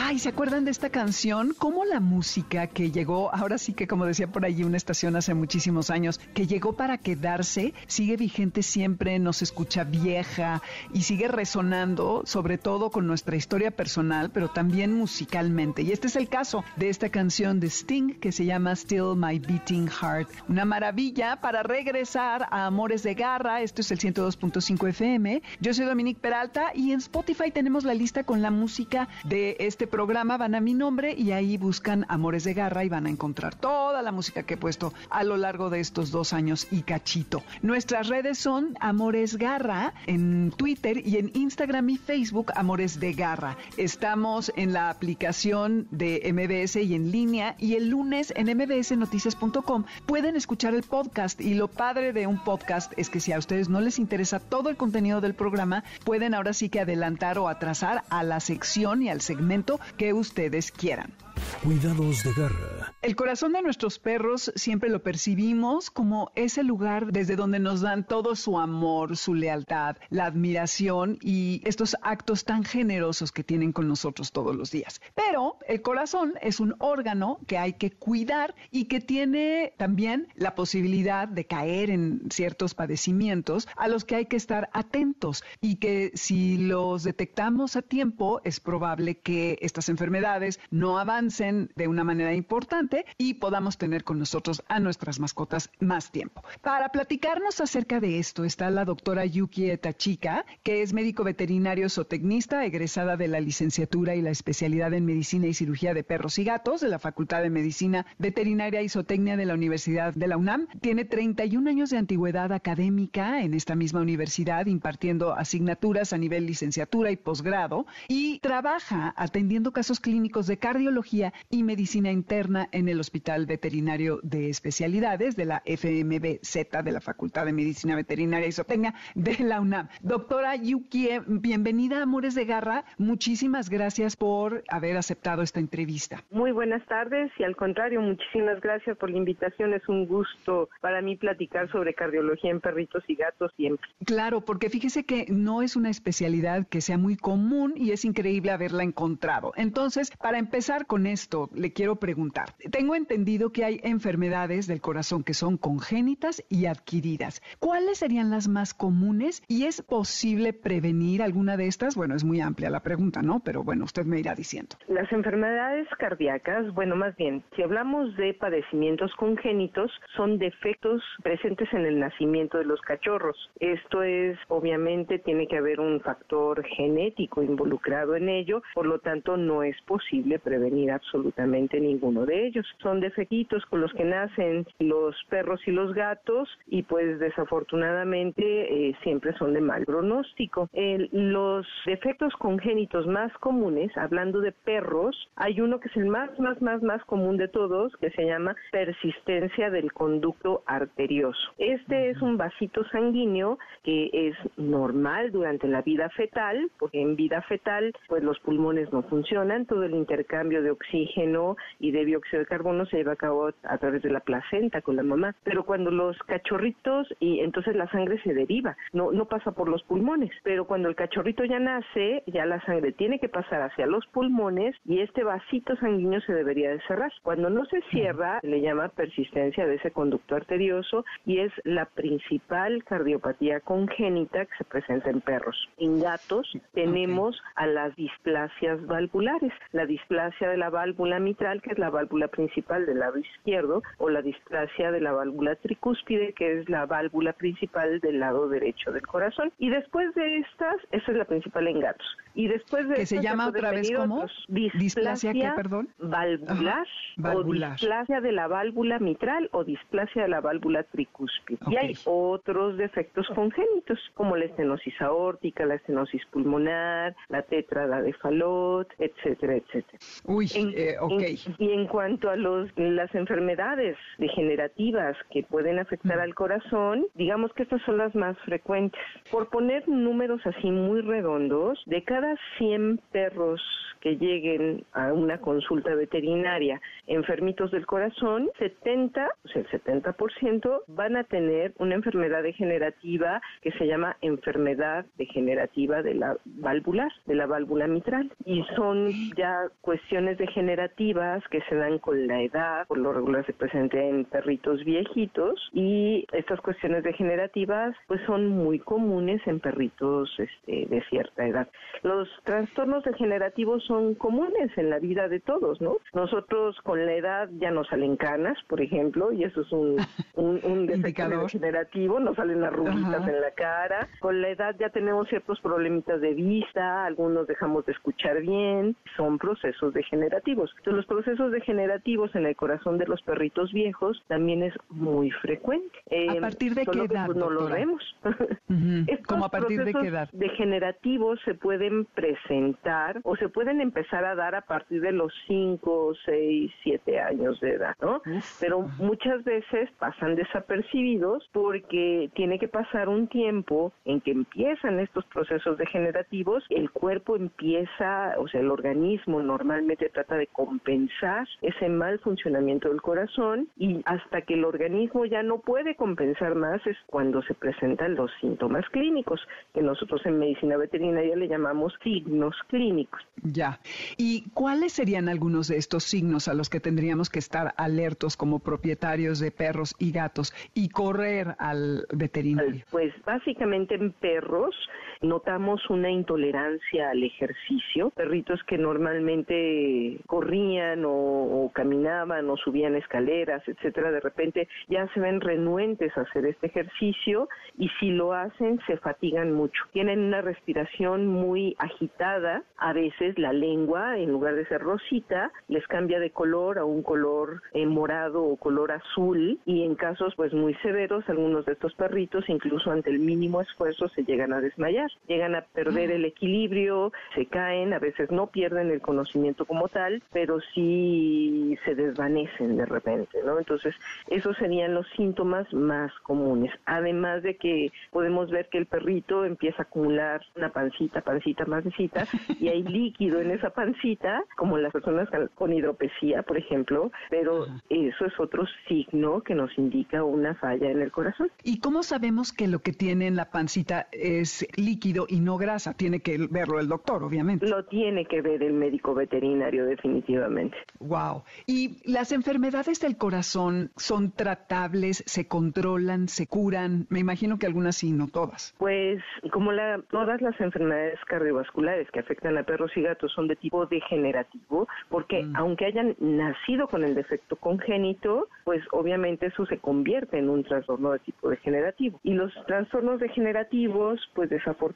Ay, 0.00 0.20
¿se 0.20 0.28
acuerdan 0.28 0.64
de 0.64 0.70
esta 0.70 0.90
canción? 0.90 1.56
¿Cómo 1.58 1.84
la 1.84 1.98
música 1.98 2.68
que 2.68 2.92
llegó, 2.92 3.34
ahora 3.34 3.58
sí 3.58 3.72
que 3.72 3.88
como 3.88 4.06
decía 4.06 4.28
por 4.28 4.44
allí 4.44 4.62
una 4.62 4.76
estación 4.76 5.16
hace 5.16 5.34
muchísimos 5.34 5.90
años, 5.90 6.20
que 6.34 6.46
llegó 6.46 6.74
para 6.74 6.98
quedarse, 6.98 7.74
sigue 7.88 8.16
vigente 8.16 8.62
siempre, 8.62 9.18
nos 9.18 9.42
escucha 9.42 9.82
vieja 9.82 10.62
y 10.94 11.02
sigue 11.02 11.26
resonando, 11.26 12.22
sobre 12.26 12.58
todo 12.58 12.92
con 12.92 13.08
nuestra 13.08 13.34
historia 13.34 13.72
personal, 13.72 14.30
pero 14.30 14.48
también 14.48 14.92
musicalmente. 14.92 15.82
Y 15.82 15.90
este 15.90 16.06
es 16.06 16.14
el 16.14 16.28
caso 16.28 16.62
de 16.76 16.90
esta 16.90 17.08
canción 17.08 17.58
de 17.58 17.66
Sting 17.66 18.20
que 18.20 18.30
se 18.30 18.44
llama 18.44 18.76
Still 18.76 19.16
My 19.16 19.40
Beating 19.40 19.88
Heart. 19.88 20.30
Una 20.48 20.64
maravilla 20.64 21.40
para 21.40 21.64
regresar 21.64 22.46
a 22.52 22.66
Amores 22.66 23.02
de 23.02 23.14
Garra. 23.14 23.62
Esto 23.62 23.80
es 23.80 23.90
el 23.90 23.98
102.5 23.98 24.90
FM. 24.90 25.42
Yo 25.58 25.74
soy 25.74 25.86
Dominique 25.86 26.20
Peralta 26.20 26.70
y 26.72 26.92
en 26.92 26.98
Spotify 26.98 27.50
tenemos 27.50 27.82
la 27.82 27.94
lista 27.94 28.22
con 28.22 28.42
la 28.42 28.52
música 28.52 29.08
de 29.24 29.56
este 29.58 29.87
programa 29.88 30.36
van 30.36 30.54
a 30.54 30.60
mi 30.60 30.74
nombre 30.74 31.14
y 31.16 31.32
ahí 31.32 31.56
buscan 31.56 32.06
Amores 32.08 32.44
de 32.44 32.54
Garra 32.54 32.84
y 32.84 32.88
van 32.88 33.06
a 33.06 33.10
encontrar 33.10 33.54
toda 33.54 34.02
la 34.02 34.12
música 34.12 34.42
que 34.44 34.54
he 34.54 34.56
puesto 34.56 34.92
a 35.10 35.24
lo 35.24 35.36
largo 35.36 35.70
de 35.70 35.80
estos 35.80 36.10
dos 36.10 36.32
años 36.32 36.68
y 36.70 36.82
cachito. 36.82 37.42
Nuestras 37.62 38.08
redes 38.08 38.38
son 38.38 38.76
Amores 38.80 39.36
Garra 39.36 39.94
en 40.06 40.52
Twitter 40.56 41.06
y 41.06 41.16
en 41.16 41.30
Instagram 41.34 41.88
y 41.90 41.98
Facebook 41.98 42.52
Amores 42.54 43.00
de 43.00 43.12
Garra. 43.12 43.56
Estamos 43.76 44.52
en 44.56 44.72
la 44.72 44.90
aplicación 44.90 45.88
de 45.90 46.22
MBS 46.32 46.76
y 46.76 46.94
en 46.94 47.10
línea 47.10 47.56
y 47.58 47.74
el 47.74 47.88
lunes 47.88 48.32
en 48.36 48.56
mbsnoticias.com 48.56 49.84
pueden 50.06 50.36
escuchar 50.36 50.74
el 50.74 50.82
podcast 50.82 51.40
y 51.40 51.54
lo 51.54 51.68
padre 51.68 52.12
de 52.12 52.26
un 52.26 52.42
podcast 52.42 52.92
es 52.96 53.10
que 53.10 53.20
si 53.20 53.32
a 53.32 53.38
ustedes 53.38 53.68
no 53.68 53.80
les 53.80 53.98
interesa 53.98 54.40
todo 54.40 54.70
el 54.70 54.76
contenido 54.76 55.20
del 55.20 55.34
programa, 55.34 55.84
pueden 56.04 56.34
ahora 56.34 56.52
sí 56.52 56.68
que 56.68 56.80
adelantar 56.80 57.38
o 57.38 57.48
atrasar 57.48 58.04
a 58.10 58.22
la 58.22 58.40
sección 58.40 59.02
y 59.02 59.10
al 59.10 59.20
segmento 59.20 59.67
que 59.96 60.12
ustedes 60.12 60.70
quieran. 60.72 61.12
Cuidados 61.62 62.24
de 62.24 62.32
garra. 62.32 62.94
El 63.02 63.14
corazón 63.14 63.52
de 63.52 63.62
nuestros 63.62 63.98
perros 63.98 64.50
siempre 64.56 64.88
lo 64.90 65.02
percibimos 65.02 65.90
como 65.90 66.32
ese 66.34 66.64
lugar 66.64 67.12
desde 67.12 67.36
donde 67.36 67.58
nos 67.58 67.80
dan 67.80 68.04
todo 68.06 68.34
su 68.34 68.58
amor, 68.58 69.16
su 69.16 69.34
lealtad, 69.34 69.96
la 70.10 70.26
admiración 70.26 71.18
y 71.20 71.62
estos 71.64 71.96
actos 72.02 72.44
tan 72.44 72.64
generosos 72.64 73.30
que 73.30 73.44
tienen 73.44 73.72
con 73.72 73.86
nosotros 73.86 74.32
todos 74.32 74.56
los 74.56 74.70
días. 74.70 75.00
Pero 75.14 75.58
el 75.68 75.80
corazón 75.82 76.34
es 76.42 76.58
un 76.60 76.74
órgano 76.78 77.38
que 77.46 77.58
hay 77.58 77.74
que 77.74 77.92
cuidar 77.92 78.54
y 78.70 78.86
que 78.86 79.00
tiene 79.00 79.74
también 79.76 80.28
la 80.34 80.54
posibilidad 80.54 81.28
de 81.28 81.46
caer 81.46 81.90
en 81.90 82.30
ciertos 82.30 82.74
padecimientos 82.74 83.68
a 83.76 83.86
los 83.86 84.04
que 84.04 84.16
hay 84.16 84.26
que 84.26 84.36
estar 84.36 84.70
atentos 84.72 85.44
y 85.60 85.76
que 85.76 86.10
si 86.14 86.56
los 86.58 87.04
detectamos 87.04 87.76
a 87.76 87.82
tiempo 87.82 88.40
es 88.44 88.58
probable 88.60 89.18
que 89.18 89.58
estas 89.60 89.88
enfermedades 89.88 90.58
no 90.70 90.98
avancen 90.98 91.27
de 91.28 91.88
una 91.88 92.04
manera 92.04 92.32
importante 92.32 93.04
y 93.18 93.34
podamos 93.34 93.76
tener 93.76 94.02
con 94.02 94.18
nosotros 94.18 94.62
a 94.66 94.80
nuestras 94.80 95.20
mascotas 95.20 95.70
más 95.78 96.10
tiempo. 96.10 96.42
Para 96.62 96.88
platicarnos 96.88 97.60
acerca 97.60 98.00
de 98.00 98.18
esto 98.18 98.44
está 98.44 98.70
la 98.70 98.86
doctora 98.86 99.26
Yuki 99.26 99.70
Etachika, 99.70 100.46
que 100.62 100.80
es 100.80 100.94
médico 100.94 101.24
veterinario 101.24 101.90
zootecnista, 101.90 102.64
egresada 102.64 103.18
de 103.18 103.28
la 103.28 103.40
licenciatura 103.40 104.14
y 104.14 104.22
la 104.22 104.30
especialidad 104.30 104.94
en 104.94 105.04
medicina 105.04 105.46
y 105.48 105.54
cirugía 105.54 105.92
de 105.92 106.02
perros 106.02 106.38
y 106.38 106.44
gatos 106.44 106.80
de 106.80 106.88
la 106.88 106.98
Facultad 106.98 107.42
de 107.42 107.50
Medicina 107.50 108.06
Veterinaria 108.18 108.80
y 108.80 108.88
Zootecnia 108.88 109.36
de 109.36 109.44
la 109.44 109.54
Universidad 109.54 110.14
de 110.14 110.28
la 110.28 110.38
UNAM. 110.38 110.66
Tiene 110.80 111.04
31 111.04 111.68
años 111.68 111.90
de 111.90 111.98
antigüedad 111.98 112.52
académica 112.52 113.42
en 113.42 113.52
esta 113.52 113.74
misma 113.74 114.00
universidad, 114.00 114.64
impartiendo 114.64 115.34
asignaturas 115.34 116.14
a 116.14 116.18
nivel 116.18 116.46
licenciatura 116.46 117.10
y 117.10 117.16
posgrado 117.16 117.86
y 118.08 118.38
trabaja 118.40 119.12
atendiendo 119.16 119.72
casos 119.72 120.00
clínicos 120.00 120.46
de 120.46 120.56
cardiología 120.56 121.17
y 121.50 121.62
Medicina 121.62 122.12
Interna 122.12 122.68
en 122.70 122.88
el 122.88 123.00
Hospital 123.00 123.46
Veterinario 123.46 124.20
de 124.22 124.50
Especialidades 124.50 125.34
de 125.34 125.46
la 125.46 125.62
FMBZ 125.64 126.84
de 126.84 126.92
la 126.92 127.00
Facultad 127.00 127.46
de 127.46 127.52
Medicina 127.52 127.96
Veterinaria 127.96 128.46
y 128.46 128.52
Zootecnia 128.52 128.94
de 129.14 129.36
la 129.40 129.60
UNAM. 129.60 129.88
Doctora 130.00 130.54
Yuki, 130.54 131.08
bienvenida 131.26 131.98
a 131.98 132.02
Amores 132.02 132.34
de 132.34 132.44
Garra. 132.44 132.84
Muchísimas 132.98 133.68
gracias 133.68 134.16
por 134.16 134.62
haber 134.68 134.96
aceptado 134.96 135.42
esta 135.42 135.58
entrevista. 135.58 136.22
Muy 136.30 136.52
buenas 136.52 136.86
tardes 136.86 137.32
y 137.38 137.42
al 137.42 137.56
contrario, 137.56 138.00
muchísimas 138.00 138.60
gracias 138.60 138.96
por 138.96 139.10
la 139.10 139.16
invitación. 139.16 139.74
Es 139.74 139.88
un 139.88 140.06
gusto 140.06 140.68
para 140.80 141.02
mí 141.02 141.16
platicar 141.16 141.70
sobre 141.72 141.94
cardiología 141.94 142.50
en 142.50 142.60
perritos 142.60 143.02
y 143.08 143.16
gatos 143.16 143.52
siempre. 143.56 143.88
Claro, 144.04 144.42
porque 144.42 144.70
fíjese 144.70 145.04
que 145.04 145.26
no 145.28 145.62
es 145.62 145.74
una 145.74 145.90
especialidad 145.90 146.66
que 146.68 146.80
sea 146.80 146.96
muy 146.96 147.16
común 147.16 147.74
y 147.76 147.90
es 147.90 148.04
increíble 148.04 148.52
haberla 148.52 148.84
encontrado. 148.84 149.52
Entonces, 149.56 150.12
para 150.16 150.38
empezar 150.38 150.86
con 150.86 151.07
esto 151.08 151.50
le 151.54 151.72
quiero 151.72 151.96
preguntar. 151.96 152.54
Tengo 152.70 152.94
entendido 152.94 153.50
que 153.50 153.64
hay 153.64 153.80
enfermedades 153.82 154.66
del 154.66 154.80
corazón 154.80 155.24
que 155.24 155.34
son 155.34 155.56
congénitas 155.56 156.44
y 156.48 156.66
adquiridas. 156.66 157.42
¿Cuáles 157.58 157.98
serían 157.98 158.30
las 158.30 158.48
más 158.48 158.74
comunes 158.74 159.42
y 159.48 159.64
es 159.64 159.82
posible 159.82 160.52
prevenir 160.52 161.22
alguna 161.22 161.56
de 161.56 161.66
estas? 161.66 161.96
Bueno, 161.96 162.14
es 162.14 162.24
muy 162.24 162.40
amplia 162.40 162.70
la 162.70 162.80
pregunta, 162.80 163.22
¿no? 163.22 163.40
Pero 163.40 163.62
bueno, 163.62 163.84
usted 163.84 164.04
me 164.04 164.20
irá 164.20 164.34
diciendo. 164.34 164.76
Las 164.88 165.10
enfermedades 165.12 165.88
cardíacas, 165.98 166.72
bueno, 166.74 166.96
más 166.96 167.16
bien, 167.16 167.42
si 167.56 167.62
hablamos 167.62 168.16
de 168.16 168.34
padecimientos 168.34 169.12
congénitos, 169.16 169.90
son 170.16 170.38
defectos 170.38 171.02
presentes 171.22 171.68
en 171.72 171.86
el 171.86 171.98
nacimiento 171.98 172.58
de 172.58 172.64
los 172.64 172.80
cachorros. 172.82 173.36
Esto 173.60 174.02
es, 174.02 174.38
obviamente, 174.48 175.18
tiene 175.18 175.46
que 175.46 175.56
haber 175.56 175.80
un 175.80 176.00
factor 176.00 176.64
genético 176.64 177.42
involucrado 177.42 178.16
en 178.16 178.28
ello, 178.28 178.62
por 178.74 178.86
lo 178.86 178.98
tanto, 178.98 179.36
no 179.36 179.62
es 179.62 179.76
posible 179.82 180.38
prevenir 180.38 180.90
absolutamente 180.98 181.80
ninguno 181.80 182.26
de 182.26 182.46
ellos. 182.46 182.66
Son 182.82 183.00
defectitos 183.00 183.64
con 183.66 183.80
los 183.80 183.92
que 183.92 184.04
nacen 184.04 184.66
los 184.78 185.16
perros 185.28 185.60
y 185.66 185.70
los 185.70 185.94
gatos 185.94 186.48
y 186.66 186.82
pues 186.82 187.18
desafortunadamente 187.18 188.42
eh, 188.42 188.96
siempre 189.02 189.32
son 189.38 189.54
de 189.54 189.60
mal 189.60 189.84
pronóstico. 189.84 190.68
los 191.12 191.66
defectos 191.86 192.34
congénitos 192.34 193.06
más 193.06 193.32
comunes, 193.38 193.96
hablando 193.96 194.40
de 194.40 194.52
perros, 194.52 195.16
hay 195.36 195.60
uno 195.60 195.80
que 195.80 195.88
es 195.88 195.96
el 195.96 196.06
más, 196.06 196.38
más, 196.38 196.60
más, 196.60 196.82
más 196.82 197.04
común 197.04 197.36
de 197.36 197.48
todos, 197.48 197.96
que 197.96 198.10
se 198.10 198.24
llama 198.24 198.54
persistencia 198.72 199.70
del 199.70 199.92
conducto 199.92 200.62
arterioso. 200.66 201.40
Este 201.58 202.10
es 202.10 202.20
un 202.20 202.36
vasito 202.36 202.84
sanguíneo 202.90 203.58
que 203.82 204.10
es 204.12 204.36
normal 204.56 205.30
durante 205.32 205.68
la 205.68 205.82
vida 205.82 206.08
fetal, 206.10 206.70
porque 206.78 207.00
en 207.00 207.16
vida 207.16 207.42
fetal 207.42 207.92
pues 208.08 208.22
los 208.22 208.38
pulmones 208.40 208.92
no 208.92 209.02
funcionan, 209.02 209.66
todo 209.66 209.84
el 209.84 209.94
intercambio 209.94 210.62
de 210.62 210.70
oxígeno 210.70 210.87
y 210.92 211.90
de 211.90 212.04
dióxido 212.04 212.40
de 212.40 212.46
carbono 212.46 212.86
se 212.86 212.96
lleva 212.96 213.12
a 213.12 213.16
cabo 213.16 213.50
a 213.62 213.78
través 213.78 214.02
de 214.02 214.10
la 214.10 214.20
placenta 214.20 214.80
con 214.82 214.96
la 214.96 215.02
mamá. 215.02 215.34
Pero 215.44 215.64
cuando 215.64 215.90
los 215.90 216.16
cachorritos, 216.24 217.06
y 217.20 217.40
entonces 217.40 217.76
la 217.76 217.90
sangre 217.90 218.20
se 218.22 218.34
deriva, 218.34 218.76
no, 218.92 219.12
no 219.12 219.26
pasa 219.26 219.52
por 219.52 219.68
los 219.68 219.82
pulmones, 219.82 220.30
pero 220.42 220.66
cuando 220.66 220.88
el 220.88 220.94
cachorrito 220.94 221.44
ya 221.44 221.58
nace, 221.58 222.22
ya 222.26 222.46
la 222.46 222.60
sangre 222.64 222.92
tiene 222.92 223.18
que 223.18 223.28
pasar 223.28 223.62
hacia 223.62 223.86
los 223.86 224.06
pulmones 224.06 224.76
y 224.84 225.00
este 225.00 225.24
vasito 225.24 225.76
sanguíneo 225.76 226.20
se 226.22 226.34
debería 226.34 226.70
de 226.70 226.80
cerrar. 226.82 227.12
Cuando 227.22 227.50
no 227.50 227.64
se 227.66 227.80
cierra, 227.90 228.40
le 228.42 228.60
llama 228.60 228.88
persistencia 228.88 229.66
de 229.66 229.76
ese 229.76 229.90
conducto 229.90 230.36
arterioso 230.36 231.04
y 231.26 231.38
es 231.38 231.52
la 231.64 231.86
principal 231.86 232.84
cardiopatía 232.84 233.60
congénita 233.60 234.46
que 234.46 234.56
se 234.58 234.64
presenta 234.64 235.10
en 235.10 235.20
perros. 235.20 235.68
En 235.78 236.00
gatos 236.00 236.50
tenemos 236.72 237.40
a 237.54 237.66
las 237.66 237.94
displasias 237.96 238.84
valvulares. 238.86 239.52
La 239.72 239.86
displasia 239.86 240.48
de 240.48 240.56
la 240.56 240.67
válvula 240.70 241.18
mitral, 241.18 241.62
que 241.62 241.70
es 241.72 241.78
la 241.78 241.90
válvula 241.90 242.28
principal 242.28 242.86
del 242.86 243.00
lado 243.00 243.18
izquierdo, 243.18 243.82
o 243.98 244.08
la 244.10 244.22
displasia 244.22 244.90
de 244.90 245.00
la 245.00 245.12
válvula 245.12 245.56
tricúspide, 245.56 246.32
que 246.32 246.60
es 246.60 246.68
la 246.68 246.86
válvula 246.86 247.32
principal 247.32 248.00
del 248.00 248.20
lado 248.20 248.48
derecho 248.48 248.92
del 248.92 249.06
corazón. 249.06 249.52
Y 249.58 249.70
después 249.70 250.14
de 250.14 250.38
estas, 250.38 250.76
esa 250.90 251.12
es 251.12 251.18
la 251.18 251.24
principal 251.24 251.66
en 251.68 251.80
gatos. 251.80 252.06
Y 252.34 252.48
después 252.48 252.88
de 252.88 252.94
que 252.96 253.06
se 253.06 253.20
llama 253.20 253.48
otra 253.48 253.70
vez 253.70 253.90
como 253.90 254.26
displasia, 254.48 255.32
¿Displasia 255.32 255.54
perdón? 255.56 255.88
valvular, 255.98 256.86
o 257.22 257.42
displasia 257.42 258.20
de 258.20 258.32
la 258.32 258.46
válvula 258.46 258.98
mitral 258.98 259.48
o 259.52 259.64
displasia 259.64 260.22
de 260.22 260.28
la 260.28 260.40
válvula 260.40 260.84
tricúspide. 260.84 261.58
Y 261.68 261.76
hay 261.76 261.94
otros 262.04 262.76
defectos 262.76 263.26
congénitos, 263.34 263.98
como 264.14 264.36
la 264.36 264.44
estenosis 264.44 265.00
aórtica, 265.00 265.66
la 265.66 265.74
estenosis 265.74 266.24
pulmonar, 266.26 267.16
la 267.28 267.42
tétrada 267.42 268.00
de 268.02 268.12
Fallot, 268.14 268.88
etcétera, 268.98 269.56
etcétera. 269.56 269.98
Uy, 270.24 270.48
eh, 270.58 270.96
ok. 271.00 271.22
y 271.58 271.72
en 271.72 271.86
cuanto 271.86 272.30
a 272.30 272.36
los, 272.36 272.68
las 272.76 273.14
enfermedades 273.14 273.96
degenerativas 274.18 275.16
que 275.30 275.42
pueden 275.42 275.78
afectar 275.78 276.20
al 276.20 276.34
corazón, 276.34 277.06
digamos 277.14 277.52
que 277.52 277.62
estas 277.62 277.82
son 277.82 277.98
las 277.98 278.14
más 278.14 278.36
frecuentes. 278.40 279.00
Por 279.30 279.48
poner 279.48 279.88
números 279.88 280.40
así 280.44 280.70
muy 280.70 281.00
redondos, 281.00 281.82
de 281.86 282.02
cada 282.02 282.34
100 282.58 283.00
perros 283.12 283.60
que 284.00 284.16
lleguen 284.16 284.84
a 284.92 285.12
una 285.12 285.38
consulta 285.38 285.94
veterinaria 285.94 286.80
enfermitos 287.06 287.70
del 287.70 287.86
corazón, 287.86 288.50
70, 288.58 289.28
o 289.44 289.48
sea, 289.48 289.62
el 289.62 289.68
70% 289.68 290.82
van 290.88 291.16
a 291.16 291.24
tener 291.24 291.72
una 291.78 291.94
enfermedad 291.94 292.42
degenerativa 292.42 293.40
que 293.62 293.72
se 293.72 293.86
llama 293.86 294.16
enfermedad 294.20 295.06
degenerativa 295.16 296.02
de 296.02 296.14
la 296.14 296.36
válvula, 296.44 297.08
de 297.26 297.34
la 297.34 297.46
válvula 297.46 297.86
mitral. 297.86 298.30
Y 298.44 298.62
son 298.76 299.10
ya 299.36 299.68
cuestiones 299.80 300.38
degenerativas 300.48 301.42
que 301.50 301.60
se 301.68 301.74
dan 301.74 301.98
con 301.98 302.26
la 302.26 302.40
edad, 302.40 302.86
por 302.86 302.98
lo 302.98 303.12
regular 303.12 303.44
se 303.46 303.52
presenta 303.52 303.98
en 303.98 304.24
perritos 304.24 304.82
viejitos 304.84 305.70
y 305.72 306.26
estas 306.32 306.60
cuestiones 306.60 307.04
degenerativas 307.04 307.94
pues 308.06 308.20
son 308.26 308.48
muy 308.48 308.78
comunes 308.78 309.40
en 309.46 309.60
perritos 309.60 310.30
este, 310.38 310.86
de 310.86 311.02
cierta 311.10 311.46
edad. 311.46 311.68
Los 312.02 312.28
trastornos 312.44 313.04
degenerativos 313.04 313.84
son 313.84 314.14
comunes 314.14 314.70
en 314.76 314.90
la 314.90 314.98
vida 314.98 315.28
de 315.28 315.40
todos, 315.40 315.80
¿no? 315.80 315.96
Nosotros 316.14 316.76
con 316.82 317.04
la 317.04 317.12
edad 317.12 317.48
ya 317.58 317.70
nos 317.70 317.86
salen 317.88 318.16
canas, 318.16 318.56
por 318.68 318.80
ejemplo, 318.80 319.32
y 319.32 319.44
eso 319.44 319.60
es 319.60 319.72
un, 319.72 319.96
un, 320.34 320.86
defecto 320.86 321.28
degenerativo, 321.28 322.20
nos 322.20 322.36
salen 322.36 322.64
arruguitas 322.64 323.28
en 323.28 323.40
la 323.40 323.50
cara. 323.50 324.08
Con 324.20 324.40
la 324.40 324.48
edad 324.48 324.74
ya 324.78 324.88
tenemos 324.90 325.28
ciertos 325.28 325.60
problemitas 325.60 326.20
de 326.20 326.32
vista, 326.34 327.04
algunos 327.04 327.46
dejamos 327.46 327.84
de 327.86 327.92
escuchar 327.92 328.40
bien, 328.40 328.96
son 329.16 329.38
procesos 329.38 329.92
degenerativos. 329.92 330.37
Entonces, 330.46 330.94
los 330.94 331.06
procesos 331.06 331.52
degenerativos 331.52 332.34
en 332.34 332.46
el 332.46 332.56
corazón 332.56 332.98
de 332.98 333.06
los 333.06 333.20
perritos 333.22 333.72
viejos 333.72 334.22
también 334.28 334.62
es 334.62 334.74
muy 334.88 335.30
frecuente. 335.30 335.98
¿A 336.10 336.34
em, 336.34 336.40
partir 336.40 336.74
de 336.74 336.86
qué 336.86 337.04
edad? 337.04 337.26
Pues, 337.26 337.38
no 337.38 337.50
lo 337.50 337.66
vemos. 337.66 338.02
¿Cómo 339.28 339.44
a 339.44 339.50
partir 339.50 339.84
de 339.84 339.92
qué 339.92 340.08
edad? 340.08 340.28
Degenerativos 340.32 341.40
se 341.44 341.54
pueden 341.54 342.06
presentar 342.06 343.20
o 343.24 343.36
se 343.36 343.48
pueden 343.48 343.80
empezar 343.80 344.24
a 344.24 344.34
dar 344.34 344.54
a 344.54 344.62
partir 344.62 345.00
de 345.00 345.12
los 345.12 345.32
5, 345.46 346.14
6, 346.24 346.72
7 346.82 347.20
años 347.20 347.60
de 347.60 347.72
edad, 347.72 347.94
¿no? 348.00 348.22
Pero 348.60 348.82
muchas 348.98 349.44
veces 349.44 349.90
pasan 349.98 350.34
desapercibidos 350.34 351.48
porque 351.52 352.30
tiene 352.34 352.58
que 352.58 352.68
pasar 352.68 353.08
un 353.08 353.28
tiempo 353.28 353.92
en 354.04 354.20
que 354.20 354.30
empiezan 354.30 355.00
estos 355.00 355.24
procesos 355.26 355.78
degenerativos, 355.78 356.64
el 356.70 356.90
cuerpo 356.90 357.36
empieza, 357.36 358.34
o 358.38 358.48
sea, 358.48 358.60
el 358.60 358.70
organismo 358.70 359.42
normalmente 359.42 360.08
trata 360.08 360.27
de 360.36 360.46
compensar 360.48 361.46
ese 361.62 361.88
mal 361.88 362.18
funcionamiento 362.20 362.88
del 362.88 363.00
corazón 363.00 363.68
y 363.76 364.02
hasta 364.04 364.42
que 364.42 364.54
el 364.54 364.64
organismo 364.64 365.24
ya 365.24 365.42
no 365.42 365.58
puede 365.58 365.94
compensar 365.94 366.54
más 366.54 366.86
es 366.86 366.96
cuando 367.06 367.42
se 367.42 367.54
presentan 367.54 368.14
los 368.14 368.30
síntomas 368.40 368.84
clínicos, 368.90 369.40
que 369.74 369.82
nosotros 369.82 370.20
en 370.24 370.38
medicina 370.38 370.76
veterinaria 370.76 371.36
le 371.36 371.48
llamamos 371.48 371.94
signos 372.02 372.54
clínicos. 372.68 373.20
Ya. 373.42 373.80
¿Y 374.16 374.48
cuáles 374.50 374.92
serían 374.92 375.28
algunos 375.28 375.68
de 375.68 375.76
estos 375.76 376.04
signos 376.04 376.48
a 376.48 376.54
los 376.54 376.68
que 376.68 376.80
tendríamos 376.80 377.30
que 377.30 377.38
estar 377.38 377.74
alertos 377.76 378.36
como 378.36 378.58
propietarios 378.58 379.40
de 379.40 379.50
perros 379.50 379.94
y 379.98 380.12
gatos 380.12 380.52
y 380.74 380.88
correr 380.88 381.54
al 381.58 382.06
veterinario? 382.12 382.84
Pues 382.90 383.12
básicamente 383.24 383.94
en 383.94 384.12
perros 384.12 384.74
notamos 385.22 385.88
una 385.90 386.10
intolerancia 386.10 387.10
al 387.10 387.22
ejercicio, 387.22 388.10
perritos 388.10 388.62
que 388.64 388.78
normalmente 388.78 390.18
corrían 390.26 391.04
o, 391.06 391.70
caminaban 391.74 392.48
o 392.48 392.56
subían 392.56 392.94
escaleras, 392.94 393.62
etcétera, 393.66 394.10
de 394.10 394.20
repente 394.20 394.68
ya 394.88 395.06
se 395.12 395.20
ven 395.20 395.40
renuentes 395.40 396.16
a 396.16 396.22
hacer 396.22 396.46
este 396.46 396.68
ejercicio 396.68 397.48
y 397.76 397.88
si 398.00 398.10
lo 398.10 398.32
hacen 398.32 398.80
se 398.86 398.96
fatigan 398.96 399.52
mucho. 399.52 399.82
Tienen 399.92 400.20
una 400.20 400.40
respiración 400.40 401.26
muy 401.26 401.76
agitada, 401.78 402.62
a 402.78 402.92
veces 402.92 403.38
la 403.38 403.52
lengua 403.52 404.18
en 404.18 404.32
lugar 404.32 404.54
de 404.54 404.66
ser 404.66 404.80
rosita 404.80 405.52
les 405.68 405.86
cambia 405.86 406.20
de 406.20 406.30
color 406.30 406.78
a 406.78 406.84
un 406.84 407.02
color 407.02 407.62
eh, 407.72 407.86
morado 407.86 408.42
o 408.44 408.56
color 408.56 408.92
azul. 408.92 409.58
Y 409.64 409.84
en 409.84 409.94
casos 409.94 410.34
pues 410.36 410.52
muy 410.52 410.74
severos 410.76 411.28
algunos 411.28 411.66
de 411.66 411.72
estos 411.72 411.94
perritos 411.94 412.48
incluso 412.48 412.90
ante 412.90 413.10
el 413.10 413.18
mínimo 413.18 413.60
esfuerzo 413.60 414.08
se 414.08 414.24
llegan 414.24 414.52
a 414.52 414.60
desmayar 414.60 415.07
llegan 415.26 415.54
a 415.54 415.62
perder 415.62 416.10
el 416.10 416.24
equilibrio, 416.24 417.12
se 417.34 417.46
caen, 417.46 417.92
a 417.92 417.98
veces 417.98 418.30
no 418.30 418.48
pierden 418.48 418.90
el 418.90 419.00
conocimiento 419.00 419.64
como 419.64 419.88
tal, 419.88 420.22
pero 420.32 420.60
sí 420.74 421.76
se 421.84 421.94
desvanecen 421.94 422.76
de 422.76 422.86
repente, 422.86 423.38
¿no? 423.44 423.58
Entonces, 423.58 423.94
esos 424.28 424.56
serían 424.56 424.94
los 424.94 425.06
síntomas 425.16 425.72
más 425.72 426.12
comunes. 426.22 426.72
Además 426.86 427.42
de 427.42 427.56
que 427.56 427.92
podemos 428.10 428.50
ver 428.50 428.68
que 428.68 428.78
el 428.78 428.86
perrito 428.86 429.44
empieza 429.44 429.82
a 429.82 429.86
acumular 429.86 430.40
una 430.56 430.70
pancita, 430.70 431.20
pancita, 431.20 431.64
pancita, 431.64 432.26
y 432.60 432.68
hay 432.68 432.82
líquido 432.84 433.40
en 433.40 433.50
esa 433.50 433.70
pancita, 433.70 434.44
como 434.56 434.78
las 434.78 434.92
personas 434.92 435.28
con 435.54 435.72
hidropesía, 435.72 436.42
por 436.42 436.58
ejemplo, 436.58 437.10
pero 437.30 437.66
eso 437.88 438.24
es 438.26 438.38
otro 438.38 438.64
signo 438.86 439.40
que 439.42 439.54
nos 439.54 439.76
indica 439.78 440.24
una 440.24 440.54
falla 440.54 440.90
en 440.90 441.02
el 441.02 441.10
corazón. 441.10 441.50
¿Y 441.62 441.80
cómo 441.80 442.02
sabemos 442.02 442.52
que 442.52 442.68
lo 442.68 442.80
que 442.80 442.92
tiene 442.92 443.26
en 443.26 443.36
la 443.36 443.50
pancita 443.50 444.08
es 444.12 444.66
líquido 444.76 444.97
y 445.02 445.40
no 445.40 445.56
grasa. 445.56 445.94
Tiene 445.94 446.20
que 446.20 446.38
verlo 446.50 446.80
el 446.80 446.88
doctor, 446.88 447.22
obviamente. 447.22 447.66
Lo 447.68 447.84
tiene 447.84 448.24
que 448.26 448.42
ver 448.42 448.62
el 448.62 448.72
médico 448.72 449.14
veterinario, 449.14 449.86
definitivamente. 449.86 450.76
Wow. 451.00 451.44
¿Y 451.66 452.00
las 452.10 452.32
enfermedades 452.32 453.00
del 453.00 453.16
corazón 453.16 453.90
son 453.96 454.32
tratables, 454.32 455.22
se 455.26 455.46
controlan, 455.46 456.28
se 456.28 456.46
curan? 456.46 457.06
Me 457.08 457.20
imagino 457.20 457.58
que 457.58 457.66
algunas 457.66 457.96
sí, 457.96 458.12
no 458.12 458.28
todas. 458.28 458.74
Pues 458.78 459.22
como 459.52 459.72
la, 459.72 460.00
todas 460.10 460.40
las 460.40 460.60
enfermedades 460.60 461.18
cardiovasculares 461.26 462.10
que 462.10 462.20
afectan 462.20 462.58
a 462.58 462.62
perros 462.64 462.90
y 462.96 463.02
gatos 463.02 463.32
son 463.32 463.48
de 463.48 463.56
tipo 463.56 463.86
degenerativo, 463.86 464.88
porque 465.08 465.42
mm. 465.42 465.56
aunque 465.56 465.86
hayan 465.86 466.16
nacido 466.18 466.88
con 466.88 467.04
el 467.04 467.14
defecto 467.14 467.56
congénito, 467.56 468.48
pues 468.64 468.82
obviamente 468.92 469.46
eso 469.46 469.66
se 469.66 469.78
convierte 469.78 470.38
en 470.38 470.48
un 470.48 470.64
trastorno 470.64 471.12
de 471.12 471.18
tipo 471.20 471.48
degenerativo. 471.48 472.20
Y 472.22 472.34
los 472.34 472.52
trastornos 472.66 473.20
degenerativos, 473.20 474.20
pues 474.34 474.50
desafortunadamente 474.50 474.87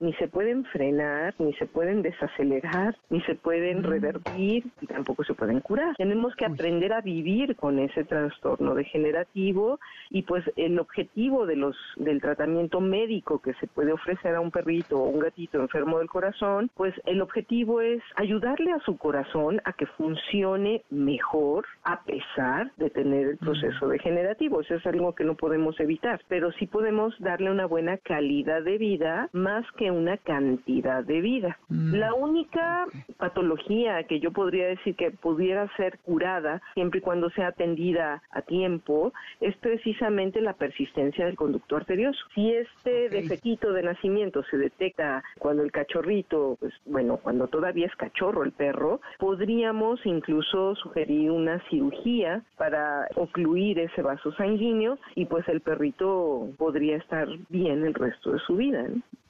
ni 0.00 0.12
se 0.14 0.28
pueden 0.28 0.64
frenar, 0.66 1.34
ni 1.38 1.52
se 1.54 1.66
pueden 1.66 2.02
desacelerar, 2.02 2.96
ni 3.10 3.20
se 3.22 3.34
pueden 3.34 3.80
mm. 3.80 3.84
revertir 3.84 4.64
y 4.80 4.86
tampoco 4.86 5.24
se 5.24 5.34
pueden 5.34 5.60
curar. 5.60 5.94
Tenemos 5.96 6.34
que 6.36 6.46
aprender 6.46 6.92
a 6.92 7.00
vivir 7.00 7.56
con 7.56 7.78
ese 7.78 8.04
trastorno 8.04 8.74
degenerativo 8.74 9.78
y 10.10 10.22
pues 10.22 10.44
el 10.56 10.78
objetivo 10.78 11.46
de 11.46 11.56
los 11.56 11.76
del 11.96 12.20
tratamiento 12.20 12.80
médico 12.80 13.40
que 13.40 13.54
se 13.54 13.66
puede 13.66 13.92
ofrecer 13.92 14.34
a 14.34 14.40
un 14.40 14.50
perrito 14.50 14.98
o 14.98 15.08
un 15.08 15.20
gatito 15.20 15.60
enfermo 15.60 15.98
del 15.98 16.08
corazón, 16.08 16.70
pues 16.74 16.94
el 17.04 17.20
objetivo 17.20 17.80
es 17.80 18.02
ayudarle 18.16 18.72
a 18.72 18.80
su 18.80 18.96
corazón 18.96 19.60
a 19.64 19.72
que 19.72 19.86
funcione 19.86 20.82
mejor 20.90 21.66
a 21.84 22.02
pesar 22.02 22.70
de 22.76 22.90
tener 22.90 23.28
el 23.28 23.38
proceso 23.38 23.86
mm. 23.86 23.90
degenerativo. 23.90 24.60
Eso 24.60 24.74
es 24.74 24.86
algo 24.86 25.14
que 25.14 25.24
no 25.24 25.34
podemos 25.34 25.78
evitar, 25.80 26.20
pero 26.28 26.52
sí 26.52 26.66
podemos 26.66 27.14
darle 27.18 27.50
una 27.50 27.66
buena 27.66 27.98
calidad 27.98 28.62
de 28.62 28.78
vida 28.78 28.83
más 29.32 29.64
que 29.78 29.90
una 29.90 30.18
cantidad 30.18 31.02
de 31.04 31.20
vida. 31.20 31.58
Mm. 31.68 31.94
La 31.94 32.12
única 32.12 32.86
patología 33.16 34.02
que 34.04 34.20
yo 34.20 34.30
podría 34.30 34.66
decir 34.66 34.94
que 34.94 35.10
pudiera 35.10 35.68
ser 35.76 35.98
curada 36.00 36.60
siempre 36.74 36.98
y 36.98 37.02
cuando 37.02 37.30
sea 37.30 37.48
atendida 37.48 38.22
a 38.30 38.42
tiempo 38.42 39.12
es 39.40 39.56
precisamente 39.56 40.40
la 40.40 40.52
persistencia 40.52 41.24
del 41.24 41.36
conducto 41.36 41.76
arterioso. 41.76 42.18
Si 42.34 42.52
este 42.52 43.08
defectito 43.08 43.72
de 43.72 43.82
nacimiento 43.82 44.42
se 44.50 44.58
detecta 44.58 45.22
cuando 45.38 45.62
el 45.62 45.72
cachorrito, 45.72 46.56
pues 46.60 46.74
bueno, 46.84 47.16
cuando 47.16 47.46
todavía 47.48 47.86
es 47.86 47.96
cachorro 47.96 48.44
el 48.44 48.52
perro, 48.52 49.00
podríamos 49.18 50.04
incluso 50.04 50.74
sugerir 50.76 51.30
una 51.30 51.58
cirugía 51.70 52.42
para 52.58 53.08
ocluir 53.16 53.78
ese 53.78 54.02
vaso 54.02 54.32
sanguíneo 54.32 54.98
y 55.14 55.24
pues 55.24 55.48
el 55.48 55.60
perrito 55.60 56.48
podría 56.58 56.96
estar 56.96 57.28
bien 57.48 57.84
el 57.84 57.94
resto 57.94 58.32
de 58.32 58.38
su 58.40 58.56
vida. 58.56 58.73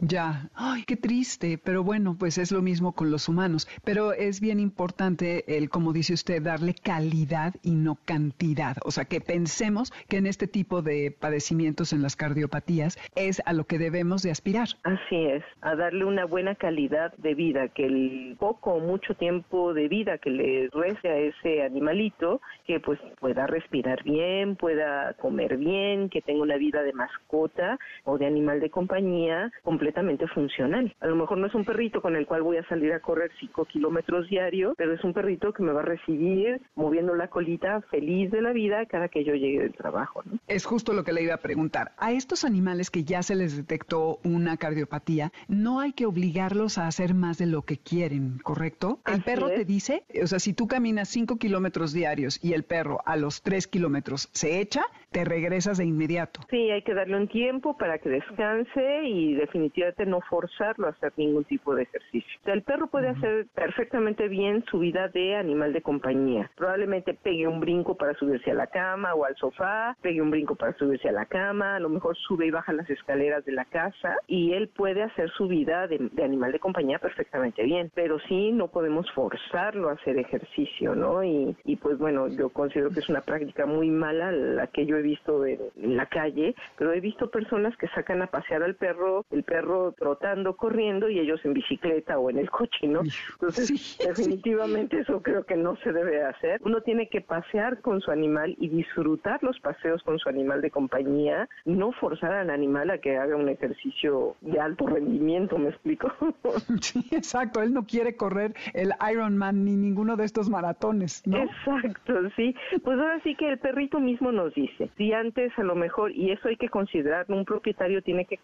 Ya, 0.01 0.51
ay, 0.55 0.83
qué 0.87 0.97
triste, 0.97 1.57
pero 1.57 1.83
bueno, 1.83 2.17
pues 2.19 2.37
es 2.37 2.53
lo 2.53 2.61
mismo 2.61 2.93
con 2.93 3.11
los 3.11 3.29
humanos. 3.29 3.69
Pero 3.85 4.13
es 4.13 4.41
bien 4.41 4.61
importante, 4.61 5.57
el, 5.57 5.71
como 5.71 5.93
dice 5.93 6.13
usted, 6.13 6.43
darle 6.43 6.75
calidad 6.75 7.55
y 7.63 7.71
no 7.71 7.97
cantidad. 8.05 8.77
O 8.85 8.91
sea, 8.91 9.05
que 9.07 9.21
pensemos 9.21 9.93
que 10.09 10.19
en 10.19 10.27
este 10.27 10.47
tipo 10.47 10.83
de 10.83 11.17
padecimientos, 11.19 11.93
en 11.93 12.03
las 12.03 12.17
cardiopatías, 12.17 12.99
es 13.15 13.41
a 13.47 13.53
lo 13.55 13.65
que 13.65 13.79
debemos 13.79 14.23
de 14.23 14.31
aspirar. 14.31 14.69
Así 14.83 15.17
es, 15.17 15.45
a 15.63 15.75
darle 15.75 16.05
una 16.05 16.27
buena 16.27 16.55
calidad 16.55 17.15
de 17.17 17.35
vida, 17.35 17.69
que 17.69 17.87
el 17.87 18.37
poco 18.39 18.75
o 18.75 18.81
mucho 18.81 19.15
tiempo 19.15 19.73
de 19.73 19.89
vida 19.89 20.19
que 20.19 20.31
le 20.31 20.69
reste 20.73 21.09
a 21.09 21.17
ese 21.17 21.63
animalito, 21.63 22.43
que 22.67 22.79
pues 22.81 22.99
pueda 23.21 23.47
respirar 23.47 24.03
bien, 24.03 24.57
pueda 24.57 25.15
comer 25.15 25.57
bien, 25.57 26.11
que 26.11 26.21
tenga 26.21 26.43
una 26.43 26.57
vida 26.57 26.83
de 26.83 26.93
mascota 26.93 27.79
o 28.05 28.19
de 28.19 28.27
animal 28.27 28.61
de 28.61 28.71
compañía 28.71 29.24
completamente 29.63 30.27
funcional. 30.29 30.95
A 31.01 31.07
lo 31.07 31.17
mejor 31.17 31.39
no 31.39 31.47
es 31.47 31.55
un 31.55 31.65
perrito 31.65 32.01
con 32.01 32.17
el 32.17 32.27
cual 32.27 32.43
voy 32.43 32.57
a 32.57 32.69
salir 32.69 32.93
a 32.93 33.01
correr 33.01 33.31
5 33.41 33.65
kilómetros 33.67 34.29
diarios, 34.29 34.75
pero 34.77 34.93
es 34.93 35.03
un 35.05 35.13
perrito 35.13 35.53
que 35.53 35.63
me 35.63 35.73
va 35.73 35.81
a 35.81 35.85
recibir 35.85 36.61
moviendo 36.75 37.15
la 37.15 37.29
colita 37.29 37.81
feliz 37.91 38.31
de 38.31 38.43
la 38.43 38.53
vida 38.53 38.87
cada 38.87 39.09
que 39.09 39.25
yo 39.25 39.35
llegue 39.35 39.61
del 39.61 39.75
trabajo. 39.75 40.23
Es 40.47 40.65
justo 40.65 40.93
lo 40.93 41.05
que 41.05 41.13
le 41.13 41.23
iba 41.23 41.35
a 41.35 41.39
preguntar. 41.39 41.93
A 41.99 42.13
estos 42.13 42.45
animales 42.45 42.91
que 42.91 43.05
ya 43.05 43.23
se 43.23 43.35
les 43.35 43.57
detectó 43.57 44.19
una 44.25 44.57
cardiopatía, 44.57 45.33
no 45.49 45.81
hay 45.81 45.93
que 45.93 46.07
obligarlos 46.07 46.79
a 46.79 46.87
hacer 46.87 47.15
más 47.15 47.39
de 47.39 47.47
lo 47.47 47.63
que 47.63 47.79
quieren, 47.79 48.39
¿correcto? 48.43 49.01
El 49.07 49.23
perro 49.23 49.49
te 49.49 49.65
dice, 49.65 50.05
o 50.23 50.27
sea, 50.27 50.39
si 50.39 50.53
tú 50.53 50.67
caminas 50.67 51.09
5 51.09 51.39
kilómetros 51.39 51.93
diarios 51.93 52.43
y 52.43 52.53
el 52.53 52.65
perro 52.65 53.01
a 53.05 53.17
los 53.17 53.43
3 53.43 53.67
kilómetros 53.67 54.29
se 54.33 54.61
echa, 54.61 54.83
te 55.11 55.25
regresas 55.25 55.79
de 55.79 55.85
inmediato. 55.85 56.41
Sí, 56.51 56.71
hay 56.71 56.83
que 56.83 56.93
darle 56.93 57.17
un 57.17 57.29
tiempo 57.29 57.77
para 57.77 57.99
que 57.99 58.09
descanse 58.09 59.05
y 59.05 59.14
definitivamente 59.35 60.07
no 60.07 60.21
forzarlo 60.23 60.87
a 60.87 60.91
hacer 60.91 61.13
ningún 61.17 61.45
tipo 61.45 61.75
de 61.75 61.85
ejercicio. 61.85 62.39
O 62.41 62.45
sea, 62.45 62.55
el 62.55 62.63
perro 62.63 62.89
puede 62.89 63.09
hacer 63.09 63.47
perfectamente 63.55 64.29
bien 64.29 64.65
su 64.71 64.79
vida 64.79 65.09
de 65.09 65.37
animal 65.37 65.73
de 65.73 65.83
compañía. 65.83 66.51
Probablemente 66.57 67.15
pegue 67.15 67.47
un 67.47 67.61
brinco 67.61 67.97
para 67.97 68.15
subirse 68.15 68.51
a 68.51 68.55
la 68.55 68.67
cama 68.67 69.15
o 69.15 69.25
al 69.25 69.37
sofá, 69.37 69.97
pegue 70.03 70.21
un 70.21 70.31
brinco 70.31 70.55
para 70.55 70.73
subirse 70.75 71.09
a 71.09 71.13
la 71.13 71.27
cama, 71.27 71.77
a 71.77 71.81
lo 71.81 71.89
mejor 71.89 72.17
sube 72.17 72.47
y 72.47 72.51
baja 72.51 72.73
las 72.73 72.89
escaleras 72.91 73.45
de 73.45 73.53
la 73.53 73.65
casa 73.65 74.17
y 74.27 74.53
él 74.53 74.69
puede 74.69 75.03
hacer 75.03 75.31
su 75.31 75.49
vida 75.49 75.87
de, 75.87 76.11
animal 76.23 76.53
de 76.53 76.59
compañía 76.59 76.99
perfectamente 76.99 77.63
bien, 77.63 77.91
pero 77.95 78.19
sí 78.21 78.53
no 78.53 78.69
podemos 78.69 79.11
forzarlo 79.13 79.89
a 79.89 79.93
hacer 79.93 80.19
ejercicio, 80.19 80.95
¿no? 80.95 81.23
Y, 81.23 81.57
y 81.65 81.77
pues 81.77 81.99
bueno, 81.99 82.29
yo 82.29 82.49
considero 82.51 82.91
que 82.91 83.01
es 83.01 83.09
una 83.09 83.21
práctica 83.21 83.67
muy 83.67 83.91
mala 83.91 84.33
la 84.33 84.67
que 84.69 84.87
yo 84.87 84.97
he 84.97 85.03
visto 85.03 85.45
en, 85.47 85.97
la 85.97 86.07
calle, 86.07 86.55
pero 86.77 86.93
he 86.93 87.01
visto 87.01 87.31
personas 87.31 87.77
que 87.77 87.89
sacan 87.89 88.23
a 88.23 88.27
pasear 88.27 88.63
al 88.63 88.75
perro, 88.75 89.04
el 89.31 89.43
perro 89.43 89.93
trotando, 89.93 90.57
corriendo 90.57 91.09
y 91.09 91.19
ellos 91.19 91.41
en 91.45 91.55
bicicleta 91.55 92.19
o 92.19 92.31
en 92.31 92.39
el 92.39 92.51
coche, 92.51 92.87
¿no? 92.87 93.03
Entonces, 93.33 93.99
definitivamente 93.99 95.01
eso 95.01 95.23
creo 95.23 95.45
que 95.45 95.57
no 95.57 95.77
se 95.77 95.93
debe 95.93 96.23
hacer. 96.23 96.61
Uno 96.65 96.81
tiene 96.81 97.09
que 97.09 97.21
pasear 97.21 97.81
con 97.81 98.01
su 98.01 98.11
animal 98.11 98.57
y 98.59 98.69
disfrutar 98.69 99.43
los 99.43 99.59
paseos 99.61 100.03
con 100.03 100.19
su 100.19 100.29
animal 100.29 100.61
de 100.61 100.71
compañía, 100.71 101.49
no 101.65 101.93
forzar 101.93 102.33
al 102.33 102.51
animal 102.51 102.91
a 102.91 102.99
que 102.99 103.17
haga 103.17 103.37
un 103.37 103.49
ejercicio 103.49 104.37
de 104.41 104.61
alto 104.61 104.87
rendimiento, 104.87 105.59
¿me 105.59 105.71
explico? 105.71 106.13
Sí, 106.81 107.05
exacto, 107.13 107.63
él 107.63 107.73
no 107.73 107.87
quiere 107.87 108.17
correr 108.17 108.55
el 108.75 108.93
Ironman 109.11 109.65
ni 109.65 109.77
ninguno 109.77 110.17
de 110.17 110.25
estos 110.25 110.51
maratones, 110.51 111.27
¿no? 111.27 111.39
Exacto, 111.39 112.15
sí. 112.37 112.55
Pues 112.83 112.99
ahora 112.99 113.21
sí 113.23 113.35
que 113.35 113.49
el 113.49 113.59
perrito 113.59 114.01
mismo 114.01 114.33
nos 114.33 114.55
dice, 114.55 114.91
si 114.97 115.13
antes 115.13 115.53
a 115.59 115.63
lo 115.63 115.75
mejor, 115.75 116.13
y 116.13 116.31
eso 116.31 116.49
hay 116.49 116.57
que 116.57 116.69
considerarlo, 116.69 117.37
un 117.37 117.45
propietario 117.45 118.03
tiene 118.03 118.25
que 118.27 118.39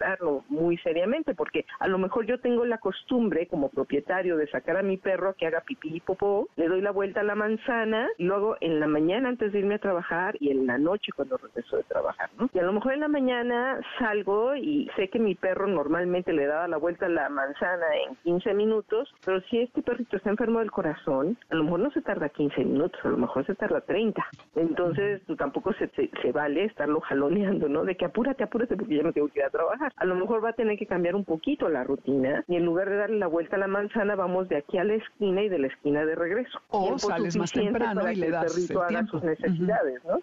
considerarlo 0.00 0.44
muy 0.48 0.76
seriamente, 0.78 1.34
porque 1.34 1.66
a 1.78 1.88
lo 1.88 1.98
mejor 1.98 2.26
yo 2.26 2.40
tengo 2.40 2.64
la 2.64 2.78
costumbre 2.78 3.46
como 3.46 3.68
propietario 3.68 4.36
de 4.36 4.48
sacar 4.48 4.76
a 4.76 4.82
mi 4.82 4.96
perro 4.96 5.34
que 5.34 5.46
haga 5.46 5.60
pipí 5.60 5.96
y 5.96 6.00
popó, 6.00 6.48
le 6.56 6.68
doy 6.68 6.80
la 6.80 6.90
vuelta 6.90 7.20
a 7.20 7.24
la 7.24 7.34
manzana, 7.34 8.08
y 8.18 8.24
luego 8.24 8.56
en 8.60 8.80
la 8.80 8.86
mañana 8.86 9.28
antes 9.28 9.52
de 9.52 9.58
irme 9.58 9.74
a 9.74 9.78
trabajar 9.78 10.36
y 10.40 10.50
en 10.50 10.66
la 10.66 10.78
noche 10.78 11.12
cuando 11.14 11.36
regreso 11.36 11.76
de 11.76 11.82
trabajar. 11.84 12.30
Y 12.52 12.58
a 12.58 12.62
lo 12.62 12.72
mejor 12.72 12.94
en 12.94 13.00
la 13.00 13.08
mañana 13.08 13.80
salgo 13.98 14.56
y 14.56 14.88
sé 14.96 15.08
que 15.08 15.18
mi 15.18 15.34
perro 15.34 15.66
normalmente 15.66 16.32
le 16.32 16.46
daba 16.46 16.68
la 16.68 16.76
vuelta 16.78 17.06
a 17.06 17.08
la 17.08 17.28
manzana 17.28 17.86
en 18.08 18.16
15 18.16 18.54
minutos, 18.54 19.12
pero 19.24 19.40
si 19.42 19.60
este 19.60 19.82
perrito 19.82 20.16
está 20.16 20.30
enfermo 20.30 20.60
del 20.60 20.70
corazón, 20.70 21.36
a 21.50 21.54
lo 21.54 21.64
mejor 21.64 21.80
no 21.80 21.90
se 21.90 22.02
tarda 22.02 22.28
15 22.28 22.64
minutos, 22.64 23.00
a 23.04 23.08
lo 23.08 23.16
mejor 23.16 23.44
se 23.46 23.54
tarda 23.54 23.80
30. 23.80 24.24
Entonces, 24.56 25.22
tú 25.26 25.36
tampoco 25.36 25.72
se, 25.74 25.88
se, 25.88 26.32
vale 26.32 26.64
estarlo 26.64 27.00
jaloneando, 27.00 27.68
¿no? 27.68 27.84
De 27.84 27.96
que 27.96 28.04
apúrate, 28.04 28.44
apúrate 28.44 28.76
porque 28.76 28.96
ya 28.96 29.02
me 29.02 29.12
tengo 29.12 29.28
que 29.28 29.40
ir 29.40 29.44
a 29.44 29.50
trabajar. 29.50 29.89
A 29.96 30.04
lo 30.04 30.14
mejor 30.14 30.44
va 30.44 30.50
a 30.50 30.52
tener 30.54 30.78
que 30.78 30.86
cambiar 30.86 31.14
un 31.14 31.24
poquito 31.24 31.68
la 31.68 31.84
rutina 31.84 32.44
y 32.48 32.56
en 32.56 32.64
lugar 32.64 32.88
de 32.88 32.96
darle 32.96 33.18
la 33.18 33.26
vuelta 33.26 33.56
a 33.56 33.58
la 33.58 33.66
manzana, 33.66 34.14
vamos 34.14 34.48
de 34.48 34.56
aquí 34.56 34.78
a 34.78 34.84
la 34.84 34.94
esquina 34.94 35.42
y 35.42 35.48
de 35.48 35.58
la 35.58 35.66
esquina 35.68 36.04
de 36.04 36.14
regreso. 36.14 36.60
O 36.70 36.98
sales 36.98 37.36
más 37.36 37.52
temprano 37.52 38.10
y 38.10 38.16
le 38.16 38.30
das 38.30 38.56
el 38.56 38.66
perrito 38.66 38.82
haga 38.82 39.06
sus 39.06 39.22
necesidades, 39.22 40.02
¿no? 40.04 40.18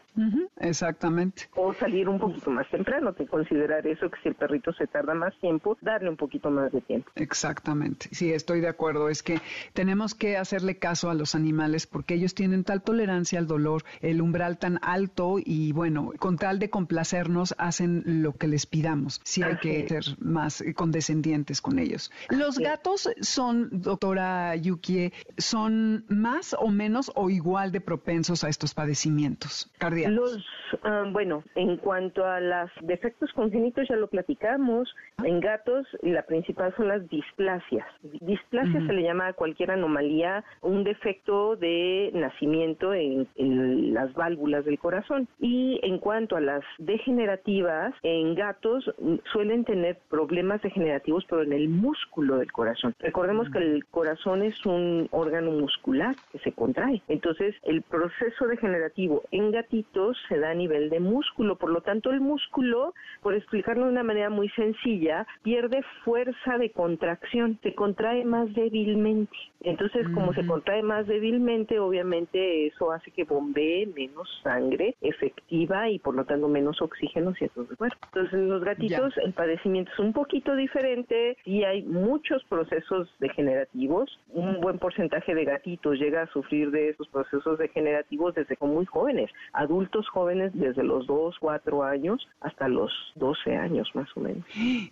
Exactamente. 0.59 1.49
O 1.55 1.73
salir 1.73 2.09
un 2.09 2.19
poquito 2.19 2.49
más 2.49 2.69
temprano, 2.69 3.13
te 3.13 3.27
considerar 3.27 3.85
eso 3.85 4.09
que 4.09 4.19
si 4.21 4.29
el 4.29 4.35
perrito 4.35 4.73
se 4.73 4.87
tarda 4.87 5.13
más 5.13 5.37
tiempo, 5.39 5.77
darle 5.81 6.09
un 6.09 6.17
poquito 6.17 6.49
más 6.49 6.71
de 6.71 6.81
tiempo. 6.81 7.11
Exactamente. 7.15 8.07
Sí, 8.11 8.33
estoy 8.33 8.61
de 8.61 8.67
acuerdo. 8.67 9.09
Es 9.09 9.23
que 9.23 9.39
tenemos 9.73 10.15
que 10.15 10.37
hacerle 10.37 10.77
caso 10.77 11.09
a 11.09 11.13
los 11.13 11.35
animales 11.35 11.87
porque 11.87 12.15
ellos 12.15 12.33
tienen 12.33 12.63
tal 12.63 12.81
tolerancia 12.81 13.39
al 13.39 13.47
dolor, 13.47 13.83
el 14.01 14.21
umbral 14.21 14.57
tan 14.57 14.79
alto 14.81 15.35
y 15.43 15.71
bueno, 15.71 16.11
con 16.19 16.37
tal 16.37 16.59
de 16.59 16.69
complacernos 16.69 17.55
hacen 17.57 18.03
lo 18.05 18.33
que 18.33 18.47
les 18.47 18.65
pidamos. 18.65 19.21
Sí 19.23 19.43
hay 19.43 19.56
que 19.61 19.87
ser 19.87 20.03
más 20.19 20.63
condescendientes 20.75 21.61
con 21.61 21.79
ellos. 21.79 22.11
Los 22.29 22.57
gatos 22.57 23.09
son, 23.21 23.69
doctora 23.71 24.55
Yukie, 24.55 25.13
son 25.37 26.05
más 26.09 26.55
o 26.59 26.69
menos 26.69 27.11
o 27.15 27.29
igual 27.29 27.71
de 27.71 27.81
propensos 27.81 28.43
a 28.43 28.49
estos 28.49 28.73
padecimientos 28.73 29.69
cardíacos. 29.77 30.15
Los, 30.15 30.45
ah, 30.83 31.05
bueno, 31.11 31.43
en 31.55 31.77
cuanto 31.77 32.25
a 32.25 32.39
los 32.39 32.69
defectos 32.81 33.31
congénitos 33.33 33.87
ya 33.89 33.95
lo 33.95 34.07
platicamos. 34.07 34.93
En 35.23 35.39
gatos 35.39 35.87
la 36.01 36.23
principal 36.23 36.73
son 36.75 36.87
las 36.87 37.07
displasias. 37.09 37.87
Displasia 38.21 38.85
se 38.85 38.93
le 38.93 39.03
llama 39.03 39.27
a 39.27 39.33
cualquier 39.33 39.71
anomalía, 39.71 40.43
un 40.61 40.83
defecto 40.83 41.55
de 41.55 42.11
nacimiento 42.13 42.93
en 42.93 43.93
las 43.93 44.13
válvulas 44.13 44.65
del 44.65 44.79
corazón. 44.79 45.27
Y 45.39 45.79
en 45.83 45.99
cuanto 45.99 46.35
a 46.35 46.41
las 46.41 46.63
degenerativas, 46.77 47.93
en 48.03 48.35
gatos 48.35 48.89
mm, 48.99 49.15
suelen 49.47 49.63
tener 49.63 49.97
problemas 50.09 50.61
degenerativos, 50.61 51.23
pero 51.29 51.41
en 51.41 51.53
el 51.53 51.69
músculo 51.69 52.37
del 52.37 52.51
corazón. 52.51 52.93
Recordemos 52.99 53.49
que 53.49 53.59
el 53.59 53.85
corazón 53.85 54.41
es 54.41 54.65
un 54.65 55.07
órgano 55.11 55.51
muscular 55.51 56.15
que 56.33 56.39
se 56.39 56.51
contrae. 56.51 57.01
Entonces, 57.07 57.55
el 57.63 57.81
proceso 57.81 58.45
degenerativo 58.47 59.23
en 59.31 59.51
gatitos 59.51 60.17
se 60.27 60.37
da 60.37 60.49
a 60.49 60.53
nivel 60.53 60.89
de 60.89 60.99
músculo. 60.99 61.55
Por 61.55 61.69
lo 61.69 61.79
tanto, 61.79 62.11
el 62.11 62.19
músculo, 62.19 62.93
por 63.21 63.35
explicarlo 63.35 63.85
de 63.85 63.91
una 63.91 64.03
manera 64.03 64.29
muy 64.29 64.49
sencilla, 64.49 65.25
pierde 65.43 65.81
fuerza 66.03 66.57
de 66.57 66.71
contracción, 66.71 67.57
se 67.63 67.73
contrae 67.73 68.25
más 68.25 68.53
débilmente. 68.53 69.37
Entonces, 69.61 70.07
como 70.13 70.33
se 70.33 70.45
contrae 70.45 70.83
más 70.83 71.07
débilmente, 71.07 71.79
obviamente 71.79 72.67
eso 72.67 72.91
hace 72.91 73.11
que 73.11 73.23
bombee 73.23 73.87
menos 73.87 74.27
sangre 74.43 74.95
efectiva 75.01 75.89
y 75.89 75.99
por 75.99 76.15
lo 76.15 76.25
tanto 76.25 76.47
menos 76.47 76.81
oxígeno 76.81 77.31
hacia 77.31 77.47
todo 77.49 77.65
el 77.71 77.77
cuerpo. 77.77 77.97
Entonces, 78.05 78.33
en 78.33 78.49
los 78.49 78.63
gatitos 78.63 79.17
el 79.17 79.33
padecimiento 79.37 79.91
es 79.93 79.99
un 79.99 80.11
poquito 80.11 80.55
diferente 80.55 81.37
y 81.45 81.63
hay 81.63 81.83
muchos 81.83 82.43
procesos 82.45 83.07
degenerativos. 83.19 84.19
Un 84.33 84.59
buen 84.59 84.79
porcentaje 84.79 85.33
de 85.33 85.45
gatitos 85.45 85.97
llega 85.99 86.23
a 86.23 86.27
sufrir 86.33 86.71
de 86.71 86.89
esos 86.89 87.07
procesos 87.07 87.57
degenerativos 87.57 88.35
desde 88.35 88.57
muy 88.61 88.85
jóvenes, 88.85 89.29
adultos 89.53 90.07
jóvenes 90.09 90.51
desde 90.53 90.83
los 90.83 91.05
2, 91.07 91.35
4 91.39 91.83
años 91.83 92.27
hasta 92.41 92.67
los 92.67 92.91
12 93.15 93.55
años 93.55 93.89
más 93.93 94.09
o 94.15 94.19
menos. 94.19 94.43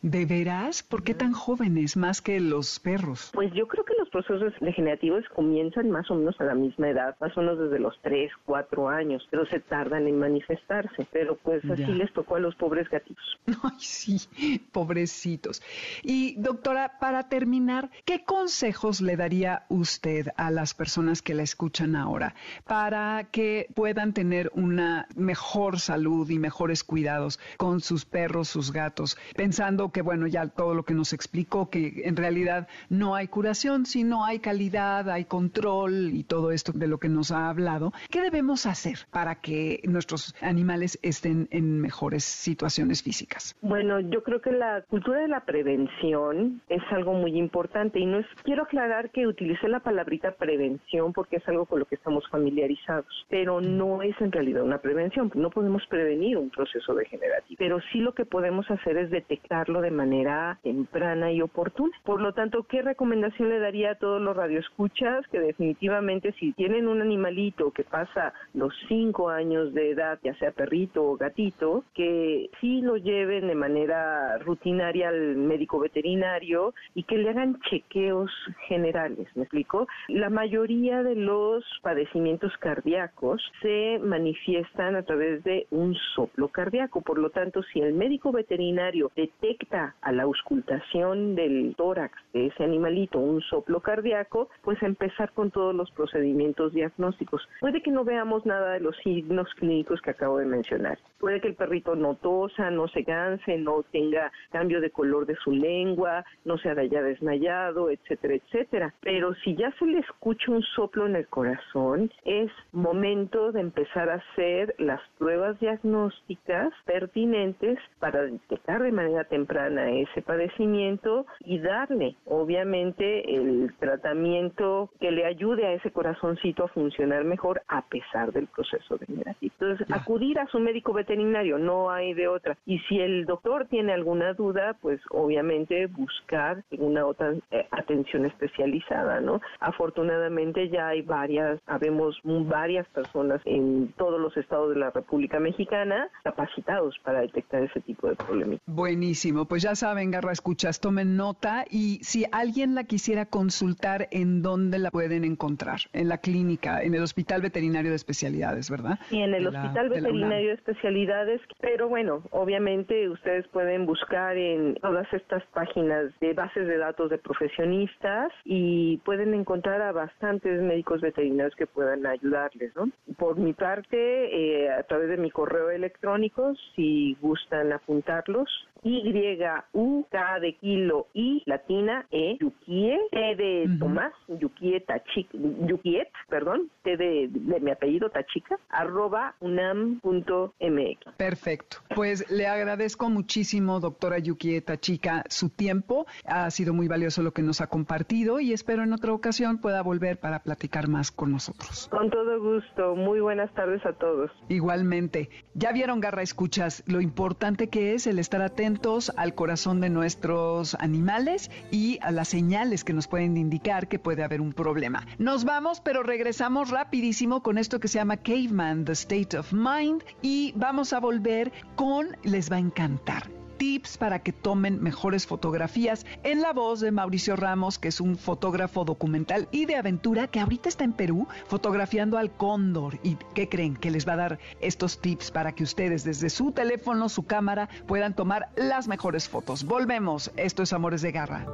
¿De 0.01 0.25
veras? 0.25 0.83
¿Por 0.83 1.03
qué 1.03 1.13
tan 1.13 1.33
jóvenes 1.33 1.97
más 1.97 2.21
que 2.21 2.39
los 2.39 2.79
perros? 2.79 3.31
Pues 3.33 3.51
yo 3.53 3.67
creo 3.67 3.83
que 3.83 3.95
los 3.97 4.09
procesos 4.09 4.53
degenerativos 4.61 5.25
comienzan 5.33 5.89
más 5.89 6.09
o 6.11 6.15
menos 6.15 6.39
a 6.39 6.43
la 6.43 6.53
misma 6.53 6.89
edad, 6.89 7.15
más 7.19 7.35
o 7.35 7.41
menos 7.41 7.59
desde 7.59 7.79
los 7.79 7.99
3, 8.03 8.31
4 8.45 8.89
años, 8.89 9.27
pero 9.31 9.45
se 9.47 9.59
tardan 9.59 10.07
en 10.07 10.19
manifestarse. 10.19 11.07
Pero 11.11 11.35
pues 11.35 11.63
así 11.69 11.91
les 11.93 12.13
tocó 12.13 12.35
a 12.35 12.39
los 12.39 12.55
pobres 12.55 12.87
gatitos. 12.89 13.39
Ay, 13.63 13.79
sí, 13.79 14.17
pobrecitos. 14.71 15.61
Y 16.01 16.35
doctora, 16.35 16.97
para 16.99 17.29
terminar, 17.29 17.89
¿qué 18.05 18.23
consejos 18.23 19.01
le 19.01 19.17
daría 19.17 19.65
usted 19.69 20.29
a 20.37 20.51
las 20.51 20.73
personas 20.73 21.21
que 21.21 21.33
la 21.33 21.43
escuchan 21.43 21.95
ahora 21.95 22.35
para 22.65 23.27
que 23.31 23.67
puedan 23.75 24.13
tener 24.13 24.51
una 24.53 25.07
mejor 25.15 25.79
salud 25.79 26.29
y 26.29 26.39
mejores 26.39 26.83
cuidados 26.83 27.39
con 27.57 27.81
sus 27.81 28.05
perros, 28.05 28.47
sus 28.47 28.71
gatos, 28.71 29.17
pensando 29.35 29.91
que, 29.91 30.01
bueno, 30.01 30.27
ya 30.27 30.47
todo 30.47 30.73
lo 30.73 30.83
que 30.83 30.93
nos 30.93 31.13
explicó, 31.13 31.69
que 31.69 32.03
en 32.05 32.15
realidad 32.15 32.67
no 32.89 33.15
hay 33.15 33.27
curación, 33.27 33.85
sino 33.85 34.05
no 34.05 34.23
hay 34.23 34.39
calidad, 34.39 35.09
hay 35.09 35.25
control 35.25 36.11
y 36.13 36.23
todo 36.23 36.51
esto 36.51 36.71
de 36.71 36.87
lo 36.87 36.99
que 36.99 37.09
nos 37.09 37.31
ha 37.31 37.49
hablado, 37.49 37.91
¿qué 38.09 38.21
debemos 38.21 38.65
hacer 38.65 38.99
para 39.11 39.35
que 39.35 39.81
nuestros 39.83 40.35
animales 40.41 40.99
estén 41.01 41.47
en 41.51 41.81
mejores 41.81 42.23
situaciones 42.23 43.03
físicas? 43.03 43.55
Bueno, 43.61 43.99
yo 43.99 44.14
creo 44.23 44.41
que 44.41 44.51
la 44.51 44.81
cultura 44.89 45.19
de 45.19 45.27
la 45.27 45.45
prevención 45.45 46.61
es 46.69 46.81
algo 46.91 47.13
muy 47.13 47.37
importante 47.37 47.99
y 47.99 48.05
no 48.05 48.19
es, 48.19 48.25
quiero 48.43 48.63
aclarar 48.63 49.09
que 49.11 49.27
utilicé 49.27 49.67
la 49.67 49.79
palabrita 49.79 50.31
prevención 50.31 51.13
porque 51.13 51.37
es 51.37 51.47
algo 51.47 51.65
con 51.65 51.79
lo 51.79 51.85
que 51.85 51.95
estamos 51.95 52.27
familiarizados, 52.29 53.25
pero 53.29 53.61
no 53.61 54.01
es 54.01 54.19
en 54.21 54.31
realidad 54.31 54.63
una 54.63 54.79
prevención, 54.79 55.31
no 55.35 55.49
podemos 55.49 55.85
prevenir 55.87 56.37
un 56.37 56.49
proceso 56.49 56.93
degenerativo, 56.93 57.57
pero 57.57 57.79
sí 57.91 57.99
lo 57.99 58.13
que 58.13 58.25
podemos 58.25 58.69
hacer 58.69 58.97
es 58.97 59.09
detectarlo 59.09 59.81
de 59.81 59.91
manera 59.91 60.59
temprana 60.63 61.31
y 61.31 61.41
oportuna. 61.41 61.95
Por 62.03 62.21
lo 62.21 62.33
tanto, 62.33 62.63
¿qué 62.63 62.81
recomendación 62.81 63.49
le 63.49 63.59
daría 63.59 63.91
a 63.91 63.95
todos 63.95 64.21
los 64.21 64.35
radioescuchas? 64.35 65.27
Que 65.27 65.39
definitivamente 65.39 66.33
si 66.33 66.53
tienen 66.53 66.87
un 66.87 67.01
animalito 67.01 67.71
que 67.71 67.83
pasa 67.83 68.33
los 68.53 68.73
cinco 68.87 69.29
años 69.29 69.73
de 69.73 69.91
edad, 69.91 70.19
ya 70.23 70.33
sea 70.35 70.51
perrito 70.51 71.03
o 71.03 71.17
gatito, 71.17 71.83
que 71.93 72.49
sí 72.61 72.81
lo 72.81 72.97
lleven 72.97 73.47
de 73.47 73.55
manera 73.55 74.04
rutinaria 74.39 75.09
al 75.09 75.35
médico 75.35 75.79
veterinario 75.79 76.73
y 76.93 77.03
que 77.03 77.17
le 77.17 77.29
hagan 77.29 77.59
chequeos 77.69 78.31
generales, 78.67 79.27
¿me 79.35 79.43
explico? 79.43 79.87
La 80.07 80.29
mayoría 80.29 81.03
de 81.03 81.15
los 81.15 81.63
padecimientos 81.81 82.55
cardíacos 82.59 83.41
se 83.61 83.99
manifiestan 84.01 84.95
a 84.95 85.03
través 85.03 85.43
de 85.43 85.67
un 85.71 85.95
soplo 86.15 86.47
cardíaco, 86.49 87.01
por 87.01 87.17
lo 87.17 87.29
tanto, 87.29 87.63
si 87.63 87.79
el 87.79 87.93
médico 87.93 88.31
veterinario 88.31 89.11
detecta 89.15 89.95
a 90.01 90.11
la 90.11 90.23
auscultación 90.23 91.35
del 91.35 91.75
tórax 91.75 92.13
de 92.33 92.47
ese 92.47 92.63
animalito 92.63 93.19
un 93.19 93.41
soplo 93.41 93.79
cardíaco, 93.79 94.49
pues 94.63 94.81
empezar 94.83 95.31
con 95.33 95.51
todos 95.51 95.73
los 95.73 95.91
procedimientos 95.91 96.73
diagnósticos. 96.73 97.47
Puede 97.59 97.81
que 97.81 97.91
no 97.91 98.03
veamos 98.03 98.45
nada 98.45 98.73
de 98.73 98.79
los 98.79 98.95
signos 98.97 99.47
clínicos 99.55 100.01
que 100.01 100.11
acabo 100.11 100.37
de 100.37 100.45
mencionar. 100.45 100.97
Puede 101.19 101.41
que 101.41 101.47
el 101.47 101.55
perrito 101.55 101.95
no 101.95 102.15
tosa, 102.15 102.71
no 102.71 102.87
se 102.87 103.03
canse, 103.03 103.57
no 103.57 103.83
tenga 103.95 104.29
cambio 104.51 104.81
de 104.81 104.89
color 104.89 105.25
de 105.25 105.35
su 105.37 105.51
lengua, 105.51 106.25
no 106.43 106.57
se 106.57 106.69
haya 106.69 107.01
desmayado, 107.01 107.89
etcétera, 107.89 108.35
etcétera. 108.35 108.93
Pero 108.99 109.33
si 109.35 109.55
ya 109.55 109.71
se 109.79 109.85
le 109.85 109.99
escucha 109.99 110.51
un 110.51 110.61
soplo 110.61 111.05
en 111.05 111.15
el 111.15 111.27
corazón, 111.27 112.11
es 112.25 112.51
momento 112.73 113.53
de 113.53 113.61
empezar 113.61 114.09
a 114.09 114.15
hacer 114.15 114.75
las 114.79 114.99
pruebas 115.17 115.57
diagnósticas 115.61 116.73
pertinentes 116.85 117.79
para 117.99 118.23
detectar 118.23 118.81
de 118.83 118.91
manera 118.91 119.23
temprana 119.23 119.89
ese 119.89 120.21
padecimiento 120.21 121.25
y 121.45 121.59
darle, 121.59 122.17
obviamente, 122.25 123.33
el 123.33 123.73
tratamiento 123.79 124.89
que 124.99 125.11
le 125.11 125.25
ayude 125.25 125.67
a 125.67 125.73
ese 125.73 125.91
corazoncito 125.91 126.65
a 126.65 126.67
funcionar 126.67 127.23
mejor 127.23 127.61
a 127.69 127.81
pesar 127.83 128.33
del 128.33 128.47
proceso 128.47 128.97
degenerativo. 128.97 129.53
Entonces, 129.57 129.87
acudir 129.89 130.37
a 130.39 130.47
su 130.47 130.59
médico 130.59 130.91
veterinario, 130.91 131.57
no 131.57 131.89
hay 131.89 132.13
de 132.13 132.27
otra. 132.27 132.57
Y 132.65 132.79
si 132.79 132.99
el 132.99 133.25
doctor 133.25 133.67
tiene 133.67 133.84
alguna 133.89 134.33
duda, 134.33 134.75
pues 134.81 134.99
obviamente 135.11 135.87
buscar 135.87 136.63
una 136.77 137.05
otra 137.05 137.33
eh, 137.51 137.67
atención 137.71 138.25
especializada, 138.25 139.19
¿no? 139.21 139.41
Afortunadamente 139.59 140.69
ya 140.69 140.89
hay 140.89 141.01
varias, 141.01 141.59
habemos 141.65 142.19
varias 142.23 142.87
personas 142.89 143.41
en 143.45 143.93
todos 143.97 144.19
los 144.19 144.35
estados 144.37 144.73
de 144.73 144.79
la 144.79 144.91
República 144.91 145.39
Mexicana 145.39 146.09
capacitados 146.23 146.95
para 147.03 147.21
detectar 147.21 147.63
ese 147.63 147.81
tipo 147.81 148.07
de 148.07 148.15
problemas. 148.15 148.59
Buenísimo, 148.65 149.45
pues 149.45 149.63
ya 149.63 149.75
saben, 149.75 150.11
Garra 150.11 150.31
Escuchas, 150.31 150.79
tomen 150.79 151.17
nota 151.17 151.65
y 151.69 151.99
si 152.03 152.25
alguien 152.31 152.75
la 152.75 152.83
quisiera 152.83 153.25
consultar, 153.25 154.07
¿en 154.11 154.41
dónde 154.41 154.79
la 154.79 154.91
pueden 154.91 155.23
encontrar? 155.23 155.79
En 155.93 156.09
la 156.09 156.19
clínica, 156.19 156.81
en 156.81 156.93
el 156.93 157.03
Hospital 157.03 157.41
Veterinario 157.41 157.91
de 157.91 157.95
Especialidades, 157.95 158.69
¿verdad? 158.69 158.99
Sí, 159.09 159.19
en 159.19 159.33
el 159.33 159.47
Hospital 159.47 159.89
Veterinario 159.89 160.49
de, 160.49 160.53
Especialidades, 160.55 161.41
pero 161.59 161.89
bueno, 161.89 162.23
obviamente 162.31 163.09
ustedes 163.09 163.47
pueden 163.49 163.74
buscar 163.83 164.37
en 164.37 164.75
todas 164.75 165.11
estas 165.11 165.43
páginas 165.47 166.11
de 166.21 166.33
bases 166.33 166.67
de 166.67 166.77
datos 166.77 167.09
de 167.09 167.17
profesionistas 167.17 168.31
y 168.45 168.97
pueden 168.99 169.33
encontrar 169.33 169.81
a 169.81 169.91
bastantes 169.91 170.61
médicos 170.61 171.01
veterinarios 171.01 171.55
que 171.55 171.67
puedan 171.67 172.05
ayudarles, 172.05 172.75
¿no? 172.75 172.89
Por 173.17 173.37
mi 173.37 173.53
parte, 173.53 173.97
eh, 173.97 174.71
a 174.71 174.83
través 174.83 175.09
de 175.09 175.17
mi 175.17 175.31
correo 175.31 175.69
electrónico, 175.71 176.53
si 176.75 177.17
gustan 177.21 177.73
apuntarlos, 177.73 178.49
y-U-K 178.85 180.39
de 180.41 180.53
kilo 180.57 181.07
y 181.13 181.41
latina 181.47 182.05
E, 182.11 182.37
Yukie, 182.39 182.97
T 183.11 183.35
de 183.35 183.77
Tomás, 183.79 184.13
Yukie 184.27 184.79
Tachik, 184.81 185.27
Yukiet, 185.33 186.07
perdón, 186.29 186.69
T 186.83 186.95
de, 186.95 187.29
mi 187.59 187.71
apellido 187.71 188.09
Tachica, 188.09 188.59
arroba 188.69 189.33
unam.mx. 189.39 191.15
Perfecto. 191.17 191.77
Pues 191.95 192.29
le 192.29 192.45
agradezco 192.45 193.09
muchísimo, 193.09 193.64
doctora 193.79 194.19
Yukie 194.19 194.61
Tachica, 194.61 195.23
su 195.29 195.49
tiempo. 195.49 196.05
Ha 196.25 196.49
sido 196.51 196.73
muy 196.73 196.87
valioso 196.87 197.21
lo 197.21 197.33
que 197.33 197.41
nos 197.41 197.61
ha 197.61 197.67
compartido 197.67 198.39
y 198.39 198.53
espero 198.53 198.83
en 198.83 198.93
otra 198.93 199.13
ocasión 199.13 199.57
pueda 199.57 199.81
volver 199.81 200.19
para 200.19 200.43
platicar 200.43 200.87
más 200.87 201.11
con 201.11 201.31
nosotros. 201.31 201.87
Con 201.89 202.09
todo 202.09 202.39
gusto. 202.41 202.95
Muy 202.95 203.19
buenas 203.19 203.53
tardes 203.53 203.85
a 203.85 203.93
todos. 203.93 204.31
Igualmente. 204.47 205.29
Ya 205.53 205.71
vieron, 205.71 205.99
Garra 205.99 206.21
Escuchas, 206.21 206.83
lo 206.85 207.01
importante 207.01 207.67
que 207.67 207.93
es 207.93 208.07
el 208.07 208.19
estar 208.19 208.41
atento 208.41 208.85
al 209.17 209.33
corazón 209.33 209.81
de 209.81 209.89
nuestros 209.89 210.75
animales 210.75 211.49
y 211.71 211.97
a 212.01 212.11
las 212.11 212.27
señales 212.27 212.83
que 212.83 212.93
nos 212.93 213.07
pueden 213.07 213.35
indicar 213.35 213.87
que 213.87 213.99
puede 213.99 214.23
haber 214.23 214.41
un 214.41 214.53
problema. 214.53 215.07
Nos 215.17 215.43
vamos, 215.43 215.81
pero 215.81 216.03
regresamos 216.03 216.69
rapidísimo 216.69 217.41
con 217.41 217.57
esto 217.57 217.79
que 217.79 217.87
se 217.87 217.97
llama 217.97 218.17
Caveman, 218.17 218.85
The 218.85 218.91
State 218.91 219.37
of 219.37 219.53
Mind 219.53 220.03
y 220.21 220.53
vamos 220.55 220.93
a 220.93 220.99
volver 220.99 221.51
con, 221.75 222.15
les 222.23 222.51
va 222.51 222.57
a 222.57 222.59
encantar, 222.59 223.23
tips 223.57 223.97
para 223.97 224.19
que 224.19 224.33
tomen 224.33 224.81
mejores 224.81 225.27
fotografías 225.27 226.05
en 226.23 226.41
la 226.41 226.53
voz 226.53 226.79
de 226.79 226.91
Mauricio 226.91 227.35
Ramos, 227.35 227.79
que 227.79 227.87
es 227.87 227.99
un 227.99 228.17
fotógrafo 228.17 228.85
documental 228.85 229.47
y 229.51 229.65
de 229.65 229.75
aventura 229.75 230.27
que 230.27 230.39
ahorita 230.39 230.69
está 230.69 230.83
en 230.83 230.93
Perú 230.93 231.27
fotografiando 231.47 232.17
al 232.17 232.31
cóndor. 232.31 232.99
¿Y 233.03 233.17
qué 233.33 233.49
creen? 233.49 233.75
Que 233.75 233.91
les 233.91 234.07
va 234.07 234.13
a 234.13 234.17
dar 234.17 234.39
estos 234.59 234.99
tips 234.99 235.31
para 235.31 235.53
que 235.53 235.63
ustedes 235.63 236.03
desde 236.03 236.29
su 236.29 236.51
teléfono, 236.51 237.09
su 237.09 237.23
cámara, 237.23 237.69
puedan 237.87 238.15
tomar 238.15 238.49
las 238.55 238.87
mejores 238.87 239.29
fotos. 239.29 239.63
Volvemos. 239.63 240.31
Esto 240.35 240.63
es 240.63 240.73
Amores 240.73 241.01
de 241.01 241.11
Garra. 241.11 241.45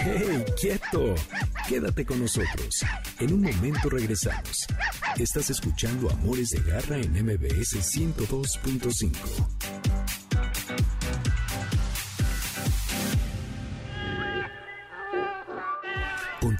¡Hey, 0.00 0.44
quieto! 0.60 1.14
Quédate 1.68 2.04
con 2.04 2.20
nosotros. 2.20 2.84
En 3.20 3.32
un 3.32 3.42
momento 3.42 3.90
regresamos. 3.90 4.66
Estás 5.18 5.50
escuchando 5.50 6.10
Amores 6.10 6.50
de 6.50 6.60
Garra 6.60 6.96
en 6.96 7.12
MBS 7.12 7.76
102.5. 7.76 10.17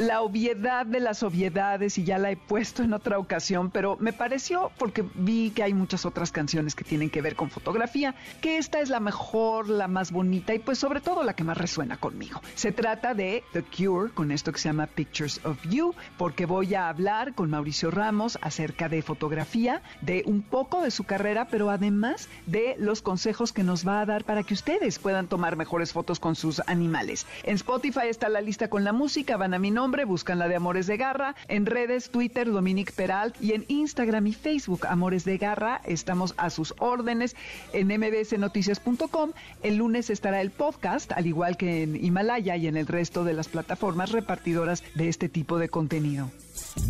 la 0.00 0.22
obviedad 0.22 0.86
de 0.86 0.98
las 0.98 1.22
obviedades 1.22 1.98
y 1.98 2.04
ya 2.04 2.16
la 2.16 2.30
he 2.30 2.36
puesto 2.36 2.82
en 2.82 2.94
otra 2.94 3.18
ocasión, 3.18 3.70
pero 3.70 3.98
me 4.00 4.14
pareció 4.14 4.72
porque 4.78 5.04
vi 5.14 5.50
que 5.50 5.62
hay 5.62 5.74
muchas 5.74 6.06
otras 6.06 6.32
canciones 6.32 6.74
que 6.74 6.84
tienen 6.84 7.10
que 7.10 7.20
ver 7.20 7.36
con 7.36 7.50
fotografía, 7.50 8.14
que 8.40 8.56
esta 8.56 8.80
es 8.80 8.88
la 8.88 8.98
mejor, 8.98 9.68
la 9.68 9.88
más 9.88 10.10
bonita 10.10 10.54
y 10.54 10.58
pues 10.58 10.78
sobre 10.78 11.02
todo 11.02 11.22
la 11.22 11.34
que 11.34 11.44
más 11.44 11.58
resuena 11.58 11.98
conmigo. 11.98 12.40
Se 12.54 12.72
trata 12.72 13.12
de 13.12 13.44
The 13.52 13.62
Cure 13.62 14.10
con 14.12 14.30
esto 14.30 14.52
que 14.52 14.58
se 14.58 14.70
llama 14.70 14.86
Pictures 14.86 15.44
of 15.44 15.58
You, 15.68 15.94
porque 16.16 16.46
voy 16.46 16.74
a 16.74 16.88
hablar 16.88 17.34
con 17.34 17.50
Mauricio 17.50 17.90
Ramos 17.90 18.38
acerca 18.40 18.88
de 18.88 19.02
fotografía, 19.02 19.82
de 20.00 20.22
un 20.24 20.40
poco 20.40 20.80
de 20.80 20.90
su 20.90 21.04
carrera, 21.04 21.48
pero 21.50 21.68
además 21.68 22.30
de 22.46 22.74
los 22.78 23.02
consejos 23.02 23.52
que 23.52 23.64
nos 23.64 23.86
va 23.86 24.00
a 24.00 24.06
dar 24.06 24.24
para 24.24 24.44
que 24.44 24.54
ustedes 24.54 24.98
puedan 24.98 25.26
tomar 25.26 25.56
mejores 25.56 25.92
fotos 25.92 26.18
con 26.20 26.36
sus 26.36 26.62
animales. 26.66 27.26
En 27.42 27.56
Spotify 27.56 28.08
está 28.08 28.30
la 28.30 28.40
lista 28.40 28.70
con 28.70 28.82
la 28.82 28.94
música, 28.94 29.36
van 29.36 29.52
a 29.52 29.58
mi 29.58 29.70
nombre 29.70 29.89
la 29.90 30.48
de 30.48 30.56
Amores 30.56 30.86
de 30.86 30.96
Garra. 30.96 31.34
En 31.48 31.66
redes, 31.66 32.10
Twitter, 32.10 32.50
Dominique 32.50 32.92
Peralt 32.92 33.34
y 33.40 33.52
en 33.52 33.64
Instagram 33.68 34.26
y 34.28 34.32
Facebook, 34.32 34.86
Amores 34.86 35.24
de 35.24 35.36
Garra. 35.36 35.80
Estamos 35.84 36.34
a 36.36 36.50
sus 36.50 36.74
órdenes 36.78 37.34
en 37.72 37.88
mbsnoticias.com. 37.88 39.32
El 39.62 39.76
lunes 39.76 40.08
estará 40.10 40.40
el 40.40 40.50
podcast, 40.50 41.12
al 41.12 41.26
igual 41.26 41.56
que 41.56 41.82
en 41.82 42.02
Himalaya 42.02 42.56
y 42.56 42.68
en 42.68 42.76
el 42.76 42.86
resto 42.86 43.24
de 43.24 43.34
las 43.34 43.48
plataformas 43.48 44.12
repartidoras 44.12 44.84
de 44.94 45.08
este 45.08 45.28
tipo 45.28 45.58
de 45.58 45.68
contenido. 45.68 46.30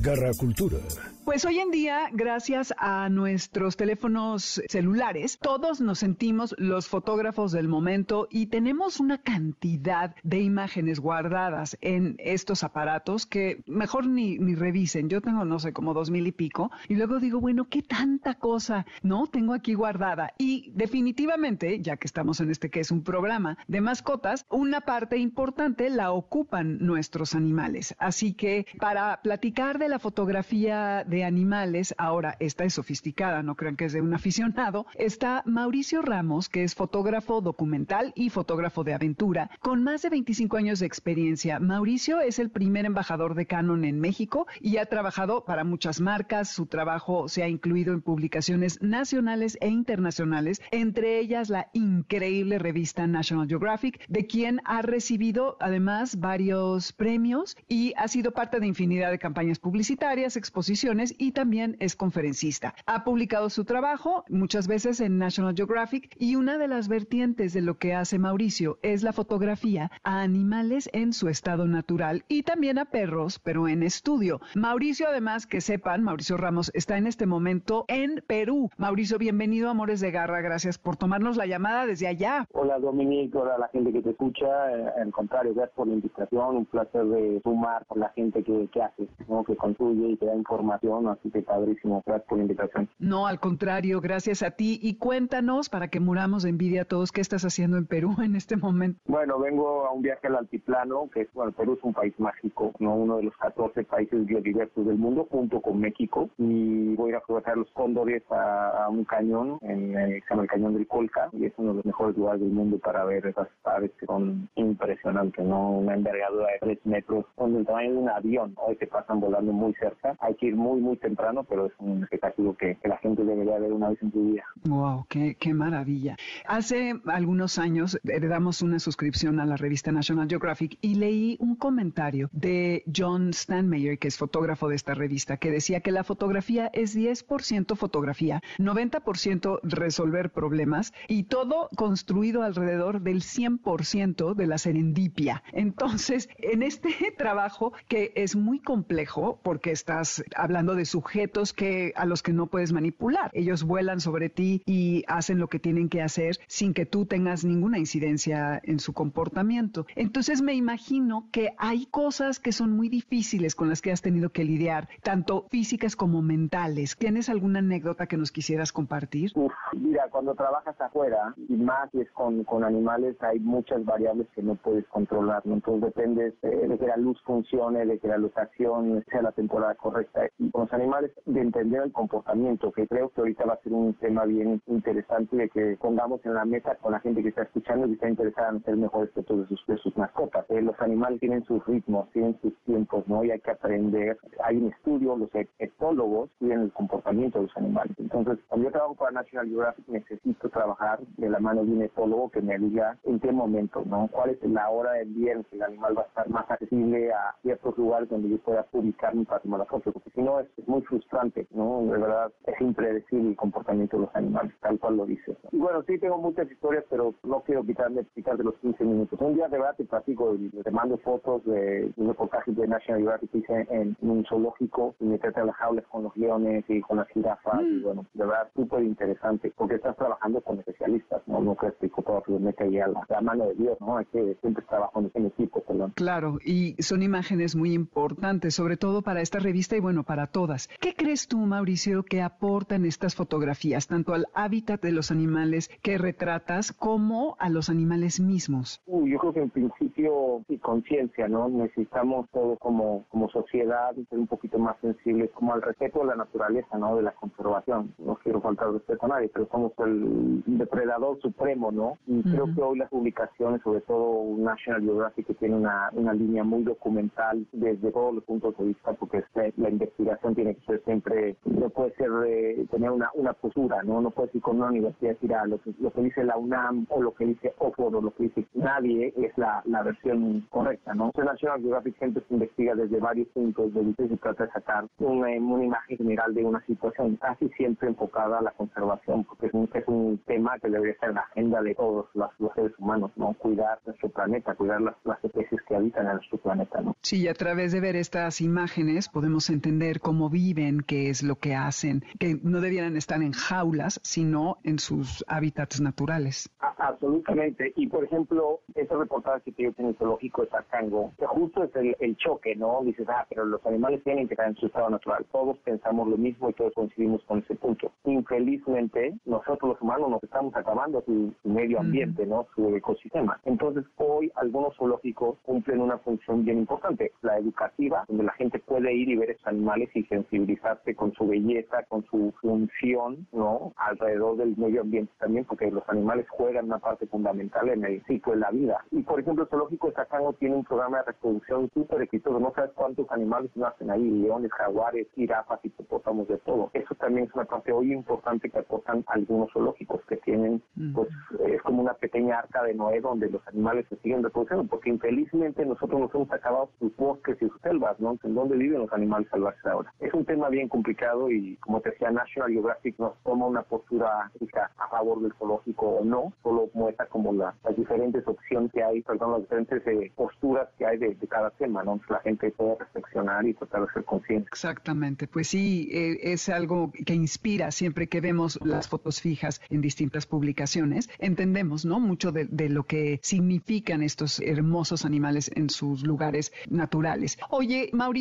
Garra 0.02 0.30
Cultura. 0.38 0.78
Pues 1.24 1.44
hoy 1.44 1.58
en 1.58 1.70
día, 1.70 2.08
gracias 2.12 2.74
a 2.78 3.08
nuestros 3.08 3.76
teléfonos 3.76 4.60
celulares, 4.68 5.38
todos 5.40 5.80
nos 5.80 5.98
sentimos 6.00 6.54
los 6.58 6.88
fotógrafos 6.88 7.52
del 7.52 7.68
momento 7.68 8.26
y 8.30 8.46
tenemos 8.46 8.98
una 8.98 9.18
cantidad 9.18 10.16
de 10.24 10.40
imágenes 10.40 10.98
guardadas 10.98 11.76
en 11.82 12.16
estos 12.18 12.64
aparatos 12.64 13.26
que 13.26 13.62
mejor 13.66 14.06
ni, 14.06 14.38
ni 14.38 14.54
revisen. 14.54 15.08
Yo 15.08 15.20
tengo, 15.20 15.44
no 15.44 15.58
sé, 15.58 15.72
como 15.72 15.94
dos 15.94 16.10
mil 16.10 16.26
y 16.26 16.32
pico. 16.32 16.70
Y 16.88 16.94
luego 16.94 17.20
digo, 17.20 17.38
bueno, 17.38 17.68
¿qué 17.68 17.82
tanta 17.82 18.34
cosa 18.34 18.86
no 19.02 19.26
tengo 19.26 19.52
aquí 19.52 19.74
guardada? 19.74 20.32
Y 20.38 20.72
definitivamente, 20.74 21.80
ya 21.80 21.96
que 21.96 22.06
estamos 22.06 22.40
en 22.40 22.50
este 22.50 22.70
que 22.70 22.80
es 22.80 22.90
un 22.90 23.04
programa 23.04 23.58
de 23.68 23.80
mascotas, 23.80 24.46
una 24.48 24.80
parte 24.80 25.18
importante 25.18 25.90
la 25.90 26.12
ocupan 26.12 26.78
nuestros 26.80 27.34
animales. 27.34 27.94
Así 27.98 28.32
que 28.32 28.66
para 28.78 29.20
platicar 29.22 29.59
de 29.60 29.90
la 29.90 29.98
fotografía 29.98 31.04
de 31.06 31.22
animales, 31.22 31.94
ahora 31.98 32.34
esta 32.40 32.64
es 32.64 32.72
sofisticada, 32.72 33.42
no 33.42 33.56
crean 33.56 33.76
que 33.76 33.84
es 33.84 33.92
de 33.92 34.00
un 34.00 34.14
aficionado, 34.14 34.86
está 34.94 35.42
Mauricio 35.44 36.00
Ramos, 36.00 36.48
que 36.48 36.64
es 36.64 36.74
fotógrafo 36.74 37.42
documental 37.42 38.14
y 38.16 38.30
fotógrafo 38.30 38.84
de 38.84 38.94
aventura, 38.94 39.50
con 39.60 39.84
más 39.84 40.00
de 40.00 40.08
25 40.08 40.56
años 40.56 40.80
de 40.80 40.86
experiencia. 40.86 41.60
Mauricio 41.60 42.20
es 42.20 42.38
el 42.38 42.48
primer 42.48 42.86
embajador 42.86 43.34
de 43.34 43.44
Canon 43.44 43.84
en 43.84 44.00
México 44.00 44.46
y 44.62 44.78
ha 44.78 44.86
trabajado 44.86 45.44
para 45.44 45.62
muchas 45.62 46.00
marcas. 46.00 46.48
Su 46.48 46.64
trabajo 46.64 47.28
se 47.28 47.42
ha 47.42 47.48
incluido 47.48 47.92
en 47.92 48.00
publicaciones 48.00 48.80
nacionales 48.80 49.58
e 49.60 49.68
internacionales, 49.68 50.62
entre 50.70 51.18
ellas 51.18 51.50
la 51.50 51.68
increíble 51.74 52.58
revista 52.58 53.06
National 53.06 53.46
Geographic, 53.46 54.08
de 54.08 54.26
quien 54.26 54.62
ha 54.64 54.80
recibido 54.80 55.58
además 55.60 56.18
varios 56.18 56.94
premios 56.94 57.58
y 57.68 57.92
ha 57.98 58.08
sido 58.08 58.32
parte 58.32 58.58
de 58.58 58.66
infinidad 58.66 59.10
de 59.10 59.18
campañas 59.18 59.39
publicitarias, 59.58 60.36
exposiciones 60.36 61.14
y 61.16 61.32
también 61.32 61.76
es 61.80 61.96
conferencista. 61.96 62.74
Ha 62.86 63.04
publicado 63.04 63.48
su 63.48 63.64
trabajo 63.64 64.24
muchas 64.28 64.68
veces 64.68 65.00
en 65.00 65.18
National 65.18 65.54
Geographic 65.56 66.14
y 66.18 66.36
una 66.36 66.58
de 66.58 66.68
las 66.68 66.88
vertientes 66.88 67.52
de 67.54 67.62
lo 67.62 67.78
que 67.78 67.94
hace 67.94 68.18
Mauricio 68.18 68.78
es 68.82 69.02
la 69.02 69.12
fotografía 69.12 69.90
a 70.04 70.20
animales 70.20 70.90
en 70.92 71.12
su 71.12 71.28
estado 71.28 71.66
natural 71.66 72.24
y 72.28 72.42
también 72.42 72.78
a 72.78 72.84
perros, 72.84 73.38
pero 73.38 73.66
en 73.66 73.82
estudio. 73.82 74.40
Mauricio, 74.54 75.08
además, 75.08 75.46
que 75.46 75.60
sepan, 75.60 76.02
Mauricio 76.02 76.36
Ramos 76.36 76.70
está 76.74 76.98
en 76.98 77.06
este 77.06 77.26
momento 77.26 77.86
en 77.88 78.22
Perú. 78.26 78.70
Mauricio, 78.76 79.18
bienvenido 79.18 79.70
Amores 79.70 80.00
de 80.00 80.10
Garra. 80.10 80.42
Gracias 80.42 80.78
por 80.78 80.96
tomarnos 80.96 81.36
la 81.36 81.46
llamada 81.46 81.86
desde 81.86 82.06
allá. 82.06 82.46
Hola, 82.52 82.78
Dominique. 82.78 83.36
Hola 83.38 83.54
a 83.54 83.58
la 83.58 83.68
gente 83.68 83.92
que 83.92 84.02
te 84.02 84.10
escucha. 84.10 84.46
Eh, 84.46 84.86
al 85.00 85.12
contrario, 85.12 85.54
gracias 85.54 85.74
por 85.74 85.86
la 85.86 85.94
invitación. 85.94 86.56
Un 86.56 86.66
placer 86.66 87.04
de 87.06 87.40
sumar 87.42 87.86
con 87.86 88.00
la 88.00 88.10
gente 88.10 88.42
que 88.42 88.68
hace, 88.82 89.08
¿no? 89.30 89.44
que 89.44 89.56
construye 89.56 90.10
y 90.10 90.16
que 90.16 90.26
da 90.26 90.34
información 90.34 91.08
así 91.08 91.30
que 91.30 91.42
padrísimo. 91.42 92.02
Gracias 92.04 92.28
por 92.28 92.38
la 92.38 92.42
invitación. 92.44 92.88
No, 92.98 93.26
al 93.26 93.40
contrario, 93.40 94.00
gracias 94.00 94.42
a 94.42 94.50
ti. 94.50 94.78
Y 94.82 94.96
cuéntanos, 94.96 95.68
para 95.68 95.88
que 95.88 96.00
muramos 96.00 96.42
de 96.42 96.50
envidia 96.50 96.82
a 96.82 96.84
todos, 96.84 97.12
¿qué 97.12 97.20
estás 97.20 97.44
haciendo 97.44 97.76
en 97.78 97.86
Perú 97.86 98.16
en 98.22 98.36
este 98.36 98.56
momento? 98.56 99.00
Bueno, 99.06 99.38
vengo 99.38 99.86
a 99.86 99.92
un 99.92 100.02
viaje 100.02 100.26
al 100.26 100.36
altiplano, 100.36 101.08
que 101.12 101.22
es, 101.22 101.32
bueno, 101.32 101.52
Perú 101.52 101.74
es 101.74 101.84
un 101.84 101.94
país 101.94 102.14
mágico, 102.18 102.72
¿no? 102.78 102.94
uno 102.94 103.16
de 103.18 103.24
los 103.24 103.36
14 103.36 103.84
países 103.84 104.26
biodiversos 104.26 104.86
del 104.86 104.96
mundo, 104.96 105.26
junto 105.30 105.60
con 105.60 105.80
México. 105.80 106.28
Y 106.38 106.94
voy 106.94 107.12
a 107.12 107.18
aprovechar 107.18 107.56
los 107.56 107.70
cóndores 107.70 108.22
a, 108.30 108.88
un 108.90 109.04
cañón, 109.04 109.58
en, 109.62 109.96
el 109.96 110.22
cañón 110.48 110.74
del 110.74 110.86
Colca, 110.86 111.28
y 111.32 111.46
es 111.46 111.52
uno 111.56 111.70
de 111.70 111.76
los 111.76 111.86
mejores 111.86 112.16
lugares 112.16 112.40
del 112.40 112.50
mundo 112.50 112.78
para 112.78 113.04
ver 113.04 113.26
esas 113.26 113.48
aves 113.64 113.90
que 113.98 114.06
son 114.06 114.48
impresionantes, 114.56 115.44
¿no? 115.44 115.70
Una 115.70 115.94
envergadura 115.94 116.46
de 116.52 116.58
3 116.60 116.86
metros, 116.86 117.24
donde 117.36 117.60
el 117.60 117.66
tamaño 117.66 117.92
de 117.92 117.98
un 117.98 118.08
avión, 118.08 118.54
hoy 118.56 118.76
se 118.76 118.86
pasan 118.86 119.19
volando 119.20 119.52
muy 119.52 119.74
cerca. 119.74 120.16
Hay 120.20 120.34
que 120.34 120.46
ir 120.46 120.56
muy, 120.56 120.80
muy 120.80 120.96
temprano, 120.96 121.44
pero 121.44 121.66
es 121.66 121.72
un 121.78 122.04
espectáculo 122.04 122.56
que, 122.56 122.78
la 122.84 122.98
gente 122.98 123.22
debería 123.22 123.58
ver 123.58 123.72
una 123.72 123.90
vez 123.90 124.02
en 124.02 124.10
su 124.10 124.24
vida. 124.24 124.42
¡Wow! 124.64 125.06
Qué, 125.08 125.36
¡Qué 125.38 125.54
maravilla! 125.54 126.16
Hace 126.46 127.00
algunos 127.06 127.58
años 127.58 128.00
heredamos 128.04 128.62
una 128.62 128.78
suscripción 128.78 129.38
a 129.38 129.46
la 129.46 129.56
revista 129.56 129.92
National 129.92 130.28
Geographic 130.28 130.76
y 130.80 130.96
leí 130.96 131.36
un 131.40 131.54
comentario 131.54 132.28
de 132.32 132.82
John 132.94 133.32
Stanmeyer, 133.32 133.98
que 133.98 134.08
es 134.08 134.18
fotógrafo 134.18 134.68
de 134.68 134.76
esta 134.76 134.94
revista, 134.94 135.36
que 135.36 135.50
decía 135.50 135.80
que 135.80 135.92
la 135.92 136.04
fotografía 136.04 136.70
es 136.72 136.96
10% 136.96 137.76
fotografía, 137.76 138.42
90% 138.58 139.60
resolver 139.62 140.30
problemas 140.30 140.92
y 141.08 141.24
todo 141.24 141.68
construido 141.76 142.42
alrededor 142.42 143.00
del 143.00 143.22
100% 143.22 144.34
de 144.34 144.46
la 144.46 144.58
serendipia. 144.58 145.42
Entonces, 145.52 146.28
en 146.38 146.62
este 146.62 146.90
trabajo 147.18 147.72
que 147.88 148.12
es 148.14 148.36
muy 148.36 148.60
complejo 148.60 149.09
porque 149.42 149.72
estás 149.72 150.22
hablando 150.36 150.74
de 150.74 150.84
sujetos 150.84 151.52
que 151.52 151.92
a 151.96 152.06
los 152.06 152.22
que 152.22 152.32
no 152.32 152.46
puedes 152.46 152.72
manipular. 152.72 153.30
Ellos 153.32 153.64
vuelan 153.64 154.00
sobre 154.00 154.28
ti 154.28 154.62
y 154.66 155.04
hacen 155.08 155.38
lo 155.38 155.48
que 155.48 155.58
tienen 155.58 155.88
que 155.88 156.02
hacer 156.02 156.38
sin 156.46 156.74
que 156.74 156.86
tú 156.86 157.06
tengas 157.06 157.44
ninguna 157.44 157.78
incidencia 157.78 158.60
en 158.62 158.78
su 158.78 158.92
comportamiento. 158.92 159.86
Entonces 159.96 160.42
me 160.42 160.54
imagino 160.54 161.28
que 161.32 161.54
hay 161.58 161.86
cosas 161.86 162.38
que 162.38 162.52
son 162.52 162.72
muy 162.76 162.88
difíciles 162.88 163.54
con 163.54 163.68
las 163.68 163.82
que 163.82 163.92
has 163.92 164.02
tenido 164.02 164.30
que 164.30 164.44
lidiar, 164.44 164.88
tanto 165.02 165.46
físicas 165.50 165.96
como 165.96 166.22
mentales. 166.22 166.96
¿Tienes 166.96 167.28
alguna 167.28 167.58
anécdota 167.58 168.06
que 168.06 168.16
nos 168.16 168.30
quisieras 168.32 168.72
compartir? 168.72 169.32
mira, 169.72 170.06
cuando 170.10 170.34
trabajas 170.34 170.80
afuera 170.80 171.34
y 171.48 171.54
más 171.54 171.92
es 171.94 172.10
con, 172.12 172.44
con 172.44 172.64
animales, 172.64 173.16
hay 173.20 173.40
muchas 173.40 173.84
variables 173.84 174.26
que 174.34 174.42
no 174.42 174.54
puedes 174.56 174.86
controlar. 174.88 175.42
Entonces 175.44 175.82
depende 175.82 176.34
de 176.42 176.78
que 176.78 176.86
la 176.86 176.96
luz 176.96 177.20
funcione, 177.24 177.84
de 177.86 177.98
que 177.98 178.08
la 178.08 178.18
luz 178.18 178.36
accione, 178.36 178.99
sea 179.04 179.22
la 179.22 179.32
temporada 179.32 179.74
correcta. 179.74 180.28
Y 180.38 180.50
con 180.50 180.68
animales, 180.72 181.12
de 181.26 181.40
entender 181.40 181.82
el 181.82 181.92
comportamiento, 181.92 182.72
que 182.72 182.86
creo 182.86 183.08
que 183.10 183.20
ahorita 183.20 183.44
va 183.44 183.54
a 183.54 183.62
ser 183.62 183.72
un 183.72 183.94
tema 183.94 184.24
bien 184.24 184.60
interesante 184.66 185.36
de 185.36 185.48
que 185.48 185.76
pongamos 185.80 186.24
en 186.24 186.34
la 186.34 186.44
mesa 186.44 186.76
con 186.76 186.92
la 186.92 187.00
gente 187.00 187.22
que 187.22 187.30
está 187.30 187.42
escuchando 187.42 187.86
y 187.86 187.94
está 187.94 188.08
interesada 188.08 188.50
en 188.50 188.64
ser 188.64 188.76
mejores 188.76 189.10
fotos 189.12 189.48
de 189.48 189.76
sus, 189.78 189.96
mascotas. 189.96 190.44
Eh, 190.50 190.62
los 190.62 190.78
animales 190.80 191.20
tienen 191.20 191.44
sus 191.44 191.64
ritmos, 191.66 192.10
tienen 192.12 192.38
sus 192.40 192.56
tiempos, 192.64 193.06
¿no? 193.08 193.24
Y 193.24 193.30
hay 193.30 193.40
que 193.40 193.50
aprender. 193.50 194.18
Hay 194.44 194.56
un 194.56 194.68
estudio, 194.68 195.16
los 195.16 195.30
etólogos 195.58 196.30
estudian 196.32 196.62
el 196.62 196.72
comportamiento 196.72 197.38
de 197.38 197.46
los 197.46 197.56
animales. 197.56 197.92
Entonces, 197.98 198.38
cuando 198.48 198.66
yo 198.66 198.72
trabajo 198.72 198.94
para 198.94 199.12
National 199.12 199.48
Geographic, 199.48 199.88
necesito 199.88 200.48
trabajar 200.48 201.00
de 201.16 201.28
la 201.28 201.38
mano 201.38 201.64
de 201.64 201.72
un 201.72 201.82
etólogo 201.82 202.30
que 202.30 202.40
me 202.40 202.58
diga 202.58 202.96
en 203.04 203.18
qué 203.20 203.32
momento, 203.32 203.82
¿no? 203.86 204.08
¿Cuál 204.12 204.30
es 204.30 204.42
la 204.42 204.70
hora 204.70 204.92
del 204.92 205.14
día 205.14 205.32
en 205.32 205.44
que 205.44 205.56
el 205.56 205.62
animal 205.62 205.98
va 205.98 206.02
a 206.02 206.06
estar 206.06 206.28
más 206.28 206.50
accesible 206.50 207.12
a 207.12 207.34
ciertos 207.42 207.76
lugares 207.76 208.08
donde 208.08 208.28
yo 208.28 208.38
pueda 208.38 208.62
publicar 208.64 208.89
para 208.92 209.40
tomar 209.40 209.60
la 209.60 209.66
foto? 209.66 209.92
Porque 209.92 210.10
si 210.10 210.22
no, 210.22 210.40
es 210.40 210.50
es 210.56 210.68
muy 210.68 210.82
frustrante, 210.82 211.46
¿no? 211.52 211.82
De 211.82 211.98
verdad, 211.98 212.32
es 212.46 212.60
impredecible 212.60 213.30
el 213.30 213.36
comportamiento 213.36 213.96
de 213.96 214.02
los 214.04 214.14
animales, 214.14 214.52
tal 214.60 214.78
cual 214.78 214.96
lo 214.96 215.06
dices. 215.06 215.36
Y 215.52 215.58
bueno, 215.58 215.82
sí 215.86 215.98
tengo 215.98 216.18
muchas 216.18 216.50
historias, 216.50 216.84
pero 216.90 217.14
no 217.22 217.40
quiero 217.40 217.64
quitarme 217.64 218.04
de 218.36 218.44
los 218.44 218.54
15 218.56 218.84
minutos. 218.84 219.18
Un 219.20 219.34
día 219.34 219.48
de 219.48 219.58
verdad 219.58 219.74
te 219.76 219.84
platico, 219.84 220.36
te 220.62 220.70
mando 220.70 220.98
fotos 220.98 221.44
de 221.44 221.92
un 221.96 222.08
reportaje 222.08 222.52
de 222.52 222.66
National 222.66 223.00
Geographic 223.00 223.30
que 223.30 223.38
hice 223.38 223.66
en, 223.70 223.96
un 224.00 224.24
zoológico 224.26 224.94
y 225.00 225.04
me 225.04 225.18
trata 225.18 225.44
las 225.44 225.56
jaulas 225.56 225.86
con 225.86 226.04
los 226.04 226.16
leones 226.16 226.64
y 226.68 226.80
con 226.80 226.98
las 226.98 227.08
jirafas 227.08 227.60
y 227.62 227.80
mm. 227.80 227.82
bueno, 227.82 228.06
de 228.14 228.24
verdad 228.24 228.48
súper 228.54 228.82
interesante 228.82 229.52
porque 229.56 229.76
estás 229.76 229.96
trabajando 229.96 230.40
con 230.40 230.58
especialistas, 230.58 231.22
¿no? 231.26 231.40
No 231.40 231.54
crees 231.54 231.74
que 231.80 231.88
todo 231.88 232.22
me 232.38 232.52
caía 232.54 232.86
la, 232.86 233.04
la 233.08 233.20
mano 233.20 233.46
de 233.46 233.54
Dios, 233.54 233.78
¿no? 233.80 233.98
Hay 233.98 234.06
que 234.06 234.36
siempre 234.40 234.64
trabajar 234.68 235.02
en 235.14 235.26
equipo, 235.26 235.60
perdón. 235.60 235.92
Claro, 235.94 236.38
y 236.44 236.74
son 236.82 237.02
imágenes 237.02 237.56
muy 237.56 237.72
importantes, 237.72 238.54
sobre 238.54 238.76
todo 238.80 239.02
para 239.02 239.20
esta 239.20 239.38
revista 239.38 239.76
y 239.76 239.80
bueno, 239.80 240.02
para 240.02 240.26
todas 240.26 240.40
¿Qué 240.80 240.94
crees 240.94 241.28
tú, 241.28 241.38
Mauricio, 241.38 242.02
que 242.02 242.22
aportan 242.22 242.84
estas 242.86 243.14
fotografías, 243.14 243.86
tanto 243.86 244.14
al 244.14 244.26
hábitat 244.34 244.80
de 244.80 244.90
los 244.90 245.10
animales 245.10 245.68
que 245.82 245.98
retratas 245.98 246.72
como 246.72 247.36
a 247.38 247.48
los 247.50 247.68
animales 247.70 248.18
mismos? 248.20 248.82
yo 248.86 249.18
creo 249.18 249.32
que 249.32 249.40
en 249.40 249.50
principio 249.50 250.42
y 250.48 250.58
conciencia, 250.58 251.28
¿no? 251.28 251.48
Necesitamos 251.48 252.28
todo 252.32 252.56
como, 252.56 253.04
como 253.10 253.28
sociedad 253.30 253.94
ser 254.08 254.18
un 254.18 254.26
poquito 254.26 254.58
más 254.58 254.76
sensibles 254.80 255.30
como 255.32 255.52
al 255.52 255.62
respeto 255.62 256.00
de 256.00 256.06
la 256.06 256.16
naturaleza, 256.16 256.78
¿no? 256.78 256.96
De 256.96 257.02
la 257.02 257.12
conservación. 257.12 257.92
No 257.98 258.16
quiero 258.16 258.40
faltar 258.40 258.72
respeto 258.72 259.06
a 259.06 259.08
nadie, 259.08 259.30
pero 259.32 259.48
somos 259.50 259.72
el 259.78 260.42
depredador 260.46 261.20
supremo, 261.20 261.70
¿no? 261.70 261.98
Y 262.06 262.22
creo 262.22 262.46
que 262.54 262.62
hoy 262.62 262.78
las 262.78 262.88
publicaciones, 262.90 263.60
sobre 263.62 263.80
todo 263.82 264.24
National 264.38 264.82
Geographic, 264.82 265.26
que 265.26 265.34
tiene 265.34 265.56
una, 265.56 265.90
una 265.92 266.14
línea 266.14 266.44
muy 266.44 266.62
documental 266.62 267.46
desde 267.52 267.92
todos 267.92 268.14
los 268.14 268.24
puntos 268.24 268.56
de 268.56 268.64
vista, 268.70 268.92
porque 268.92 269.22
la 269.56 269.68
investigación 269.68 270.34
tiene 270.34 270.54
que 270.54 270.66
ser 270.66 270.82
siempre, 270.84 271.36
no 271.44 271.68
puede 271.70 271.94
ser 271.94 272.10
eh, 272.26 272.66
tener 272.70 272.90
una, 272.90 273.10
una 273.14 273.32
postura, 273.32 273.82
¿no? 273.82 274.00
No 274.00 274.10
puede 274.10 274.30
ir 274.34 274.42
con 274.42 274.56
una 274.56 274.68
universidad 274.68 275.16
a 275.32 275.42
ah, 275.42 275.46
lo 275.46 275.58
que, 275.58 275.72
lo 275.80 275.90
que 275.90 276.02
dice 276.02 276.24
la 276.24 276.36
UNAM 276.36 276.86
o 276.88 277.02
lo 277.02 277.12
que 277.14 277.26
dice 277.26 277.52
Oxford 277.58 277.94
o 277.94 278.00
lo 278.00 278.10
que 278.14 278.24
dice 278.24 278.46
nadie 278.54 279.12
es 279.16 279.36
la, 279.36 279.62
la 279.64 279.82
versión 279.82 280.46
correcta, 280.50 280.94
¿no? 280.94 281.10
El 281.16 281.24
National 281.24 281.60
Geographic 281.60 281.98
siempre 281.98 282.22
se 282.26 282.34
investiga 282.34 282.74
desde 282.74 282.98
varios 282.98 283.28
puntos 283.28 283.72
de 283.74 283.80
vista 283.82 284.04
y 284.04 284.08
se 284.08 284.16
trata 284.16 284.46
de 284.46 284.52
sacar 284.52 284.86
una, 284.98 285.28
una, 285.28 285.64
imagen 285.64 285.96
general 285.98 286.34
de 286.34 286.44
una 286.44 286.64
situación, 286.66 287.16
casi 287.16 287.48
siempre 287.50 287.88
enfocada 287.88 288.38
a 288.38 288.42
la 288.42 288.50
conservación, 288.52 289.24
porque 289.24 289.46
es 289.46 289.54
un, 289.54 289.68
es 289.72 289.86
un 289.86 290.18
tema 290.26 290.58
que 290.58 290.70
debería 290.70 290.92
estar 290.92 291.10
en 291.10 291.16
la 291.16 291.22
agenda 291.22 291.62
de 291.62 291.74
todos 291.74 292.06
los, 292.14 292.30
los 292.38 292.54
seres 292.54 292.72
humanos, 292.78 293.10
¿no? 293.16 293.34
Cuidar 293.34 293.78
nuestro 293.86 294.08
planeta, 294.08 294.54
cuidar 294.54 294.80
las, 294.80 294.94
las 295.04 295.22
especies 295.24 295.60
que 295.62 295.76
habitan 295.76 296.06
en 296.06 296.14
nuestro 296.14 296.38
planeta, 296.38 296.80
¿no? 296.80 296.96
Sí, 297.02 297.28
a 297.28 297.34
través 297.34 297.72
de 297.72 297.80
ver 297.80 297.96
estas 297.96 298.40
imágenes 298.50 299.08
podemos 299.08 299.48
entender 299.48 300.00
cómo 300.00 300.28
viven, 300.28 300.80
qué 300.80 301.08
es 301.08 301.22
lo 301.22 301.36
que 301.36 301.54
hacen, 301.54 302.02
que 302.18 302.36
no 302.42 302.60
debieran 302.60 302.96
estar 302.96 303.22
en 303.22 303.32
jaulas, 303.32 304.00
sino 304.02 304.58
en 304.64 304.80
sus 304.80 305.24
hábitats 305.28 305.80
naturales. 305.80 306.50
Absolutamente. 306.78 307.72
Y 307.76 307.86
por 307.86 308.04
ejemplo, 308.04 308.60
ese 308.74 308.96
reportaje 308.96 309.52
que 309.52 309.62
yo 309.62 309.72
tengo 309.72 309.90
en 309.90 309.94
el 309.94 309.98
zoológico 309.98 310.42
de 310.42 310.48
Tacango, 310.48 311.12
que 311.18 311.26
justo 311.26 311.62
es 311.64 311.70
el, 311.76 312.16
choque, 312.16 312.56
¿no? 312.56 312.80
Dices, 312.82 313.06
ah, 313.08 313.24
pero 313.28 313.44
los 313.44 313.64
animales 313.64 314.02
tienen 314.02 314.26
que 314.26 314.34
estar 314.34 314.48
en 314.48 314.56
su 314.56 314.66
estado 314.66 314.90
natural. 314.90 315.24
Todos 315.30 315.56
pensamos 315.58 316.08
lo 316.08 316.16
mismo 316.16 316.50
y 316.50 316.52
todos 316.54 316.72
coincidimos 316.74 317.22
con 317.24 317.38
ese 317.38 317.54
punto. 317.54 317.92
Infelizmente, 318.04 319.14
nosotros 319.24 319.70
los 319.70 319.80
humanos 319.80 320.10
nos 320.10 320.22
estamos 320.24 320.54
acabando 320.56 321.02
su, 321.06 321.32
medio 321.44 321.80
ambiente, 321.80 322.26
¿no? 322.26 322.46
Su 322.54 322.74
ecosistema. 322.74 323.40
Entonces, 323.44 323.84
hoy 323.96 324.32
algunos 324.34 324.76
zoológicos 324.76 325.38
cumplen 325.44 325.80
una 325.80 325.98
función 325.98 326.44
bien 326.44 326.58
importante, 326.58 327.12
la 327.22 327.38
educativa, 327.38 328.04
donde 328.08 328.24
la 328.24 328.32
gente 328.40 328.58
puede 328.58 328.94
ir 328.94 329.10
y 329.10 329.16
ver 329.16 329.32
esos 329.32 329.46
animales 329.46 329.90
y 329.94 330.02
sensibilizarse 330.04 330.94
con 330.94 331.12
su 331.12 331.26
belleza, 331.26 331.82
con 331.90 332.02
su 332.06 332.32
función, 332.40 333.26
¿no? 333.32 333.74
Alrededor 333.76 334.38
del 334.38 334.56
medio 334.56 334.80
ambiente 334.80 335.12
también, 335.18 335.44
porque 335.44 335.70
los 335.70 335.86
animales 335.90 336.26
juegan 336.30 336.64
una 336.64 336.78
parte 336.78 337.06
fundamental 337.06 337.68
en 337.68 337.84
el 337.84 338.02
ciclo 338.04 338.32
de 338.32 338.38
la 338.38 338.50
vida. 338.50 338.82
Y 338.92 339.02
por 339.02 339.20
ejemplo, 339.20 339.44
el 339.44 339.50
zoológico 339.50 339.88
de 339.88 339.94
Sacango 339.94 340.32
tiene 340.32 340.56
un 340.56 340.64
programa 340.64 340.98
de 341.00 341.12
reproducción 341.12 341.70
súper 341.74 342.00
exitoso. 342.00 342.40
No 342.40 342.50
sabes 342.54 342.70
cuántos 342.74 343.10
animales 343.10 343.50
nacen 343.56 343.90
ahí, 343.90 344.08
leones, 344.08 344.50
jaguares, 344.52 345.06
jirafas, 345.14 345.62
hipopótamos, 345.62 346.26
de 346.28 346.38
todo. 346.38 346.70
Eso 346.72 346.94
también 346.94 347.26
es 347.26 347.34
una 347.34 347.44
parte 347.44 347.72
hoy 347.72 347.92
importante 347.92 348.48
que 348.48 348.58
aportan 348.58 349.04
algunos 349.08 349.52
zoológicos 349.52 350.00
que 350.06 350.16
tienen, 350.16 350.62
pues, 350.94 351.08
es 351.46 351.60
como 351.60 351.82
una 351.82 351.94
pequeña 351.94 352.38
arca 352.38 352.62
de 352.62 352.74
Noé 352.74 353.00
donde 353.00 353.28
los 353.28 353.46
animales 353.48 353.86
se 353.90 353.96
siguen 353.96 354.22
reproduciendo, 354.22 354.64
porque 354.66 354.88
infelizmente 354.88 355.66
nosotros 355.66 356.00
nos 356.00 356.14
hemos 356.14 356.32
acabado 356.32 356.70
sus 356.78 356.96
bosques 356.96 357.36
y 357.42 357.48
sus 357.48 357.60
selvas, 357.60 358.00
¿no? 358.00 358.12
En 358.30 358.36
dónde 358.36 358.56
viven 358.56 358.78
los 358.78 358.92
animales 358.92 359.26
salvajes 359.28 359.66
ahora. 359.66 359.92
Es 359.98 360.14
un 360.14 360.24
tema 360.24 360.48
bien 360.50 360.68
complicado 360.68 361.28
y, 361.32 361.56
como 361.56 361.80
te 361.80 361.90
decía, 361.90 362.12
National 362.12 362.52
Geographic 362.52 362.96
nos 363.00 363.20
toma 363.24 363.46
una 363.46 363.62
postura 363.62 364.30
a 364.78 364.88
favor 364.88 365.20
del 365.20 365.32
zoológico 365.32 365.86
o 365.86 366.04
no, 366.04 366.32
solo 366.44 366.70
muestra 366.72 367.06
como 367.06 367.32
las 367.32 367.54
diferentes 367.76 368.24
opciones 368.28 368.70
que 368.72 368.84
hay, 368.84 369.02
perdón, 369.02 369.32
las 369.32 369.40
diferentes 369.42 369.84
eh, 369.84 370.12
posturas 370.14 370.68
que 370.78 370.86
hay 370.86 370.98
de, 370.98 371.16
cada 371.28 371.50
tema, 371.50 371.82
¿no? 371.82 372.00
La 372.08 372.20
gente 372.20 372.52
puede 372.52 372.76
reflexionar 372.78 373.44
y 373.46 373.54
tratar 373.54 373.86
de 373.86 373.92
ser 373.94 374.04
consciente. 374.04 374.48
Exactamente, 374.52 375.26
pues 375.26 375.48
sí, 375.48 375.88
eh, 375.90 376.32
es 376.32 376.48
algo 376.48 376.92
que 377.04 377.14
inspira 377.14 377.72
siempre 377.72 378.06
que 378.06 378.20
vemos 378.20 378.60
las 378.64 378.88
fotos 378.88 379.20
fijas 379.20 379.60
en 379.70 379.80
distintas 379.80 380.26
publicaciones. 380.26 381.10
Entendemos, 381.18 381.84
¿no? 381.84 381.98
Mucho 381.98 382.30
de, 382.30 382.44
de 382.44 382.68
lo 382.68 382.84
que 382.84 383.18
significan 383.22 384.04
estos 384.04 384.38
hermosos 384.38 385.04
animales 385.04 385.50
en 385.56 385.68
sus 385.68 386.04
lugares 386.04 386.52
naturales. 386.68 387.36
Oye, 387.50 387.90
Mauricio, 387.92 388.19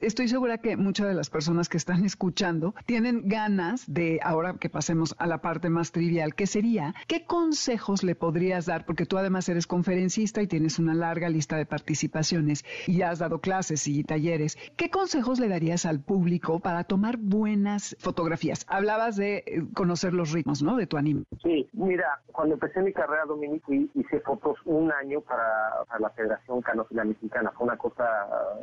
estoy 0.00 0.28
segura 0.28 0.58
que 0.58 0.76
muchas 0.76 1.08
de 1.08 1.14
las 1.14 1.30
personas 1.30 1.68
que 1.68 1.76
están 1.76 2.04
escuchando 2.04 2.74
tienen 2.86 3.28
ganas 3.28 3.84
de, 3.92 4.20
ahora 4.22 4.54
que 4.54 4.68
pasemos 4.68 5.14
a 5.18 5.26
la 5.26 5.38
parte 5.38 5.70
más 5.70 5.92
trivial, 5.92 6.34
que 6.34 6.46
sería, 6.46 6.94
¿qué 7.06 7.24
consejos 7.24 8.02
le 8.02 8.14
podrías 8.14 8.66
dar? 8.66 8.84
Porque 8.84 9.06
tú 9.06 9.18
además 9.18 9.48
eres 9.48 9.66
conferencista 9.66 10.42
y 10.42 10.46
tienes 10.46 10.78
una 10.78 10.94
larga 10.94 11.28
lista 11.28 11.56
de 11.56 11.66
participaciones 11.66 12.64
y 12.86 13.02
has 13.02 13.18
dado 13.18 13.40
clases 13.40 13.86
y 13.86 14.04
talleres. 14.04 14.56
¿Qué 14.76 14.90
consejos 14.90 15.40
le 15.40 15.48
darías 15.48 15.86
al 15.86 16.00
público 16.00 16.60
para 16.60 16.84
tomar 16.84 17.16
buenas 17.16 17.96
fotografías? 17.98 18.64
Hablabas 18.68 19.16
de 19.16 19.44
eh, 19.46 19.62
conocer 19.74 20.14
los 20.14 20.32
ritmos, 20.32 20.62
¿no? 20.62 20.76
De 20.76 20.86
tu 20.86 20.96
anime. 20.96 21.24
Sí, 21.42 21.68
mira, 21.72 22.20
cuando 22.32 22.54
empecé 22.54 22.80
mi 22.82 22.92
carrera, 22.92 23.24
Dominique, 23.26 23.88
hice 23.94 24.20
fotos 24.20 24.58
un 24.64 24.90
año 24.92 25.20
para, 25.20 25.98
la 25.98 26.10
Federación 26.10 26.62
Canófila 26.62 27.04
Mexicana. 27.04 27.52
Fue 27.56 27.66
una 27.66 27.76
cosa 27.76 28.04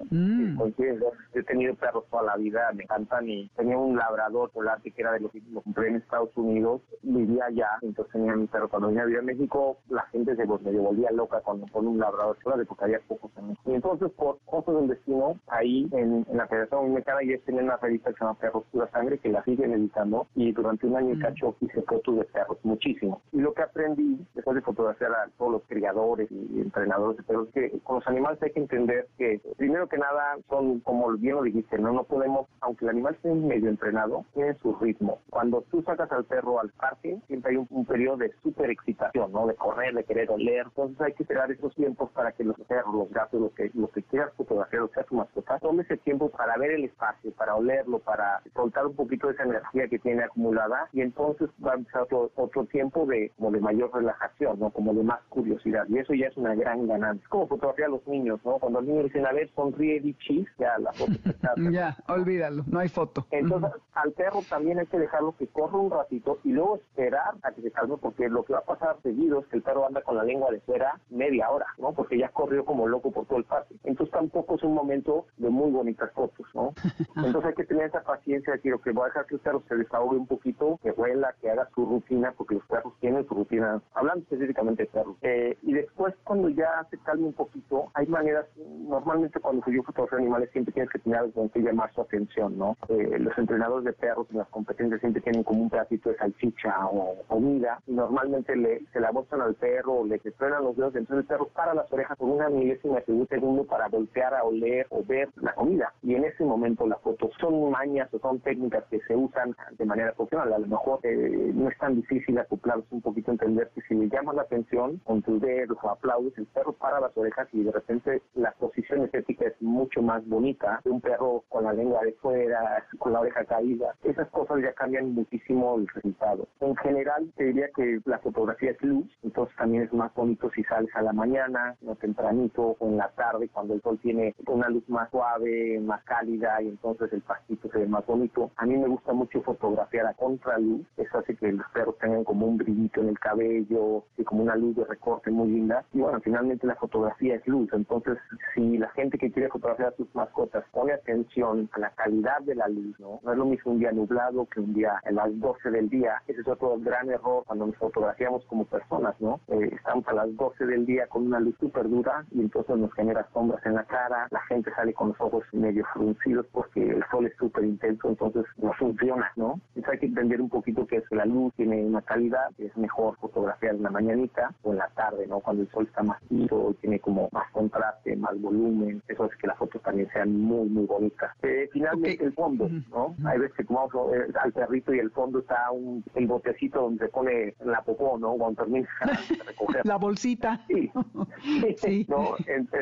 mm. 0.10 0.58
He 0.78 1.43
tenido 1.43 1.76
perros 1.76 2.05
toda 2.09 2.23
la 2.23 2.38
vida, 2.38 2.71
me 2.73 2.84
encantan 2.84 3.28
y 3.28 3.49
tenía 3.55 3.78
un 3.78 3.95
labrador 3.95 4.49
polar 4.51 4.82
que 4.82 4.93
era 4.95 5.11
de 5.13 5.19
los 5.19 5.32
que 5.32 5.41
compré 5.63 5.89
en 5.89 5.95
Estados 5.97 6.30
Unidos, 6.36 6.82
vivía 7.01 7.45
allá, 7.45 7.69
entonces 7.82 8.11
tenía 8.13 8.36
mi 8.36 8.47
perro. 8.47 8.69
Cuando 8.69 8.88
venía 8.88 9.03
a 9.03 9.05
vivir 9.05 9.19
a 9.19 9.23
México, 9.23 9.78
la 9.89 10.03
gente 10.07 10.36
se 10.36 10.45
pues, 10.45 10.61
me 10.61 10.71
volvía 10.71 11.11
loca 11.11 11.41
cuando 11.41 11.67
con 11.67 11.88
un 11.88 11.99
labrador 11.99 12.38
polar, 12.43 12.65
porque 12.65 12.86
había 12.86 12.99
pocos 13.07 13.32
en 13.38 13.49
México. 13.49 13.71
Y 13.71 13.76
entonces, 13.76 14.11
por 14.11 14.39
cosas 14.45 14.76
del 14.76 14.88
destino, 14.89 15.39
ahí 15.47 15.88
en, 15.91 16.26
la 16.32 16.47
Federación 16.47 16.93
Mexicana 16.93 17.19
ya 17.23 17.38
tenía 17.45 17.63
una 17.63 17.78
revista 17.78 18.11
que 18.11 18.17
se 18.17 18.23
llama 18.23 18.39
Perros 18.39 18.63
Pura 18.71 18.89
Sangre, 18.91 19.17
que 19.17 19.30
la 19.30 19.43
siguen 19.43 19.73
editando, 19.73 20.28
y 20.36 20.51
durante 20.51 20.88
un 20.88 20.95
año 20.95 21.15
mm. 21.15 21.19
cacho 21.19 21.55
hice 21.61 21.82
fotos 21.84 22.17
de 22.17 22.26
perros, 22.26 22.57
muchísimo. 22.63 23.21
Y 23.32 23.39
lo 23.39 23.53
que 23.53 23.63
aprendí, 23.63 24.26
después 24.34 24.55
de 24.55 24.61
fotografiar 24.61 25.11
a 25.11 25.30
todos 25.38 25.53
los 25.53 25.63
criadores 25.67 26.30
y 26.32 26.61
entrenadores 26.61 27.17
de 27.17 27.23
perros, 27.23 27.49
que 27.53 27.71
con 27.84 27.95
los 27.97 28.07
animales 28.07 28.41
hay 28.41 28.51
que 28.51 28.59
entender 28.59 29.07
que, 29.17 29.41
primero 29.57 29.88
que 29.88 29.97
nada, 29.97 30.38
son, 30.49 30.64
como 30.84 31.11
bien 31.13 31.36
lo 31.36 31.43
dijiste, 31.43 31.78
no, 31.78 31.91
no 31.91 32.03
podemos, 32.03 32.47
aunque 32.61 32.86
el 32.86 32.91
animal 32.91 33.16
esté 33.16 33.34
medio 33.34 33.70
entrenado, 33.70 34.26
tiene 34.34 34.53
su 34.55 34.76
ritmo. 34.76 35.20
Cuando 35.30 35.61
tú 35.72 35.82
sacas 35.84 36.11
al 36.11 36.26
perro 36.26 36.59
al 36.59 36.70
parque, 36.70 37.20
siempre 37.28 37.51
hay 37.51 37.57
un, 37.57 37.86
periodo 37.86 38.18
de 38.18 38.32
súper 38.41 38.72
excitación, 38.72 39.32
¿no? 39.32 39.45
De 39.47 39.55
correr, 39.55 39.93
de 39.93 40.03
querer 40.03 40.30
oler. 40.32 40.66
Entonces 40.66 40.99
hay 41.01 41.13
que 41.13 41.24
esperar 41.24 41.51
esos 41.51 41.74
tiempos 41.76 42.09
para 42.11 42.32
que 42.32 42.43
los 42.43 42.59
perros, 42.61 42.93
los 42.95 43.09
gatos, 43.11 43.39
lo 43.39 43.53
que, 43.53 43.70
lo 43.74 43.89
que 43.89 44.01
quieras 44.03 44.34
fotografiar, 44.36 44.84
o 44.84 44.88
sea 44.89 45.03
tu 45.03 45.16
mascota, 45.16 45.59
tome 45.59 45.84
ese 45.84 45.97
tiempo 45.97 46.30
para 46.30 46.57
ver 46.57 46.72
el 46.72 46.86
espacio, 46.86 47.32
para 47.34 47.55
olerlo, 47.55 47.99
para 47.99 48.41
soltar 48.53 48.86
un 48.88 48.95
poquito 48.95 49.28
de 49.28 49.34
esa 49.34 49.43
energía 49.43 49.88
que 49.88 49.99
tiene 49.99 50.24
acumulada 50.24 50.89
y 50.93 51.01
entonces 51.01 51.49
va 51.66 51.74
a 51.74 51.76
empezar 51.76 52.03
otro, 52.03 52.32
otro 52.36 52.66
tiempo 52.66 53.05
de, 53.05 53.32
como 53.38 53.51
de 53.51 53.59
mayor 53.59 53.93
relajación, 53.93 54.59
¿no? 54.59 54.72
Como 54.72 54.93
de 54.93 55.03
más 55.03 55.22
curiosidad. 55.30 55.86
Y 55.89 55.99
eso 55.99 56.13
ya 56.13 56.28
es 56.28 56.38
una 56.38 56.55
gran 56.55 56.88
ganancia. 56.88 57.22
Es 57.24 57.30
como 57.30 57.47
fotografiar 57.47 57.89
a 57.89 57.91
los 57.91 58.07
niños, 58.07 58.39
¿no? 58.43 58.57
Cuando 58.59 58.82
los 58.82 58.89
niños 58.89 59.05
dicen, 59.05 59.26
a 59.26 59.34
ver, 59.34 59.49
sonríe 59.55 60.01
y 60.03 60.13
chis, 60.16 60.47
ya 60.58 60.78
la 60.80 60.93
foto 60.93 61.14
está. 61.26 61.53
ya, 61.72 61.97
olvídalo, 62.08 62.64
no 62.68 62.80
hay 62.80 62.89
foto. 62.89 63.26
Entonces, 63.32 63.72
al 63.93 64.12
perro 64.14 64.41
también 64.49 64.80
hay 64.80 64.88
que 64.88 64.99
dejarlo 64.99 65.36
que 65.38 65.47
corra 65.47 65.78
un 65.78 65.91
ratito 65.91 66.39
y 66.43 66.51
luego 66.51 66.78
esperar 66.78 67.36
a 67.43 67.51
que 67.51 67.62
se 67.62 67.72
calme, 67.72 67.97
porque 67.97 68.30
lo 68.30 68.43
que 68.43 68.53
va 68.53 68.60
a 68.60 68.66
pasar 68.66 68.97
seguido 69.03 69.39
es 69.39 69.47
que 69.47 69.58
el 69.58 69.64
perro 69.64 69.86
anda 69.86 70.01
con 70.01 70.16
la 70.16 70.24
lengua 70.24 70.51
de 70.51 70.60
fuera 70.62 70.99
media 71.10 71.49
hora, 71.49 71.66
¿no? 71.78 71.93
Porque 71.93 72.18
ya 72.18 72.30
corrió 72.30 72.66
como 72.66 72.88
loco 72.88 73.12
por 73.12 73.26
todo 73.26 73.39
el 73.39 73.45
parque. 73.45 73.76
Entonces, 73.84 74.14
tampoco 74.14 74.56
es 74.56 74.64
un 74.64 74.74
momento 74.74 75.26
de 75.38 75.49
muy 75.49 75.72
bonitas 75.72 76.12
fotos, 76.14 76.47
¿no? 76.53 76.74
Entonces, 77.16 77.45
hay 77.45 77.53
que 77.53 77.66
tener 77.66 77.86
esa 77.86 78.03
paciencia 78.03 78.53
de 78.53 78.60
que 78.60 78.70
lo 78.70 78.80
que 78.80 78.91
va 78.91 79.06
a 79.06 79.08
dejar 79.08 79.26
que 79.26 79.36
el 79.36 79.41
perro 79.41 79.64
se 79.68 79.76
desahogue 79.76 80.18
un 80.18 80.28
poquito, 80.28 80.80
que 80.82 80.91
huela, 80.91 81.34
que 81.41 81.49
haga 81.49 81.70
su 81.74 81.86
rutina, 81.86 82.34
porque 82.38 82.56
los 82.56 82.66
perros 82.66 82.93
tienen 82.99 83.28
su 83.28 83.34
rutina, 83.34 83.82
hablando 83.93 84.24
específicamente 84.24 84.84
de 84.84 84.89
perros. 84.89 85.18
Eh, 85.22 85.58
y 85.62 85.74
después, 85.74 86.14
cuando 86.24 86.49
ya 86.49 86.86
se 86.89 86.97
calme 86.99 87.28
un 87.28 87.34
poquito, 87.34 87.91
hay 87.93 88.08
maneras, 88.08 88.45
normalmente 88.88 89.39
cuando 89.39 89.64
yo 89.68 89.84
fotografía 89.84 90.20
animales 90.20 90.45
siempre 90.48 90.74
tienes 90.74 90.91
que 90.91 91.00
tener 91.00 91.20
algo 91.20 91.50
que 91.52 91.60
llamar 91.60 91.93
su 91.93 92.02
atención, 92.02 92.58
¿no? 92.58 92.78
Eh, 92.89 93.18
los 93.20 93.38
entrenadores 93.38 93.86
de 93.86 93.93
perros 93.93 94.28
en 94.32 94.38
las 94.38 94.48
competencias 94.50 95.00
siempre 95.02 95.22
tienen 95.22 95.43
como 95.43 95.64
un 95.64 95.70
pedacito 95.70 96.10
de 96.10 96.18
salchicha 96.18 96.88
o 96.88 97.16
comida 97.28 97.82
y 97.88 97.93
normalmente 97.93 98.56
le, 98.56 98.86
se 98.91 99.00
la 99.00 99.12
bolsan 99.12 99.41
al 99.41 99.56
perro 99.56 99.93
o 99.93 100.06
le 100.06 100.20
frenan 100.20 100.64
los 100.64 100.76
dedos, 100.76 100.96
entonces 100.96 101.24
el 101.24 101.28
perro 101.28 101.48
para 101.50 101.74
las 101.74 101.91
orejas 101.91 102.18
por 102.18 102.30
una 102.30 102.50
milésima 102.50 103.00
de 103.00 103.26
segundo 103.28 103.64
para 103.66 103.88
voltear 103.88 104.34
a 104.34 104.43
oler 104.43 104.88
o 104.89 105.04
ver 105.04 105.30
la 105.41 105.54
comida 105.54 105.93
y 106.02 106.16
en 106.16 106.26
ese 106.26 106.43
momento 106.43 106.88
las 106.88 107.00
fotos 107.02 107.32
son 107.39 107.72
mañas 107.72 108.14
o 108.14 108.20
son 108.20 108.39
técnicas 108.39 108.84
que 108.89 109.00
se 109.02 109.16
usan 109.16 109.56
de 109.78 109.86
manera 109.86 110.14
profesional, 110.14 110.54
a 110.54 110.60
lo 110.60 110.68
mejor 110.68 111.00
eh, 111.04 111.52
no 111.54 111.70
es 111.70 111.78
tan 111.78 111.96
difícil 111.96 112.38
acoplarse 112.38 112.88
un 112.91 113.02
poquito, 113.02 113.32
entender 113.32 113.70
que 113.74 113.82
si 113.82 113.96
le 113.96 114.10
llamas 114.10 114.36
la 114.36 114.41
atención 114.43 114.98
con 115.04 115.22
tus 115.22 115.41
dedos 115.41 115.78
o 115.82 115.89
aplaudes, 115.89 116.38
el 116.38 116.46
perro 116.48 116.74
para 116.74 117.00
las 117.00 117.16
orejas 117.18 117.48
y 117.54 117.64
de 117.64 117.72
repente 117.72 118.22
la 118.36 118.52
posición 118.52 119.04
estética 119.04 119.48
es 119.48 119.62
mucho 119.62 120.02
más 120.02 120.28
bonita 120.36 120.82
un 120.86 121.00
perro 121.00 121.44
con 121.50 121.64
la 121.64 121.74
lengua 121.74 122.02
de 122.04 122.12
fuera, 122.14 122.84
con 123.00 123.14
la 123.14 123.22
oreja 123.22 123.46
caída. 123.46 123.96
Esas 124.04 124.28
cosas 124.30 124.62
ya 124.62 124.74
cambian 124.74 125.14
muchísimo 125.14 125.78
el 125.78 125.88
resultado. 125.88 126.48
En 126.60 126.76
general, 126.78 127.32
te 127.38 127.46
diría 127.46 127.70
que 127.76 128.00
la 128.06 128.20
fotografía 128.20 128.72
es 128.72 128.82
luz, 128.82 129.06
entonces 129.24 129.56
también 129.56 129.84
es 129.84 129.94
más 129.94 130.14
bonito 130.14 130.50
si 130.52 130.64
sales 130.64 130.94
a 130.96 131.02
la 131.02 131.14
mañana, 131.14 131.76
no 131.82 131.96
tempranito, 131.96 132.76
o 132.80 132.88
en 132.88 132.98
la 132.98 133.10
tarde, 133.10 133.50
cuando 133.50 133.74
el 133.76 133.82
sol 133.82 134.00
tiene 134.02 134.36
una 134.48 134.70
luz 134.70 134.88
más 134.90 135.10
suave, 135.10 135.80
más 135.80 136.04
cálida, 136.04 136.62
y 136.62 136.70
entonces 136.70 137.12
el 137.14 137.22
pastito 137.22 137.70
se 137.70 137.80
ve 137.80 137.88
más 137.88 138.06
bonito. 138.06 138.52
A 138.58 138.66
mí 138.66 138.78
me 138.78 138.88
gusta 138.88 139.14
mucho 139.14 139.42
fotografiar 139.42 140.08
a 140.08 140.14
contraluz, 140.14 140.86
eso 140.98 141.18
hace 141.18 141.36
que 141.36 141.52
los 141.52 141.68
perros 141.74 141.98
tengan 142.00 142.24
como 142.24 142.48
un 142.48 142.58
brillito 142.58 143.02
en 143.02 143.10
el 143.10 143.20
cabello, 143.20 144.04
y 144.18 144.24
como 144.24 144.44
una 144.44 144.56
luz 144.56 144.76
de 144.76 144.86
recorte 144.86 145.32
muy 145.32 145.50
linda. 145.50 145.86
Y 145.94 146.00
bueno, 146.00 146.20
finalmente 146.22 146.68
la 146.68 146.76
fotografía 146.76 147.36
es 147.36 147.48
luz, 147.48 147.70
entonces 147.74 148.18
si 148.54 148.78
la 148.78 148.90
gente 148.90 149.18
que 149.18 149.32
quiere 149.32 149.50
fotografiar 149.50 149.90
a 149.90 149.96
sus 149.98 150.14
mascotas 150.16 150.63
pone 150.72 150.93
atención 150.93 151.70
a 151.74 151.80
la 151.80 151.89
calidad 151.91 152.39
de 152.41 152.55
la 152.55 152.68
luz, 152.68 152.99
¿no? 152.99 153.20
No 153.24 153.32
es 153.32 153.38
lo 153.38 153.45
mismo 153.45 153.74
un 153.74 153.80
día 153.80 153.91
nublado 153.91 154.45
que 154.47 154.59
un 154.59 154.74
día 154.74 155.01
a 155.03 155.11
las 155.11 155.39
12 155.39 155.72
del 155.72 155.89
día. 155.89 156.22
Ese 156.28 156.41
es 156.41 156.47
otro 156.47 156.78
gran 156.80 157.09
error 157.09 157.43
cuando 157.45 157.68
nos 157.68 157.76
fotografiamos 157.78 158.45
como 158.45 158.66
personas, 158.66 159.16
¿no? 159.20 159.39
Eh, 159.47 159.70
estamos 159.72 160.07
a 160.07 160.13
las 160.13 160.36
12 160.36 160.66
del 160.66 160.86
día 160.86 161.07
con 161.07 161.28
una 161.28 161.39
luz 161.39 161.55
súper 161.59 161.89
dura 161.89 162.26
y 162.32 162.41
entonces 162.41 162.78
nos 162.78 162.93
genera 162.93 163.28
sombras 163.34 163.66
en 163.66 163.76
la 163.76 163.84
cara, 163.84 164.28
la 164.32 164.41
gente 164.41 164.72
sale 164.76 164.93
con 164.93 165.09
los 165.09 165.22
ojos 165.22 165.43
medio 165.51 165.86
fruncidos 165.93 166.45
porque 166.51 166.82
el 166.82 167.03
sol 167.11 167.26
es 167.26 167.36
súper 167.38 167.63
intenso, 167.66 168.09
entonces 168.09 168.45
no 168.57 168.74
funciona, 168.74 169.32
¿no? 169.36 169.59
Entonces 169.76 169.93
hay 169.93 169.99
que 169.99 170.05
entender 170.07 170.41
un 170.41 170.49
poquito 170.49 170.86
que 170.88 170.97
es 170.97 171.03
la 171.11 171.26
luz 171.26 171.53
tiene 171.55 171.84
una 171.84 172.01
calidad, 172.01 172.49
es 172.57 172.76
mejor 172.78 173.16
fotografiar 173.18 173.76
en 173.76 173.84
la 173.84 173.89
mañanita 173.89 174.53
o 174.63 174.72
en 174.72 174.78
la 174.78 174.88
tarde, 174.89 175.28
¿no? 175.28 175.39
Cuando 175.39 175.63
el 175.63 175.72
sol 175.72 175.86
está 175.86 176.03
más 176.03 176.22
y 176.30 176.47
tiene 176.82 176.99
como 176.99 177.30
más 177.32 177.49
contraste, 177.51 178.16
más 178.16 178.39
volumen, 178.39 179.01
eso 179.07 179.24
hace 179.24 179.38
que 179.38 179.47
las 179.47 179.57
fotos 179.57 179.82
también 179.82 180.05
sean 180.12 180.39
muy, 180.39 180.68
muy 180.70 180.86
bonita. 180.86 181.36
Eh, 181.43 181.70
finalmente 181.72 182.24
el 182.24 182.34
fondo, 182.34 182.70
¿no? 182.89 183.16
Hay 183.26 183.39
veces 183.39 183.56
que 183.58 183.64
tomamos 183.64 183.91
eh, 184.14 184.32
al 184.41 184.51
perrito 184.51 184.93
y 184.93 184.99
el 184.99 185.12
fondo 185.12 185.39
está 185.39 185.72
un, 185.72 186.03
el 186.16 186.28
botecito 186.28 186.82
donde 186.82 187.06
se 187.06 187.12
pone 187.12 187.56
la 187.64 187.82
popó, 187.82 188.18
¿no? 188.18 188.34
Cuando 188.34 188.64
termina 188.64 188.88
de 189.06 189.36
recoger. 189.45 189.86
la 189.86 189.97
bolsita. 189.97 190.62
Sí. 190.68 190.91
sí. 191.78 192.06
¿no? 192.10 192.36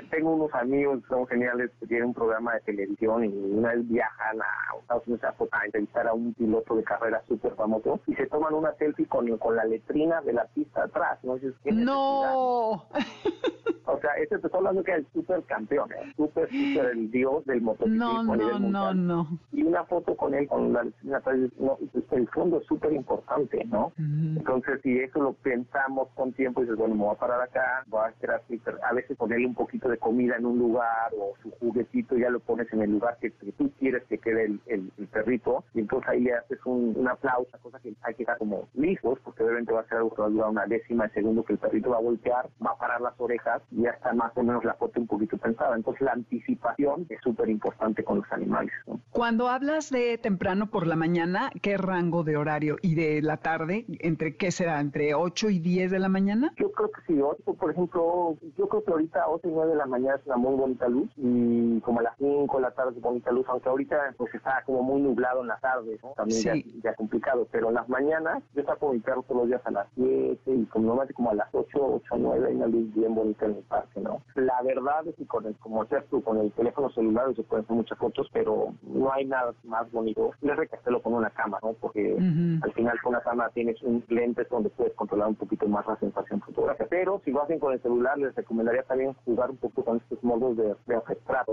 tengo 0.10 0.36
unos 0.36 0.54
amigos 0.54 1.02
que 1.02 1.08
son 1.10 1.28
geniales 1.28 1.72
que 1.80 1.88
tienen 1.88 2.08
un 2.08 2.14
programa 2.14 2.54
de 2.54 2.62
televisión 2.62 3.26
y 3.26 3.28
una 3.28 3.74
vez 3.74 3.88
viajan 3.88 4.42
a 4.42 4.80
Estados 4.80 5.08
Unidos 5.08 5.24
a 5.52 5.66
entrevistar 5.66 6.08
a 6.08 6.14
un 6.14 6.34
piloto 6.34 6.76
de 6.76 6.84
carrera 6.84 7.22
súper 7.28 7.54
famoso 7.56 8.00
y 8.08 8.16
se 8.16 8.28
toman 8.28 8.54
una 8.54 8.74
selfie 8.76 9.06
con, 9.08 9.38
con 9.38 9.56
la 9.56 9.66
letrina 9.66 10.22
de 10.22 10.34
la 10.34 10.46
pista 10.46 10.84
atrás, 10.84 11.20
¿no? 11.24 11.38
no. 11.72 12.86
O 13.86 14.00
sea, 14.00 14.12
este 14.14 14.40
te 14.40 14.48
estoy 14.48 14.58
hablando 14.60 14.84
que 14.84 14.92
es 14.92 14.98
el 15.00 15.08
super 15.14 15.44
campeón, 15.44 15.90
el 15.92 16.10
¿eh? 16.10 16.14
super, 16.16 16.50
super 16.50 16.86
el 16.92 17.12
dios 17.12 17.46
del 17.46 17.62
motociclismo. 17.62 18.36
No, 18.36 18.60
no, 18.60 18.60
no, 18.60 18.94
no. 18.94 19.40
Y 19.52 19.64
una 19.64 19.84
foto 19.86 20.16
con 20.16 20.34
él 20.34 20.48
con 20.48 20.74
la 20.74 20.84
no, 21.04 21.78
el 22.12 22.28
fondo 22.30 22.60
es 22.60 22.66
súper 22.66 22.94
importante, 22.94 23.64
¿no? 23.66 23.92
Entonces, 23.98 24.80
si 24.84 25.00
eso 25.00 25.20
lo 25.20 25.34
pensamos 25.34 26.10
con 26.16 26.34
tiempo, 26.34 26.62
dices, 26.62 26.78
bueno, 26.78 26.96
me 26.96 27.04
voy 27.04 27.16
a 27.16 27.20
parar 27.20 27.42
acá, 27.42 27.84
voy 27.88 28.02
a 28.06 28.10
esperar, 28.10 28.42
a 28.84 28.94
veces 28.94 29.18
ponerle 29.18 29.48
un 29.48 29.56
poquito 29.56 29.90
de 29.90 29.98
comida 29.98 30.36
en 30.38 30.46
un 30.46 30.60
lugar 30.60 31.12
o 31.20 31.34
su 31.42 31.52
juguetito 31.52 32.18
ya 32.18 32.30
lo 32.30 32.40
pones 32.40 32.72
en 32.74 32.82
el 32.82 32.92
lugar 32.92 33.18
que, 33.20 33.32
tú 33.32 33.72
quieres 33.80 34.04
que 34.06 34.18
quede 34.18 34.46
el, 34.46 34.60
el, 34.68 34.92
perrito 35.08 35.64
y 35.74 35.80
entonces 35.80 36.10
ahí 36.10 36.22
le 36.22 36.34
haces 36.34 36.60
un, 36.66 36.94
un 36.98 37.08
aplauso, 37.08 37.52
cosa 37.62 37.80
que 37.80 37.94
hay 38.02 38.14
que 38.16 38.24
estar 38.24 38.38
como 38.38 38.68
listos 38.74 39.20
porque 39.24 39.44
obviamente 39.44 39.74
va 39.74 39.82
a 39.82 39.88
ser 39.88 39.98
algo 39.98 40.14
que 40.14 40.22
va 40.22 40.28
a 40.28 40.32
durar 40.32 40.50
una 40.50 40.66
décima 40.66 41.08
de 41.08 41.14
segundo 41.14 41.44
que 41.44 41.54
el 41.54 41.60
perrito 41.60 41.92
va 41.92 41.98
a 41.98 42.02
voltear, 42.02 42.50
va 42.66 42.72
a 42.72 42.78
parar 42.78 43.02
las 43.02 43.14
orejas 43.20 43.62
ya 43.76 43.92
está 43.92 44.14
más 44.14 44.32
o 44.36 44.44
menos 44.44 44.64
la 44.64 44.74
foto 44.76 45.00
un 45.00 45.08
poquito 45.08 45.38
pensada. 45.38 45.76
Entonces 45.76 46.02
la 46.02 46.14
anticipación 46.14 47.06
es 47.10 47.20
súper 47.22 47.50
importante 47.50 48.04
con 48.04 48.18
los 48.20 48.32
animales. 48.32 48.74
Cuando 49.12 49.48
hablas 49.50 49.90
de 49.90 50.18
temprano 50.18 50.68
por 50.68 50.88
la 50.88 50.96
mañana, 50.96 51.52
¿qué 51.62 51.78
rango 51.78 52.24
de 52.24 52.38
horario? 52.38 52.78
¿Y 52.82 52.96
de 52.96 53.22
la 53.22 53.38
tarde? 53.38 53.86
¿Entre 54.00 54.36
qué 54.36 54.52
será? 54.52 54.80
¿Entre 54.80 55.14
8 55.16 55.50
y 55.50 55.60
10 55.60 55.92
de 55.92 56.00
la 56.00 56.10
mañana? 56.10 56.54
Yo 56.58 56.72
creo 56.72 56.92
que 56.92 57.02
sí. 57.08 57.20
8, 57.22 57.54
por 57.54 57.72
ejemplo, 57.72 58.36
yo 58.58 58.68
creo 58.68 58.84
que 58.84 58.92
ahorita 58.92 59.28
8 59.28 59.48
y 59.48 59.52
9 59.52 59.72
de 59.72 59.78
la 59.78 59.86
mañana 59.86 60.16
es 60.16 60.26
una 60.26 60.38
muy 60.38 60.56
bonita 60.56 60.88
luz 60.88 61.10
y 61.18 61.80
como 61.82 62.00
a 62.00 62.04
las 62.04 62.18
5 62.18 62.56
de 62.58 62.62
la 62.62 62.72
tarde 62.72 62.92
es 62.96 63.02
bonita 63.02 63.32
luz, 63.32 63.46
aunque 63.50 63.70
ahorita 63.70 64.14
pues 64.18 64.34
está 64.34 64.64
como 64.66 64.84
muy 64.84 65.02
nublado 65.02 65.42
en 65.42 65.48
la 65.48 65.58
tarde, 65.58 66.00
también 66.16 66.42
ya, 66.42 66.54
ya, 66.84 66.96
complicado, 66.96 67.48
pero 67.52 67.70
en 67.70 67.76
las 67.76 67.88
mañanas 67.90 68.44
yo 68.54 68.64
saco 68.64 68.94
mi 68.94 69.00
perro 69.00 69.24
todos 69.24 69.42
los 69.42 69.48
días 69.48 69.62
a 69.66 69.72
las 69.72 69.88
7 69.96 70.40
y 70.46 70.66
como 70.66 70.88
normalmente 70.88 71.14
como 71.14 71.32
a 71.32 71.36
las 71.36 71.48
8, 71.54 71.70
8, 71.76 72.16
9 72.18 72.48
hay 72.48 72.56
una 72.56 72.68
luz 72.68 72.94
bien 72.94 73.16
bonita 73.16 73.46
en 73.46 73.63
el 73.64 73.70
parque, 73.70 74.00
¿no? 74.00 74.22
La 74.36 74.62
verdad 74.62 75.08
es 75.08 75.16
que 75.16 75.26
con 75.26 75.46
el, 75.46 75.56
como 75.58 75.84
decías 75.84 76.06
tú, 76.10 76.22
con 76.22 76.38
el 76.38 76.52
teléfono 76.52 76.90
celular 76.92 77.34
se 77.36 77.44
pueden 77.44 77.66
hacer 77.66 77.76
muchas 77.76 77.98
fotos, 77.98 78.30
pero 78.34 78.74
no 78.84 79.12
hay 79.12 79.26
nada 79.26 79.54
más 79.64 79.92
bonito. 79.92 80.32
Les 80.42 80.58
hacerlo 80.74 81.02
con 81.02 81.14
una 81.14 81.30
cámara, 81.30 81.62
¿no? 81.64 81.74
Porque 81.74 82.16
al 82.62 82.74
final 82.74 83.00
con 83.02 83.14
una 83.14 83.22
cámara 83.22 83.50
tienes 83.54 83.82
un 83.84 84.04
lente 84.10 84.46
donde 84.50 84.70
puedes 84.70 84.94
controlar 84.94 85.30
un 85.30 85.36
poquito 85.36 85.68
más 85.68 85.86
la 85.88 85.96
sensación 85.98 86.42
fotográfica. 86.42 86.88
Pero 86.90 87.22
si 87.24 87.32
lo 87.32 87.44
hacen 87.44 87.60
con 87.60 87.74
el 87.74 87.82
celular, 87.82 88.18
les 88.18 88.36
recomendaría 88.36 88.84
también 88.84 89.14
jugar 89.26 89.52
un 89.52 89.58
poco 89.58 89.84
con 89.84 89.98
estos 89.98 90.24
modos 90.24 90.58
de, 90.58 90.76
de 90.88 91.02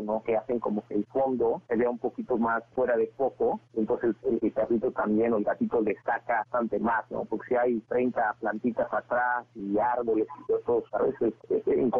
¿no? 0.03 0.23
Que 0.23 0.37
hacen 0.37 0.59
como 0.61 0.87
que 0.87 0.95
el 0.95 1.05
fondo 1.07 1.63
se 1.69 1.77
vea 1.77 1.91
un 1.91 1.99
poquito 1.99 2.37
más 2.37 2.63
fuera 2.75 2.97
de 2.97 3.07
foco, 3.17 3.61
entonces 3.75 4.15
el, 4.25 4.39
el 4.43 4.51
gatito 4.51 4.91
también 4.93 5.33
o 5.33 5.39
el 5.39 5.45
gatito 5.45 5.83
destaca 5.83 6.39
bastante 6.39 6.79
más, 6.79 7.11
¿no? 7.11 7.25
Porque 7.25 7.49
si 7.49 7.55
hay 7.57 7.81
30 7.89 8.37
plantitas 8.41 8.93
atrás 8.93 9.47
y 9.55 9.79
árboles 9.79 10.27
y 10.41 10.65
todo 10.65 10.85
a 10.93 11.03
veces 11.03 11.35
en 11.67 11.91
composiciones 11.91 12.00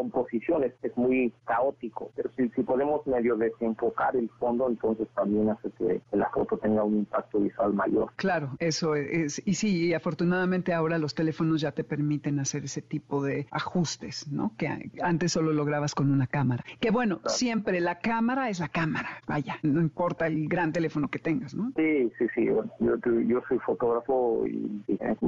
muy 0.95 1.33
caótico, 1.45 2.11
pero 2.15 2.29
si, 2.35 2.49
si 2.49 2.63
podemos 2.63 3.05
medio 3.07 3.35
desenfocar 3.35 4.15
el 4.15 4.29
fondo, 4.39 4.67
entonces 4.69 5.07
también 5.15 5.49
hace 5.49 5.69
que 5.71 6.01
la 6.11 6.29
foto 6.29 6.57
tenga 6.57 6.83
un 6.83 6.97
impacto 6.97 7.39
visual 7.39 7.73
mayor. 7.73 8.11
Claro, 8.15 8.51
eso 8.59 8.95
es, 8.95 9.41
y 9.45 9.53
sí, 9.55 9.93
afortunadamente 9.93 10.73
ahora 10.73 10.97
los 10.97 11.15
teléfonos 11.15 11.61
ya 11.61 11.71
te 11.71 11.83
permiten 11.83 12.39
hacer 12.39 12.65
ese 12.65 12.81
tipo 12.81 13.23
de 13.23 13.47
ajustes, 13.51 14.31
¿no? 14.31 14.53
Que 14.57 14.91
antes 15.01 15.31
solo 15.31 15.53
lograbas 15.53 15.95
con 15.95 16.11
una 16.11 16.27
cámara. 16.27 16.63
Que 16.79 16.91
bueno, 16.91 17.21
siempre 17.25 17.79
la 17.79 17.99
cámara 17.99 18.49
es 18.49 18.59
la 18.59 18.69
cámara, 18.69 19.21
vaya, 19.27 19.57
no 19.63 19.81
importa 19.81 20.27
el 20.27 20.47
gran 20.47 20.71
teléfono 20.71 21.09
que 21.09 21.19
tengas, 21.19 21.53
¿no? 21.55 21.71
Sí, 21.75 22.11
sí, 22.17 22.25
sí, 22.35 22.45
yo, 22.45 22.63
yo 22.79 23.41
soy 23.47 23.59
fotógrafo 23.59 24.45
y, 24.47 24.81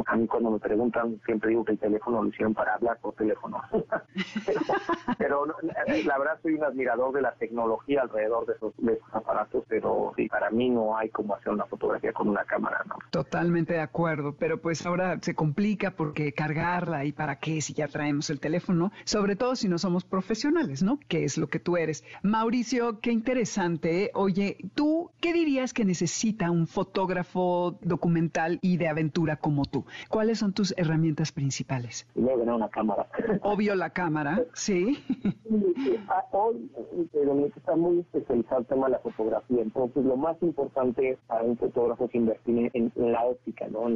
a 0.06 0.16
mí 0.16 0.28
cuando 0.28 0.52
me 0.52 0.60
preguntan 0.60 1.20
siempre 1.26 1.50
digo 1.50 1.66
que 1.66 1.74
el 1.74 1.80
teléfono 1.80 2.24
lo 2.24 2.30
hicieron 2.30 2.54
para 2.54 2.76
hablar 2.76 2.98
por 3.02 3.14
teléfono. 3.16 3.62
pero, 5.18 5.46
la 5.46 6.18
verdad 6.18 6.40
soy 6.42 6.54
un 6.56 6.64
admirador 6.64 7.14
de 7.14 7.22
la 7.22 7.34
tecnología 7.34 8.02
alrededor 8.02 8.46
de 8.46 8.54
esos, 8.54 8.74
aparatos, 9.12 9.64
pero 9.68 10.14
sí, 10.16 10.28
para 10.28 10.50
mí 10.50 10.70
no 10.70 10.98
hay 10.98 11.10
como 11.10 11.36
hacer 11.36 11.54
una 11.54 11.66
fotografía 11.66 12.14
con 12.14 12.30
una 12.30 12.44
cámara, 12.44 12.84
¿no? 12.88 12.96
Totalmente 13.12 13.74
de 13.74 13.82
acuerdo, 13.82 14.36
pero 14.38 14.62
pues 14.62 14.86
ahora 14.86 15.18
se 15.22 15.36
complica 15.36 15.92
porque 15.92 16.34
cargarla 16.34 17.06
y 17.06 17.12
para 17.12 17.38
qué 17.38 17.62
si 17.62 17.74
ya 17.74 17.88
traemos 17.88 18.30
el 18.30 18.40
teléfono, 18.40 18.92
sobre 19.06 19.36
todo 19.36 19.56
si 19.56 19.68
no 19.68 19.78
somos 19.78 20.04
profesionales, 20.04 20.84
¿no? 20.84 21.00
Que 21.08 21.24
es 21.24 21.38
lo 21.38 21.48
que 21.48 21.60
tú 21.60 21.78
eres. 21.78 22.04
Mauricio, 22.24 23.00
qué 23.00 23.12
interesante. 23.12 24.12
Oye, 24.14 24.58
¿tú 24.76 25.12
qué 25.22 25.34
dirías 25.34 25.74
que 25.74 25.86
necesita 25.86 26.52
un 26.52 26.68
fotógrafo 26.68 27.78
documental 27.82 28.60
y 28.62 28.78
de 28.78 28.88
aventura 28.88 29.38
como 29.38 29.66
tú? 29.66 29.86
¿Cuáles 30.10 30.40
son 30.40 30.54
tus 30.54 30.74
herramientas 30.78 31.32
principales? 31.32 32.08
Una 32.16 32.70
cámara. 32.70 33.08
Obvio 33.42 33.76
la 33.76 33.90
cámara, 33.90 34.44
sí. 34.54 34.98
Hoy 36.32 36.70
está 37.56 37.76
muy 37.76 38.00
especializado 38.00 38.62
el 38.62 38.68
tema 38.68 38.88
de 38.88 38.94
la 38.94 39.00
fotografía, 39.00 39.62
entonces 39.62 40.04
lo 40.06 40.18
más 40.18 40.42
importante 40.42 41.18
para 41.28 41.44
un 41.44 41.58
fotógrafo 41.58 42.06
es 42.06 42.16
invertir 42.16 42.72
en, 42.74 42.92
la 42.96 43.26
óptica, 43.26 43.68
¿no? 43.68 43.88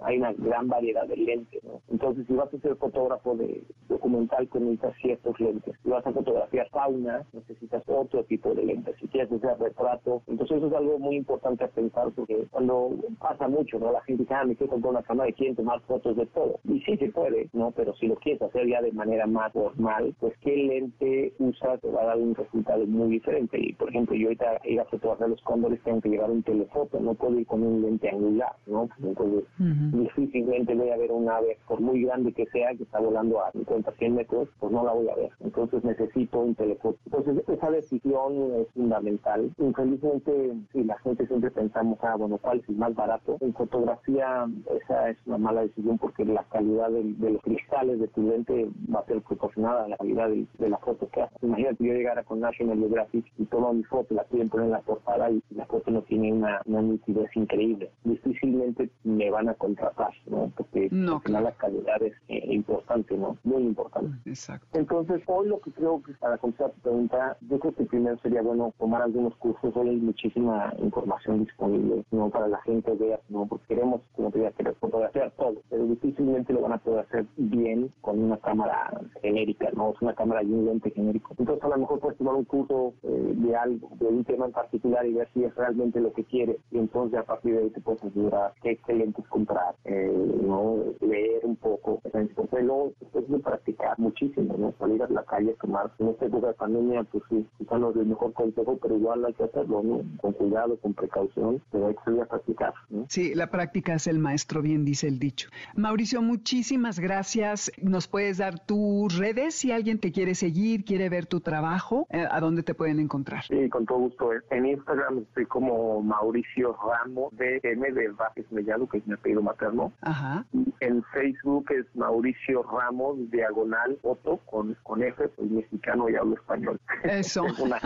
hay 0.00 0.18
una 0.18 0.32
gran 0.32 0.68
variedad 0.68 1.06
de 1.06 1.16
lentes, 1.16 1.62
¿no? 1.64 1.80
Entonces 1.90 2.26
si 2.26 2.34
vas 2.34 2.52
a 2.52 2.58
ser 2.58 2.76
fotógrafo 2.76 3.34
de 3.36 3.64
documental 3.88 4.48
necesitas 4.52 4.94
ciertos 5.00 5.40
lentes, 5.40 5.74
si 5.82 5.90
vas 5.90 6.06
a 6.06 6.12
fotografiar 6.12 6.68
fauna 6.70 7.24
necesitas 7.32 7.82
otro 7.86 8.24
tipo 8.24 8.54
de 8.54 8.64
lentes, 8.64 8.96
si 9.00 9.08
quieres 9.08 9.30
hacer 9.32 9.58
retrato, 9.58 10.22
entonces 10.26 10.58
eso 10.58 10.66
es 10.68 10.74
algo 10.74 10.98
muy 10.98 11.16
importante 11.16 11.64
a 11.64 11.68
pensar 11.68 12.10
porque 12.14 12.46
cuando 12.50 12.90
pasa 13.18 13.48
mucho, 13.48 13.78
¿no? 13.78 13.92
La 13.92 14.02
gente 14.02 14.22
dice, 14.22 14.34
ah, 14.34 14.44
me 14.44 14.56
quiero 14.56 14.72
comprar 14.72 14.92
una 14.92 15.02
cámara 15.02 15.30
y 15.30 15.32
quieren 15.32 15.56
tomar 15.56 15.80
fotos 15.82 16.16
de 16.16 16.26
todo, 16.26 16.60
y 16.64 16.80
sí 16.80 16.96
se 16.96 17.10
puede, 17.10 17.48
¿no? 17.52 17.70
Pero 17.72 17.94
si 17.94 18.06
lo 18.06 18.16
quieres 18.16 18.42
hacer 18.42 18.66
ya 18.68 18.80
de 18.80 18.92
manera 18.92 19.26
más 19.26 19.52
formal, 19.52 20.01
pues 20.20 20.34
qué 20.40 20.56
lente 20.56 21.32
usas 21.38 21.80
te 21.80 21.90
va 21.90 22.02
a 22.02 22.06
dar 22.06 22.18
un 22.18 22.34
resultado 22.34 22.86
muy 22.86 23.10
diferente. 23.10 23.58
Y 23.60 23.72
por 23.74 23.88
ejemplo, 23.90 24.16
yo 24.16 24.28
ahorita 24.28 24.60
ir 24.64 24.80
a 24.80 24.84
fotografiar 24.86 25.30
los 25.30 25.42
cóndores 25.42 25.80
tengo 25.82 26.00
que 26.00 26.10
llevar 26.10 26.30
un 26.30 26.42
telefoto, 26.42 27.00
no 27.00 27.14
puedo 27.14 27.38
ir 27.38 27.46
con 27.46 27.62
un 27.62 27.82
lente 27.82 28.08
angular, 28.08 28.54
¿no? 28.66 28.88
Entonces, 29.02 29.44
difícilmente 29.58 30.74
voy 30.74 30.90
a 30.90 30.96
ver 30.96 31.12
un 31.12 31.28
ave, 31.28 31.58
por 31.66 31.80
muy 31.80 32.02
grande 32.02 32.32
que 32.32 32.46
sea, 32.46 32.74
que 32.74 32.84
está 32.84 33.00
volando 33.00 33.42
a 33.42 33.52
50, 33.52 33.92
100 33.92 34.14
metros, 34.14 34.48
pues 34.58 34.72
no 34.72 34.84
la 34.84 34.92
voy 34.92 35.08
a 35.08 35.14
ver. 35.14 35.30
Entonces 35.40 35.84
necesito 35.84 36.40
un 36.40 36.54
telefoto. 36.54 36.98
Entonces, 37.06 37.48
esa 37.48 37.70
decisión 37.70 38.52
es 38.60 38.68
fundamental. 38.72 39.50
Infelizmente, 39.58 40.54
si 40.72 40.84
la 40.84 40.98
gente 40.98 41.26
siempre 41.26 41.50
pensamos, 41.50 41.98
ah, 42.02 42.16
bueno, 42.16 42.38
¿cuál 42.38 42.58
es 42.58 42.68
el 42.68 42.76
más 42.76 42.94
barato? 42.94 43.36
En 43.40 43.52
fotografía, 43.54 44.46
esa 44.82 45.10
es 45.10 45.18
una 45.26 45.38
mala 45.38 45.62
decisión 45.62 45.98
porque 45.98 46.24
la 46.24 46.44
calidad 46.44 46.90
de, 46.90 47.30
los 47.30 47.42
cristales 47.42 48.00
de 48.00 48.08
tu 48.08 48.22
lente 48.22 48.68
va 48.92 49.00
a 49.00 49.06
ser 49.06 49.22
proporcionada 49.22 49.91
la 49.92 49.96
calidad 49.96 50.28
de, 50.28 50.68
la 50.68 50.78
foto 50.78 51.08
que 51.08 51.22
haces. 51.22 51.42
Imagínate 51.42 51.84
yo 51.84 51.92
llegara 51.92 52.22
con 52.24 52.40
National 52.40 52.78
Geographic 52.78 53.26
y 53.38 53.44
tomo 53.44 53.72
mi 53.72 53.84
foto, 53.84 54.14
la 54.14 54.24
quieren 54.24 54.48
poner 54.48 54.66
en 54.66 54.72
la 54.72 54.80
portada 54.80 55.30
y 55.30 55.42
la 55.50 55.66
foto 55.66 55.90
no 55.90 56.02
tiene 56.02 56.32
una, 56.32 56.60
nitidez 56.66 57.30
increíble. 57.36 57.90
Difícilmente 58.04 58.90
me 59.04 59.30
van 59.30 59.48
a 59.48 59.54
contratar, 59.54 60.12
¿no? 60.26 60.50
Porque 60.56 60.88
al 60.90 61.20
final 61.20 61.44
la 61.44 61.52
calidad 61.52 62.02
es 62.02 62.14
eh, 62.28 62.54
importante, 62.54 63.16
¿no? 63.16 63.36
Muy 63.44 63.62
importante. 63.62 64.16
Exacto. 64.28 64.78
Entonces, 64.78 65.22
hoy 65.26 65.48
lo 65.48 65.60
que 65.60 65.70
creo 65.72 66.02
que 66.02 66.12
para 66.14 66.38
contestar 66.38 66.70
tu 66.72 66.80
pregunta, 66.80 67.36
yo 67.48 67.58
creo 67.58 67.74
que 67.74 67.84
primero 67.84 68.16
sería 68.18 68.42
bueno 68.42 68.72
tomar 68.78 69.02
algunos 69.02 69.34
cursos. 69.36 69.76
Hoy 69.76 69.90
hay 69.90 69.96
muchísima 69.96 70.72
información 70.78 71.44
disponible, 71.44 72.04
¿no? 72.10 72.30
Para 72.30 72.48
la 72.48 72.60
gente 72.62 72.92
vea, 72.94 73.20
¿no? 73.28 73.46
Porque 73.46 73.66
queremos, 73.68 74.00
como 74.14 74.30
te 74.30 74.52
querer 74.52 74.74
fotografiar 74.76 75.30
todo, 75.32 75.62
pero 75.70 75.84
difícilmente 75.84 76.52
lo 76.52 76.62
van 76.62 76.72
a 76.72 76.78
poder 76.78 77.00
hacer 77.00 77.26
bien 77.36 77.92
con 78.00 78.18
una 78.18 78.36
cámara 78.38 78.90
genérica, 79.20 79.70
¿no? 79.74 79.81
Una 80.00 80.14
cámara 80.14 80.42
y 80.42 80.52
un 80.52 80.66
lente 80.66 80.90
genérico. 80.90 81.34
Entonces, 81.38 81.62
a 81.64 81.68
lo 81.68 81.78
mejor 81.78 82.00
puedes 82.00 82.18
tomar 82.18 82.34
un 82.34 82.44
curso 82.44 82.94
eh, 83.02 83.32
de 83.36 83.56
algo, 83.56 83.90
de 84.00 84.06
un 84.06 84.24
tema 84.24 84.46
en 84.46 84.52
particular 84.52 85.06
y 85.06 85.14
ver 85.14 85.28
si 85.32 85.44
es 85.44 85.54
realmente 85.54 86.00
lo 86.00 86.12
que 86.12 86.24
quieres. 86.24 86.56
Y 86.70 86.78
entonces, 86.78 87.18
a 87.18 87.24
partir 87.24 87.54
de 87.54 87.62
ahí, 87.62 87.70
te 87.70 87.80
puedes 87.80 88.02
ayudar 88.04 88.52
qué, 88.62 88.78
lentes 88.92 89.26
comprar, 89.28 89.74
eh, 89.84 90.40
¿no? 90.42 90.76
Leer 91.00 91.44
un 91.44 91.56
poco. 91.56 92.00
Entonces, 92.04 92.64
luego, 92.64 92.92
después 93.00 93.28
de 93.28 93.38
practicar 93.38 93.98
muchísimo, 93.98 94.54
¿no? 94.58 94.74
Salir 94.78 95.02
a 95.02 95.08
la 95.08 95.24
calle, 95.24 95.54
tomar. 95.60 95.90
En 95.98 96.08
esta 96.08 96.26
época 96.26 96.48
de 96.48 96.54
pandemia, 96.54 97.04
pues 97.04 97.24
sí, 97.28 97.46
quizá 97.58 97.78
no 97.78 97.90
es 97.90 97.96
mejor 97.96 98.32
consejo, 98.32 98.78
pero 98.80 98.96
igual 98.96 99.24
hay 99.24 99.34
que 99.34 99.44
hacerlo, 99.44 99.82
¿no? 99.82 100.02
Con 100.20 100.32
cuidado, 100.32 100.76
con 100.78 100.94
precaución, 100.94 101.62
pero 101.70 101.88
hay 101.88 101.94
que 101.94 102.04
salir 102.04 102.22
a 102.22 102.26
practicar, 102.26 102.74
¿no? 102.90 103.06
Sí, 103.08 103.34
la 103.34 103.48
práctica 103.48 103.94
es 103.94 104.06
el 104.06 104.18
maestro, 104.18 104.62
bien 104.62 104.84
dice 104.84 105.08
el 105.08 105.18
dicho. 105.18 105.48
Mauricio, 105.74 106.22
muchísimas 106.22 106.98
gracias. 106.98 107.70
¿Nos 107.80 108.08
puedes 108.08 108.38
dar 108.38 108.58
tus 108.64 109.16
redes 109.16 109.61
y 109.64 109.72
alguien 109.72 109.98
te 109.98 110.12
quiere 110.12 110.34
seguir, 110.34 110.84
quiere 110.84 111.08
ver 111.08 111.26
tu 111.26 111.40
trabajo, 111.40 112.06
eh, 112.10 112.26
¿a 112.30 112.40
dónde 112.40 112.62
te 112.62 112.74
pueden 112.74 113.00
encontrar? 113.00 113.44
Sí, 113.44 113.68
con 113.68 113.86
todo 113.86 113.98
gusto. 113.98 114.30
En 114.50 114.66
Instagram 114.66 115.18
estoy 115.18 115.46
como 115.46 116.02
Mauricio 116.02 116.76
Ramos, 116.82 117.34
de 117.36 117.60
M 117.62 117.90
de 117.92 118.08
Vázquez 118.08 118.50
Mellado, 118.50 118.88
que 118.88 118.98
es 118.98 119.06
mi 119.06 119.14
apellido 119.14 119.42
materno. 119.42 119.92
Ajá. 120.00 120.44
En 120.80 121.02
Facebook 121.12 121.66
es 121.70 121.86
Mauricio 121.94 122.62
Ramos, 122.64 123.18
diagonal, 123.30 123.98
foto, 124.02 124.38
con, 124.46 124.76
con 124.82 125.02
F, 125.02 125.28
soy 125.36 125.48
mexicano 125.48 126.08
y 126.08 126.16
hablo 126.16 126.34
español. 126.34 126.80
Eso. 127.04 127.42
tengo, 127.46 127.64
una, 127.64 127.80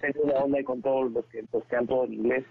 tengo 0.00 0.22
una 0.24 0.34
onda 0.34 0.62
con 0.64 0.82
todos 0.82 1.12
los 1.12 1.24
que 1.26 1.42
postean 1.44 1.86
todo 1.86 2.04
en 2.04 2.14
inglés. 2.14 2.44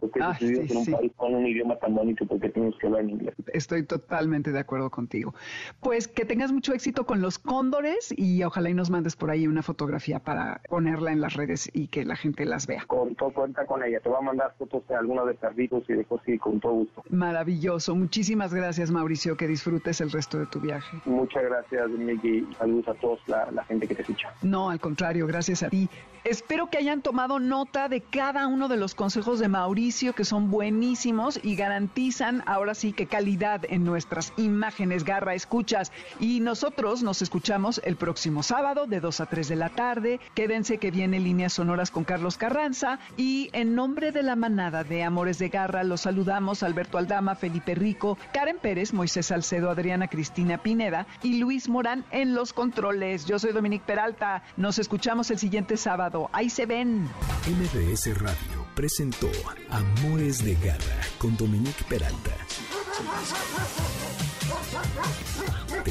Porque 0.00 0.20
Ah, 0.22 0.36
sí, 0.38 0.46
en 0.46 0.76
un 0.76 0.84
sí. 0.84 0.92
país 0.92 1.12
con 1.16 1.34
un 1.34 1.46
idioma 1.46 1.76
tan 1.76 1.94
bonito, 1.94 2.26
porque 2.26 2.48
tienes 2.50 2.74
que 2.80 2.86
hablar 2.86 3.02
en 3.02 3.10
inglés. 3.10 3.34
Estoy 3.52 3.84
totalmente 3.84 4.50
de 4.52 4.58
acuerdo 4.58 4.90
contigo. 4.90 5.34
Pues 5.80 6.08
que 6.08 6.24
tengas 6.24 6.52
mucho 6.52 6.72
éxito 6.72 7.06
con 7.06 7.20
los 7.20 7.38
cóndores 7.38 8.07
y 8.16 8.42
ojalá 8.44 8.70
y 8.70 8.74
nos 8.74 8.90
mandes 8.90 9.16
por 9.16 9.30
ahí 9.30 9.46
una 9.46 9.62
fotografía 9.62 10.18
para 10.18 10.60
ponerla 10.68 11.12
en 11.12 11.20
las 11.20 11.34
redes 11.34 11.70
y 11.72 11.88
que 11.88 12.04
la 12.04 12.16
gente 12.16 12.44
las 12.44 12.66
vea. 12.66 12.84
Con 12.86 13.14
todo 13.14 13.30
cuenta 13.30 13.66
con 13.66 13.82
ella. 13.82 14.00
Te 14.00 14.08
voy 14.08 14.18
a 14.18 14.22
mandar 14.22 14.54
fotos 14.58 14.86
de 14.88 14.94
algunos 14.94 15.26
de 15.26 15.34
perritos 15.34 15.84
y 15.88 15.94
de 15.94 16.04
cosas 16.04 16.28
y 16.28 16.38
con 16.38 16.60
todo 16.60 16.72
gusto. 16.72 17.02
Maravilloso. 17.10 17.94
Muchísimas 17.94 18.52
gracias, 18.54 18.90
Mauricio. 18.90 19.36
Que 19.36 19.46
disfrutes 19.46 20.00
el 20.00 20.10
resto 20.10 20.38
de 20.38 20.46
tu 20.46 20.60
viaje. 20.60 20.96
Muchas 21.04 21.42
gracias, 21.42 21.88
Miki. 21.90 22.46
Saludos 22.58 22.88
a 22.88 22.94
todos 22.94 23.20
la, 23.26 23.50
la 23.50 23.64
gente 23.64 23.86
que 23.86 23.94
te 23.94 24.02
escucha. 24.02 24.32
No, 24.42 24.70
al 24.70 24.80
contrario, 24.80 25.26
gracias 25.26 25.62
a 25.62 25.68
ti. 25.68 25.88
Espero 26.24 26.68
que 26.68 26.78
hayan 26.78 27.00
tomado 27.00 27.38
nota 27.38 27.88
de 27.88 28.00
cada 28.00 28.46
uno 28.48 28.68
de 28.68 28.76
los 28.76 28.94
consejos 28.94 29.38
de 29.38 29.48
Mauricio, 29.48 30.14
que 30.14 30.24
son 30.24 30.50
buenísimos 30.50 31.40
y 31.42 31.56
garantizan 31.56 32.42
ahora 32.46 32.74
sí 32.74 32.92
que 32.92 33.06
calidad 33.06 33.62
en 33.68 33.84
nuestras 33.84 34.32
imágenes, 34.36 35.04
garra, 35.04 35.34
escuchas. 35.34 35.92
Y 36.20 36.40
nosotros 36.40 37.02
nos 37.02 37.22
escuchamos 37.22 37.80
el 37.84 37.96
próximo 37.98 38.42
sábado 38.42 38.86
de 38.86 39.00
2 39.00 39.20
a 39.20 39.26
3 39.26 39.48
de 39.48 39.56
la 39.56 39.68
tarde. 39.68 40.20
Quédense 40.34 40.78
que 40.78 40.90
viene 40.90 41.20
Líneas 41.20 41.52
Sonoras 41.52 41.90
con 41.90 42.04
Carlos 42.04 42.38
Carranza. 42.38 42.98
Y 43.16 43.50
en 43.52 43.74
nombre 43.74 44.12
de 44.12 44.22
la 44.22 44.36
manada 44.36 44.84
de 44.84 45.02
Amores 45.02 45.38
de 45.38 45.48
Garra, 45.48 45.84
los 45.84 46.02
saludamos 46.02 46.62
Alberto 46.62 46.98
Aldama, 46.98 47.34
Felipe 47.34 47.74
Rico, 47.74 48.16
Karen 48.32 48.58
Pérez, 48.58 48.92
Moisés 48.92 49.26
Salcedo, 49.26 49.70
Adriana 49.70 50.08
Cristina 50.08 50.58
Pineda 50.58 51.06
y 51.22 51.38
Luis 51.38 51.68
Morán 51.68 52.04
en 52.10 52.34
los 52.34 52.52
controles. 52.52 53.26
Yo 53.26 53.38
soy 53.38 53.52
Dominique 53.52 53.84
Peralta. 53.86 54.42
Nos 54.56 54.78
escuchamos 54.78 55.30
el 55.30 55.38
siguiente 55.38 55.76
sábado. 55.76 56.30
Ahí 56.32 56.50
se 56.50 56.66
ven. 56.66 57.04
MBS 57.46 58.18
Radio 58.20 58.66
presentó 58.74 59.28
Amores 59.70 60.44
de 60.44 60.54
Garra 60.54 61.02
con 61.18 61.36
Dominique 61.36 61.84
Peralta. 61.88 62.30